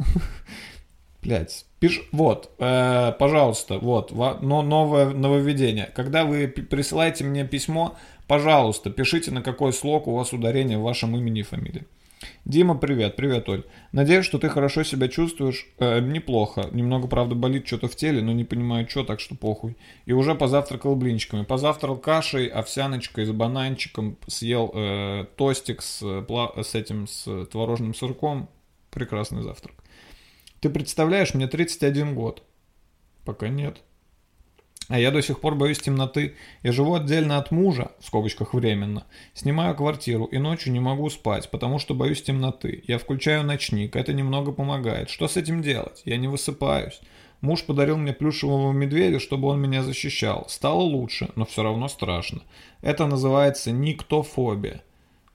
Блять, 1.22 1.64
пиш... 1.80 2.02
вот, 2.12 2.50
э, 2.58 3.14
пожалуйста, 3.18 3.78
вот, 3.78 4.12
но 4.12 4.60
новое 4.60 5.14
нововведение. 5.14 5.90
Когда 5.94 6.26
вы 6.26 6.46
присылаете 6.46 7.24
мне 7.24 7.46
письмо, 7.46 7.96
пожалуйста, 8.28 8.90
пишите, 8.90 9.30
на 9.30 9.40
какой 9.40 9.72
слог 9.72 10.08
у 10.08 10.14
вас 10.14 10.34
ударение 10.34 10.76
в 10.76 10.82
вашем 10.82 11.16
имени 11.16 11.40
и 11.40 11.42
фамилии. 11.42 11.86
Дима, 12.44 12.76
привет, 12.76 13.14
привет, 13.14 13.48
Оль. 13.48 13.64
Надеюсь, 13.92 14.24
что 14.24 14.36
ты 14.36 14.48
хорошо 14.48 14.82
себя 14.82 15.06
чувствуешь. 15.06 15.68
Э, 15.78 16.00
неплохо. 16.00 16.68
Немного, 16.72 17.06
правда, 17.06 17.36
болит 17.36 17.68
что-то 17.68 17.86
в 17.86 17.94
теле, 17.94 18.20
но 18.20 18.32
не 18.32 18.42
понимаю, 18.42 18.88
что, 18.90 19.04
так 19.04 19.20
что 19.20 19.36
похуй. 19.36 19.76
И 20.06 20.12
уже 20.12 20.34
позавтракал 20.34 20.96
блинчиками. 20.96 21.44
Позавтракал 21.44 21.98
кашей, 21.98 22.48
овсяночкой 22.48 23.26
с 23.26 23.30
бананчиком, 23.30 24.18
съел 24.26 24.72
э, 24.74 25.26
тостик 25.36 25.82
с, 25.82 26.02
с 26.02 26.74
этим, 26.74 27.06
с 27.06 27.46
творожным 27.46 27.94
сырком. 27.94 28.48
Прекрасный 28.90 29.42
завтрак. 29.42 29.76
Ты 30.58 30.68
представляешь, 30.68 31.34
мне 31.34 31.46
31 31.46 32.16
год. 32.16 32.42
Пока 33.24 33.48
нет. 33.48 33.82
А 34.92 34.98
я 34.98 35.10
до 35.10 35.22
сих 35.22 35.40
пор 35.40 35.54
боюсь 35.54 35.78
темноты. 35.78 36.34
Я 36.62 36.70
живу 36.70 36.94
отдельно 36.94 37.38
от 37.38 37.50
мужа, 37.50 37.92
в 37.98 38.04
скобочках 38.04 38.52
временно. 38.52 39.06
Снимаю 39.32 39.74
квартиру 39.74 40.26
и 40.26 40.36
ночью 40.36 40.70
не 40.70 40.80
могу 40.80 41.08
спать, 41.08 41.50
потому 41.50 41.78
что 41.78 41.94
боюсь 41.94 42.22
темноты. 42.22 42.84
Я 42.86 42.98
включаю 42.98 43.42
ночник, 43.42 43.96
это 43.96 44.12
немного 44.12 44.52
помогает. 44.52 45.08
Что 45.08 45.28
с 45.28 45.38
этим 45.38 45.62
делать? 45.62 46.02
Я 46.04 46.18
не 46.18 46.28
высыпаюсь. 46.28 47.00
Муж 47.40 47.64
подарил 47.64 47.96
мне 47.96 48.12
плюшевого 48.12 48.72
медведя, 48.72 49.18
чтобы 49.18 49.48
он 49.48 49.62
меня 49.62 49.82
защищал. 49.82 50.44
Стало 50.50 50.82
лучше, 50.82 51.30
но 51.36 51.46
все 51.46 51.62
равно 51.62 51.88
страшно. 51.88 52.42
Это 52.82 53.06
называется 53.06 53.72
никтофобия. 53.72 54.82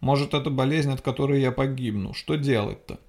Может, 0.01 0.35
это 0.35 0.51
болезнь, 0.51 0.93
от 0.93 1.01
которой 1.01 1.41
я 1.41 1.51
погибну. 1.51 2.13
Что 2.13 2.35
делать-то? 2.35 2.99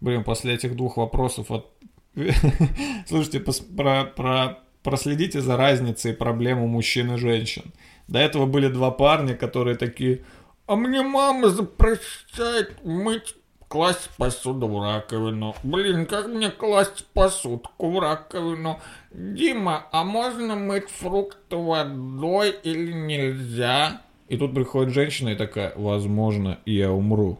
Блин, 0.00 0.24
после 0.24 0.54
этих 0.54 0.74
двух 0.74 0.96
вопросов 0.96 1.52
от 1.52 1.71
Слушайте, 3.06 3.40
про, 3.40 4.04
про, 4.04 4.58
проследите 4.82 5.40
за 5.40 5.56
разницей 5.56 6.12
проблем 6.12 6.62
у 6.62 6.66
мужчин 6.66 7.14
и 7.14 7.18
женщин. 7.18 7.72
До 8.08 8.18
этого 8.18 8.46
были 8.46 8.68
два 8.68 8.90
парня, 8.90 9.34
которые 9.34 9.76
такие, 9.76 10.22
а 10.66 10.76
мне 10.76 11.02
мама 11.02 11.48
запрещает 11.48 12.84
мыть 12.84 13.34
класть 13.68 14.10
посуду 14.16 14.68
в 14.68 14.82
раковину. 14.82 15.54
Блин, 15.62 16.06
как 16.06 16.28
мне 16.28 16.50
класть 16.50 17.06
посудку 17.14 17.90
в 17.90 17.98
раковину? 17.98 18.80
Дима, 19.10 19.86
а 19.92 20.04
можно 20.04 20.54
мыть 20.56 20.90
фрукты 20.90 21.56
водой 21.56 22.54
или 22.62 22.92
нельзя? 22.92 24.02
И 24.28 24.36
тут 24.36 24.54
приходит 24.54 24.94
женщина 24.94 25.30
и 25.30 25.34
такая, 25.34 25.72
возможно, 25.76 26.58
я 26.64 26.92
умру. 26.92 27.38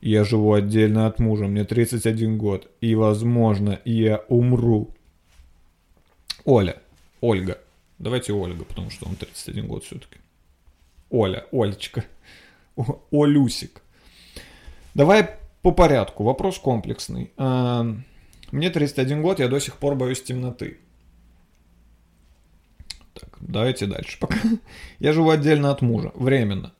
Я 0.00 0.24
живу 0.24 0.54
отдельно 0.54 1.06
от 1.06 1.18
мужа, 1.18 1.46
мне 1.46 1.64
31 1.64 2.38
год, 2.38 2.70
и, 2.80 2.94
возможно, 2.94 3.80
я 3.84 4.24
умру. 4.28 4.94
Оля, 6.44 6.80
Ольга, 7.20 7.58
давайте 7.98 8.32
Ольга, 8.32 8.64
потому 8.64 8.90
что 8.90 9.06
он 9.06 9.16
31 9.16 9.66
год 9.66 9.84
все-таки. 9.84 10.16
Оля, 11.10 11.44
Олечка, 11.52 12.04
Олюсик. 13.10 13.82
Давай 14.94 15.28
по 15.62 15.72
порядку. 15.72 16.24
Вопрос 16.24 16.58
комплексный. 16.58 17.32
А, 17.36 17.86
мне 18.52 18.70
31 18.70 19.22
год, 19.22 19.38
я 19.38 19.48
до 19.48 19.60
сих 19.60 19.76
пор 19.76 19.96
боюсь 19.96 20.22
темноты. 20.22 20.78
Так, 23.12 23.36
давайте 23.40 23.86
дальше 23.86 24.18
пока. 24.18 24.36
Я 24.98 25.12
живу 25.12 25.30
отдельно 25.30 25.70
от 25.70 25.82
мужа, 25.82 26.12
временно. 26.14 26.72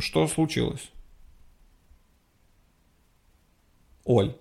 Что 0.00 0.26
случилось? 0.28 0.90
Оль, 4.04 4.36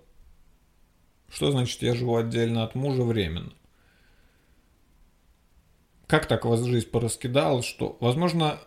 что 1.29 1.51
значит 1.51 1.81
я 1.81 1.95
живу 1.95 2.15
отдельно 2.17 2.63
от 2.63 2.75
мужа 2.75 3.03
временно? 3.03 3.53
Как 6.05 6.27
так 6.27 6.45
вас 6.45 6.63
жизнь 6.63 6.89
пораскидала, 6.89 7.63
что, 7.63 7.97
возможно, 7.99 8.59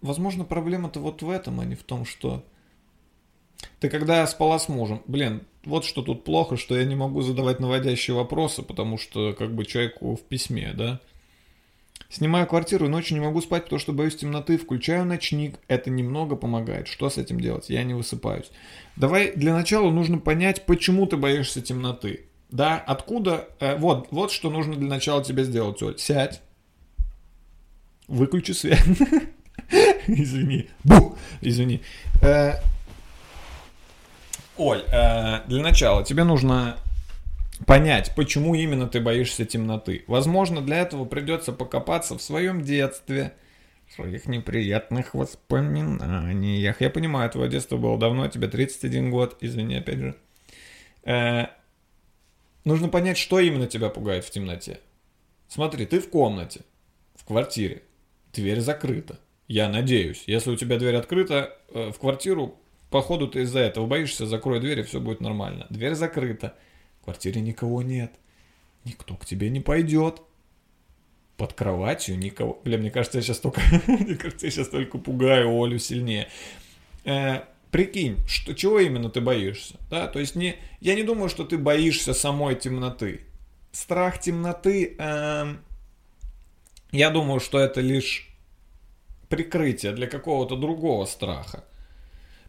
возможно, 0.00 0.44
проблема-то 0.44 1.00
вот 1.00 1.22
в 1.22 1.28
этом, 1.28 1.60
а 1.60 1.64
не 1.64 1.74
в 1.74 1.82
том, 1.82 2.06
что 2.06 2.44
ты 3.78 3.88
когда 3.90 4.26
спала 4.26 4.58
с 4.58 4.68
мужем, 4.68 5.02
блин, 5.06 5.46
вот 5.64 5.84
что 5.84 6.02
тут 6.02 6.24
плохо, 6.24 6.56
что 6.56 6.78
я 6.78 6.84
не 6.84 6.94
могу 6.94 7.20
задавать 7.22 7.60
наводящие 7.60 8.16
вопросы, 8.16 8.62
потому 8.62 8.96
что 8.96 9.34
как 9.34 9.54
бы 9.54 9.66
человеку 9.66 10.16
в 10.16 10.22
письме, 10.22 10.72
да? 10.72 11.00
Снимаю 12.10 12.44
квартиру 12.48 12.88
ночью 12.88 13.14
не 13.14 13.24
могу 13.24 13.40
спать, 13.40 13.64
потому 13.64 13.78
что 13.78 13.92
боюсь 13.92 14.16
темноты, 14.16 14.58
включаю 14.58 15.04
ночник, 15.04 15.60
это 15.68 15.90
немного 15.90 16.34
помогает. 16.34 16.88
Что 16.88 17.08
с 17.08 17.18
этим 17.18 17.40
делать? 17.40 17.70
Я 17.70 17.84
не 17.84 17.94
высыпаюсь. 17.94 18.50
Давай 18.96 19.32
для 19.36 19.54
начала 19.54 19.92
нужно 19.92 20.18
понять, 20.18 20.66
почему 20.66 21.06
ты 21.06 21.16
боишься 21.16 21.62
темноты. 21.62 22.24
Да, 22.50 22.82
откуда? 22.84 23.48
Э, 23.60 23.76
вот, 23.76 24.08
вот 24.10 24.32
что 24.32 24.50
нужно 24.50 24.74
для 24.74 24.88
начала 24.88 25.22
тебе 25.22 25.44
сделать, 25.44 25.80
Оль. 25.84 25.98
Сядь, 25.98 26.42
выключи 28.08 28.50
свет. 28.50 28.82
Извини. 30.08 30.68
Бу! 30.82 31.16
Извини. 31.40 31.80
Э, 32.22 32.54
Оль, 34.56 34.82
э, 34.92 35.42
для 35.46 35.62
начала 35.62 36.04
тебе 36.04 36.24
нужно 36.24 36.76
понять, 37.66 38.12
почему 38.16 38.54
именно 38.54 38.86
ты 38.86 39.00
боишься 39.00 39.44
темноты. 39.44 40.04
Возможно, 40.06 40.60
для 40.60 40.78
этого 40.78 41.04
придется 41.04 41.52
покопаться 41.52 42.16
в 42.16 42.22
своем 42.22 42.62
детстве, 42.62 43.34
в 43.88 43.94
своих 43.94 44.26
неприятных 44.26 45.14
воспоминаниях. 45.14 46.80
Я 46.80 46.90
понимаю, 46.90 47.30
твое 47.30 47.50
детство 47.50 47.76
было 47.76 47.98
давно, 47.98 48.28
тебе 48.28 48.48
31 48.48 49.10
год, 49.10 49.36
извини, 49.40 49.76
опять 49.76 49.98
же. 49.98 50.16
Э, 51.04 51.46
нужно 52.64 52.88
понять, 52.88 53.18
что 53.18 53.40
именно 53.40 53.66
тебя 53.66 53.88
пугает 53.88 54.24
в 54.24 54.30
темноте. 54.30 54.80
Смотри, 55.48 55.86
ты 55.86 56.00
в 56.00 56.08
комнате, 56.08 56.60
в 57.16 57.24
квартире, 57.24 57.82
дверь 58.32 58.60
закрыта. 58.60 59.18
Я 59.48 59.68
надеюсь. 59.68 60.22
Если 60.26 60.50
у 60.50 60.56
тебя 60.56 60.78
дверь 60.78 60.94
открыта 60.94 61.58
э, 61.70 61.90
в 61.90 61.98
квартиру, 61.98 62.56
походу 62.90 63.26
ты 63.26 63.42
из-за 63.42 63.58
этого 63.58 63.86
боишься, 63.86 64.26
закрой 64.26 64.60
дверь 64.60 64.80
и 64.80 64.82
все 64.84 65.00
будет 65.00 65.20
нормально. 65.20 65.66
Дверь 65.70 65.94
закрыта, 65.94 66.54
в 67.00 67.04
квартире 67.04 67.40
никого 67.40 67.82
нет. 67.82 68.12
Никто 68.84 69.16
к 69.16 69.24
тебе 69.24 69.50
не 69.50 69.60
пойдет. 69.60 70.22
Под 71.36 71.54
кроватью 71.54 72.18
никого. 72.18 72.60
Бля, 72.64 72.76
мне 72.76 72.90
кажется, 72.90 73.18
я 73.18 73.22
сейчас 73.22 73.38
только, 73.38 73.62
мне 73.86 74.16
кажется, 74.16 74.46
я 74.46 74.52
сейчас 74.52 74.68
только 74.68 74.98
пугаю 74.98 75.62
Олю 75.62 75.78
сильнее. 75.78 76.28
Э, 77.04 77.40
прикинь, 77.70 78.18
что, 78.26 78.54
чего 78.54 78.78
именно 78.78 79.08
ты 79.08 79.20
боишься? 79.20 79.76
Да, 79.88 80.06
то 80.06 80.18
есть 80.18 80.36
не, 80.36 80.56
я 80.80 80.94
не 80.94 81.02
думаю, 81.02 81.30
что 81.30 81.44
ты 81.44 81.56
боишься 81.56 82.12
самой 82.12 82.56
темноты. 82.56 83.22
Страх 83.72 84.20
темноты, 84.20 84.96
э, 84.98 85.54
я 86.92 87.10
думаю, 87.10 87.40
что 87.40 87.58
это 87.58 87.80
лишь 87.80 88.28
прикрытие 89.28 89.92
для 89.92 90.08
какого-то 90.08 90.56
другого 90.56 91.06
страха. 91.06 91.64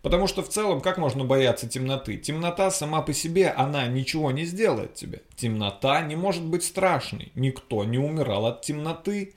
Потому 0.01 0.25
что 0.25 0.41
в 0.41 0.49
целом, 0.49 0.81
как 0.81 0.97
можно 0.97 1.23
бояться 1.25 1.69
темноты? 1.69 2.17
Темнота 2.17 2.71
сама 2.71 3.01
по 3.01 3.13
себе, 3.13 3.49
она 3.49 3.87
ничего 3.87 4.31
не 4.31 4.45
сделает 4.45 4.95
тебе. 4.95 5.21
Темнота 5.35 6.01
не 6.01 6.15
может 6.15 6.43
быть 6.43 6.63
страшной. 6.63 7.31
Никто 7.35 7.83
не 7.83 7.99
умирал 7.99 8.47
от 8.47 8.61
темноты. 8.61 9.35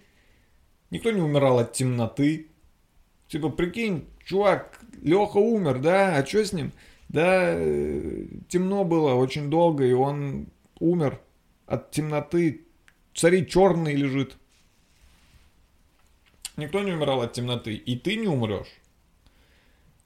Никто 0.90 1.10
не 1.10 1.20
умирал 1.20 1.58
от 1.58 1.74
темноты. 1.74 2.48
Типа, 3.28 3.50
прикинь, 3.50 4.06
чувак, 4.24 4.80
Леха 5.02 5.36
умер, 5.38 5.80
да? 5.80 6.16
А 6.16 6.24
что 6.24 6.44
с 6.44 6.52
ним? 6.52 6.72
Да, 7.10 7.52
э, 7.54 8.24
темно 8.48 8.84
было 8.84 9.14
очень 9.14 9.50
долго, 9.50 9.84
и 9.84 9.92
он 9.92 10.46
умер 10.80 11.20
от 11.66 11.90
темноты. 11.90 12.62
Царь 13.14 13.44
черный 13.44 13.94
лежит. 13.94 14.36
Никто 16.56 16.82
не 16.82 16.92
умирал 16.92 17.20
от 17.20 17.32
темноты, 17.34 17.74
и 17.74 17.96
ты 17.96 18.16
не 18.16 18.28
умрешь. 18.28 18.80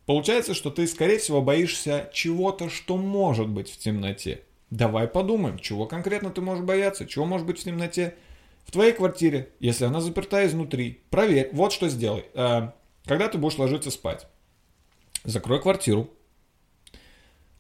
Получается, 0.09 0.55
что 0.55 0.71
ты, 0.71 0.87
скорее 0.87 1.19
всего, 1.19 1.43
боишься 1.43 2.09
чего-то, 2.15 2.71
что 2.71 2.97
может 2.97 3.47
быть 3.47 3.71
в 3.71 3.77
темноте. 3.77 4.41
Давай 4.71 5.07
подумаем, 5.07 5.59
чего 5.59 5.85
конкретно 5.85 6.31
ты 6.31 6.41
можешь 6.41 6.65
бояться, 6.65 7.05
чего 7.05 7.27
может 7.27 7.47
быть 7.47 7.61
в 7.61 7.65
темноте 7.65 8.15
в 8.65 8.73
твоей 8.73 8.95
квартире, 8.95 9.51
если 9.61 9.85
она 9.85 10.01
заперта 10.01 10.47
изнутри. 10.47 11.03
Проверь, 11.11 11.51
вот 11.53 11.75
что 11.75 11.91
сделай. 11.91 12.25
Э, 12.33 12.71
когда 13.05 13.29
ты 13.29 13.37
будешь 13.37 13.59
ложиться 13.59 13.91
спать, 13.91 14.27
закрой 15.25 15.61
квартиру, 15.61 16.09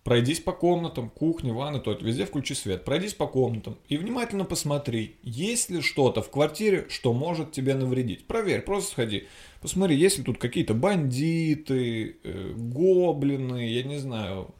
Пройдись 0.09 0.41
по 0.41 0.53
комнатам, 0.53 1.11
кухне, 1.11 1.53
ванной, 1.53 1.81
то 1.81 1.93
везде 1.93 2.25
включи 2.25 2.55
свет. 2.55 2.83
Пройдись 2.83 3.13
по 3.13 3.27
комнатам 3.27 3.77
и 3.91 3.99
внимательно 3.99 4.47
посмотри, 4.47 5.17
есть 5.23 5.69
ли 5.69 5.83
что-то 5.83 6.23
в 6.23 6.31
квартире, 6.31 6.87
что 6.89 7.13
может 7.13 7.53
тебе 7.53 7.75
навредить. 7.75 8.27
Проверь, 8.27 8.63
просто 8.63 8.93
сходи. 8.93 9.29
Посмотри, 9.61 9.97
есть 9.97 10.17
ли 10.17 10.25
тут 10.25 10.39
какие-то 10.39 10.73
бандиты, 10.73 12.17
э, 12.25 12.55
гоблины, 12.57 13.69
я 13.69 13.83
не 13.83 13.99
знаю, 13.99 14.55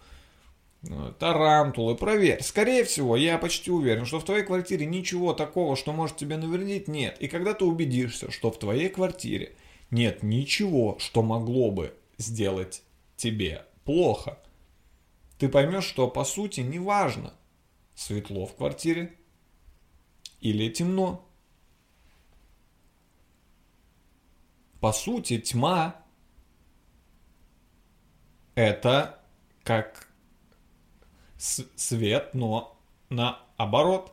э, 0.83 1.15
тарантулы. 1.19 1.95
Проверь. 1.95 2.43
Скорее 2.43 2.85
всего, 2.85 3.17
я 3.17 3.39
почти 3.39 3.71
уверен, 3.71 4.05
что 4.05 4.21
в 4.21 4.25
твоей 4.25 4.45
квартире 4.45 4.85
ничего 4.85 5.33
такого, 5.33 5.77
что 5.77 5.95
может 5.95 6.19
тебе 6.19 6.37
навредить, 6.37 6.89
нет. 6.89 7.17
И 7.21 7.27
когда 7.27 7.55
ты 7.55 7.65
убедишься, 7.65 8.31
что 8.31 8.51
в 8.51 8.59
твоей 8.59 8.91
квартире 8.91 9.53
нет 9.91 10.23
ничего, 10.23 10.99
что 10.99 11.23
могло 11.23 11.71
бы 11.71 11.95
сделать 12.19 12.83
тебе 13.17 13.65
плохо– 13.87 14.39
ты 15.39 15.49
поймешь, 15.49 15.85
что 15.85 16.09
по 16.09 16.25
сути 16.25 16.61
неважно, 16.61 17.33
светло 17.95 18.47
в 18.47 18.57
квартире 18.57 19.17
или 20.41 20.69
темно. 20.71 21.25
По 24.81 24.93
сути, 24.93 25.39
тьма 25.39 26.03
это 28.55 29.21
как 29.63 30.09
свет, 31.37 32.35
но 32.35 32.77
наоборот. 33.09 34.13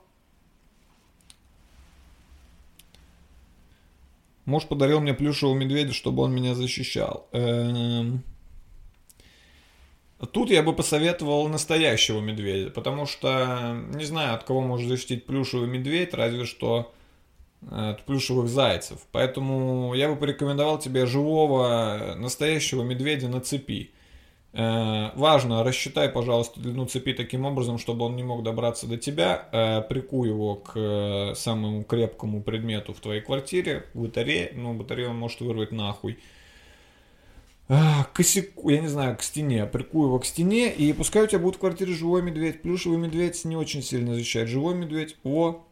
Муж 4.45 4.67
подарил 4.67 5.01
мне 5.01 5.15
плюшевого 5.15 5.55
медведя, 5.55 5.91
чтобы 5.91 6.21
он 6.21 6.35
меня 6.35 6.53
защищал. 6.53 7.27
Эм... 7.31 8.23
Тут 10.31 10.49
я 10.49 10.63
бы 10.63 10.73
посоветовал 10.73 11.47
настоящего 11.49 12.21
медведя, 12.21 12.69
потому 12.71 13.05
что 13.05 13.77
не 13.93 14.05
знаю, 14.05 14.35
от 14.35 14.43
кого 14.43 14.61
может 14.61 14.87
защитить 14.87 15.25
плюшевый 15.25 15.67
медведь, 15.67 16.13
разве 16.13 16.45
что 16.45 16.93
э, 17.61 17.91
от 17.91 18.03
плюшевых 18.05 18.47
зайцев. 18.47 18.99
Поэтому 19.11 19.93
я 19.93 20.07
бы 20.07 20.15
порекомендовал 20.15 20.79
тебе 20.79 21.05
живого 21.05 22.15
настоящего 22.17 22.81
медведя 22.83 23.27
на 23.27 23.41
цепи. 23.41 23.91
Э, 24.53 25.11
важно, 25.15 25.65
рассчитай, 25.65 26.07
пожалуйста, 26.07 26.61
длину 26.61 26.85
цепи 26.85 27.11
таким 27.11 27.45
образом, 27.45 27.77
чтобы 27.77 28.05
он 28.05 28.15
не 28.15 28.23
мог 28.23 28.41
добраться 28.41 28.87
до 28.87 28.95
тебя. 28.95 29.49
Э, 29.51 29.81
прикуй 29.81 30.29
его 30.29 30.55
к 30.55 30.71
э, 30.75 31.33
самому 31.35 31.83
крепкому 31.83 32.41
предмету 32.41 32.93
в 32.93 33.01
твоей 33.01 33.19
квартире, 33.19 33.85
батарее. 33.93 34.53
Ну, 34.55 34.73
батарею 34.73 35.09
он 35.09 35.17
может 35.17 35.41
вырвать 35.41 35.73
нахуй 35.73 36.13
к 36.13 36.19
косяку, 38.13 38.69
я 38.69 38.79
не 38.79 38.87
знаю, 38.87 39.17
к 39.17 39.23
стене, 39.23 39.65
прикую 39.65 40.07
его 40.07 40.19
к 40.19 40.25
стене, 40.25 40.71
и 40.71 40.93
пускай 40.93 41.23
у 41.23 41.27
тебя 41.27 41.39
будет 41.39 41.55
в 41.55 41.59
квартире 41.59 41.93
живой 41.93 42.21
медведь. 42.21 42.61
Плюшевый 42.61 42.97
медведь 42.97 43.43
не 43.43 43.57
очень 43.57 43.81
сильно 43.81 44.13
защищает. 44.13 44.49
Живой 44.49 44.75
медведь, 44.75 45.15
о, 45.23 45.65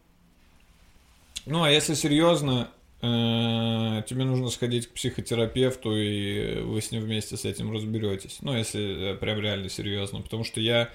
Ну, 1.46 1.64
а 1.64 1.70
если 1.70 1.94
серьезно, 1.94 2.70
э, 3.02 4.02
тебе 4.08 4.24
нужно 4.24 4.50
сходить 4.50 4.88
к 4.88 4.94
психотерапевту, 4.94 5.96
и 5.96 6.62
вы 6.62 6.82
с 6.82 6.90
ним 6.92 7.04
вместе 7.04 7.38
с 7.38 7.46
этим 7.46 7.72
разберетесь. 7.72 8.40
Ну, 8.42 8.58
если 8.58 9.12
э, 9.12 9.16
прям 9.16 9.40
реально 9.40 9.70
серьезно. 9.70 10.22
Потому 10.22 10.44
что 10.44 10.60
я... 10.60 10.90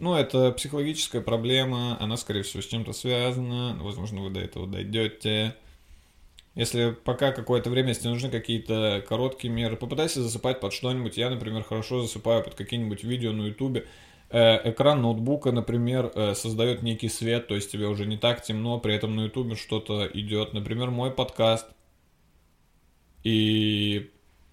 Ну, 0.00 0.14
это 0.14 0.50
психологическая 0.50 1.20
проблема, 1.20 1.96
она, 2.00 2.16
скорее 2.16 2.42
всего, 2.42 2.62
с 2.62 2.66
чем-то 2.66 2.92
связана. 2.92 3.78
Возможно, 3.80 4.22
вы 4.22 4.30
до 4.30 4.40
этого 4.40 4.66
дойдете. 4.66 5.54
Если 6.54 6.90
пока 6.90 7.32
какое-то 7.32 7.70
время, 7.70 7.90
если 7.90 8.08
нужны 8.08 8.28
какие-то 8.28 9.02
короткие 9.08 9.52
меры, 9.52 9.76
попытайся 9.76 10.22
засыпать 10.22 10.60
под 10.60 10.72
что-нибудь. 10.72 11.16
Я, 11.16 11.30
например, 11.30 11.62
хорошо 11.62 12.02
засыпаю 12.02 12.44
под 12.44 12.54
какие-нибудь 12.54 13.04
видео 13.04 13.32
на 13.32 13.46
ютубе. 13.46 13.86
Э, 14.28 14.70
экран 14.70 15.00
ноутбука, 15.00 15.50
например, 15.50 16.12
э, 16.14 16.34
создает 16.34 16.82
некий 16.82 17.08
свет, 17.08 17.48
то 17.48 17.54
есть 17.54 17.70
тебе 17.72 17.86
уже 17.86 18.04
не 18.04 18.18
так 18.18 18.42
темно, 18.42 18.78
при 18.80 18.94
этом 18.94 19.16
на 19.16 19.22
ютубе 19.22 19.56
что-то 19.56 20.06
идет. 20.12 20.52
Например, 20.52 20.90
мой 20.90 21.10
подкаст. 21.10 21.66
И 23.24 24.10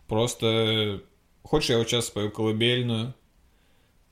просто... 0.08 1.02
Хочешь, 1.44 1.70
я 1.70 1.78
вот 1.80 1.90
сейчас 1.90 2.08
спою 2.08 2.32
колыбельную? 2.32 3.14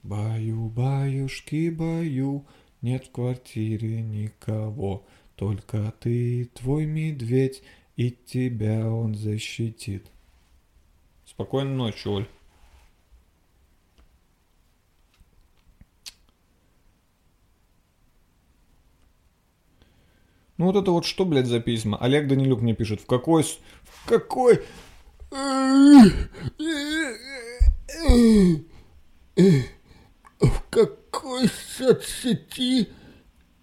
Баю, 0.03 0.69
баюшки, 0.69 1.69
баю, 1.69 2.45
нет 2.81 3.05
в 3.05 3.11
квартире 3.11 4.01
никого. 4.01 5.05
Только 5.37 5.93
ты, 5.99 6.49
твой 6.55 6.85
медведь, 6.85 7.61
и 7.95 8.09
тебя 8.11 8.89
он 8.91 9.13
защитит. 9.13 10.07
Спокойной 11.25 11.75
ночи, 11.75 12.07
Оль. 12.07 12.27
Ну 20.57 20.65
вот 20.65 20.75
это 20.75 20.89
вот 20.89 21.05
что, 21.05 21.23
блядь, 21.23 21.45
за 21.45 21.59
письма? 21.59 21.99
Олег 21.99 22.27
Данилюк 22.27 22.61
мне 22.61 22.73
пишет, 22.73 23.01
в 23.01 23.05
какой... 23.05 23.43
В 23.43 24.05
какой... 24.07 24.63
В 30.39 30.61
какой 30.71 31.47
соцсети 31.47 32.89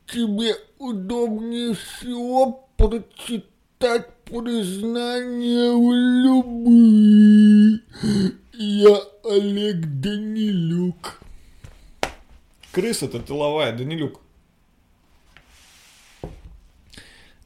тебе 0.07 0.55
удобнее 0.79 1.75
всего 1.75 2.69
прочитать 2.77 4.09
признание 4.25 5.73
в 5.73 5.93
любви. 6.25 7.81
Я 8.53 9.01
Олег 9.25 9.81
Данилюк. 10.01 11.21
Крыса-то 12.73 13.21
тыловая, 13.21 13.73
Данилюк. 13.73 14.21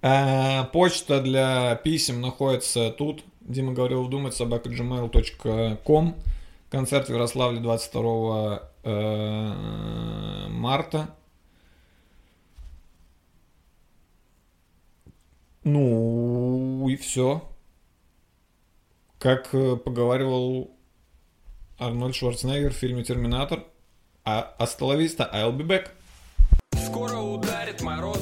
А, 0.01 0.65
почта 0.65 1.21
для 1.21 1.75
писем 1.77 2.21
находится 2.21 2.91
тут. 2.91 3.25
Дима 3.41 3.73
говорил 3.73 4.05
вдумать 4.05 4.35
собака 4.35 4.69
gmail.com. 4.69 6.17
Концерт 6.71 7.09
в 7.09 7.13
Ярославле 7.13 7.61
22 7.61 8.71
э, 8.85 10.47
марта. 10.51 11.15
Ну 15.71 16.89
и 16.89 16.97
все. 16.97 17.43
Как 19.19 19.53
э, 19.53 19.77
поговаривал 19.77 20.71
Арнольд 21.79 22.15
Шварценеггер 22.15 22.73
в 22.73 22.77
фильме 22.77 23.05
«Терминатор», 23.05 23.65
а 24.25 24.55
«Астоловиста, 24.59 25.29
I'll 25.33 25.55
be 25.55 25.67
back». 25.67 25.89
Скоро 26.87 27.19
ударит 27.19 27.83
морозу, 27.83 28.18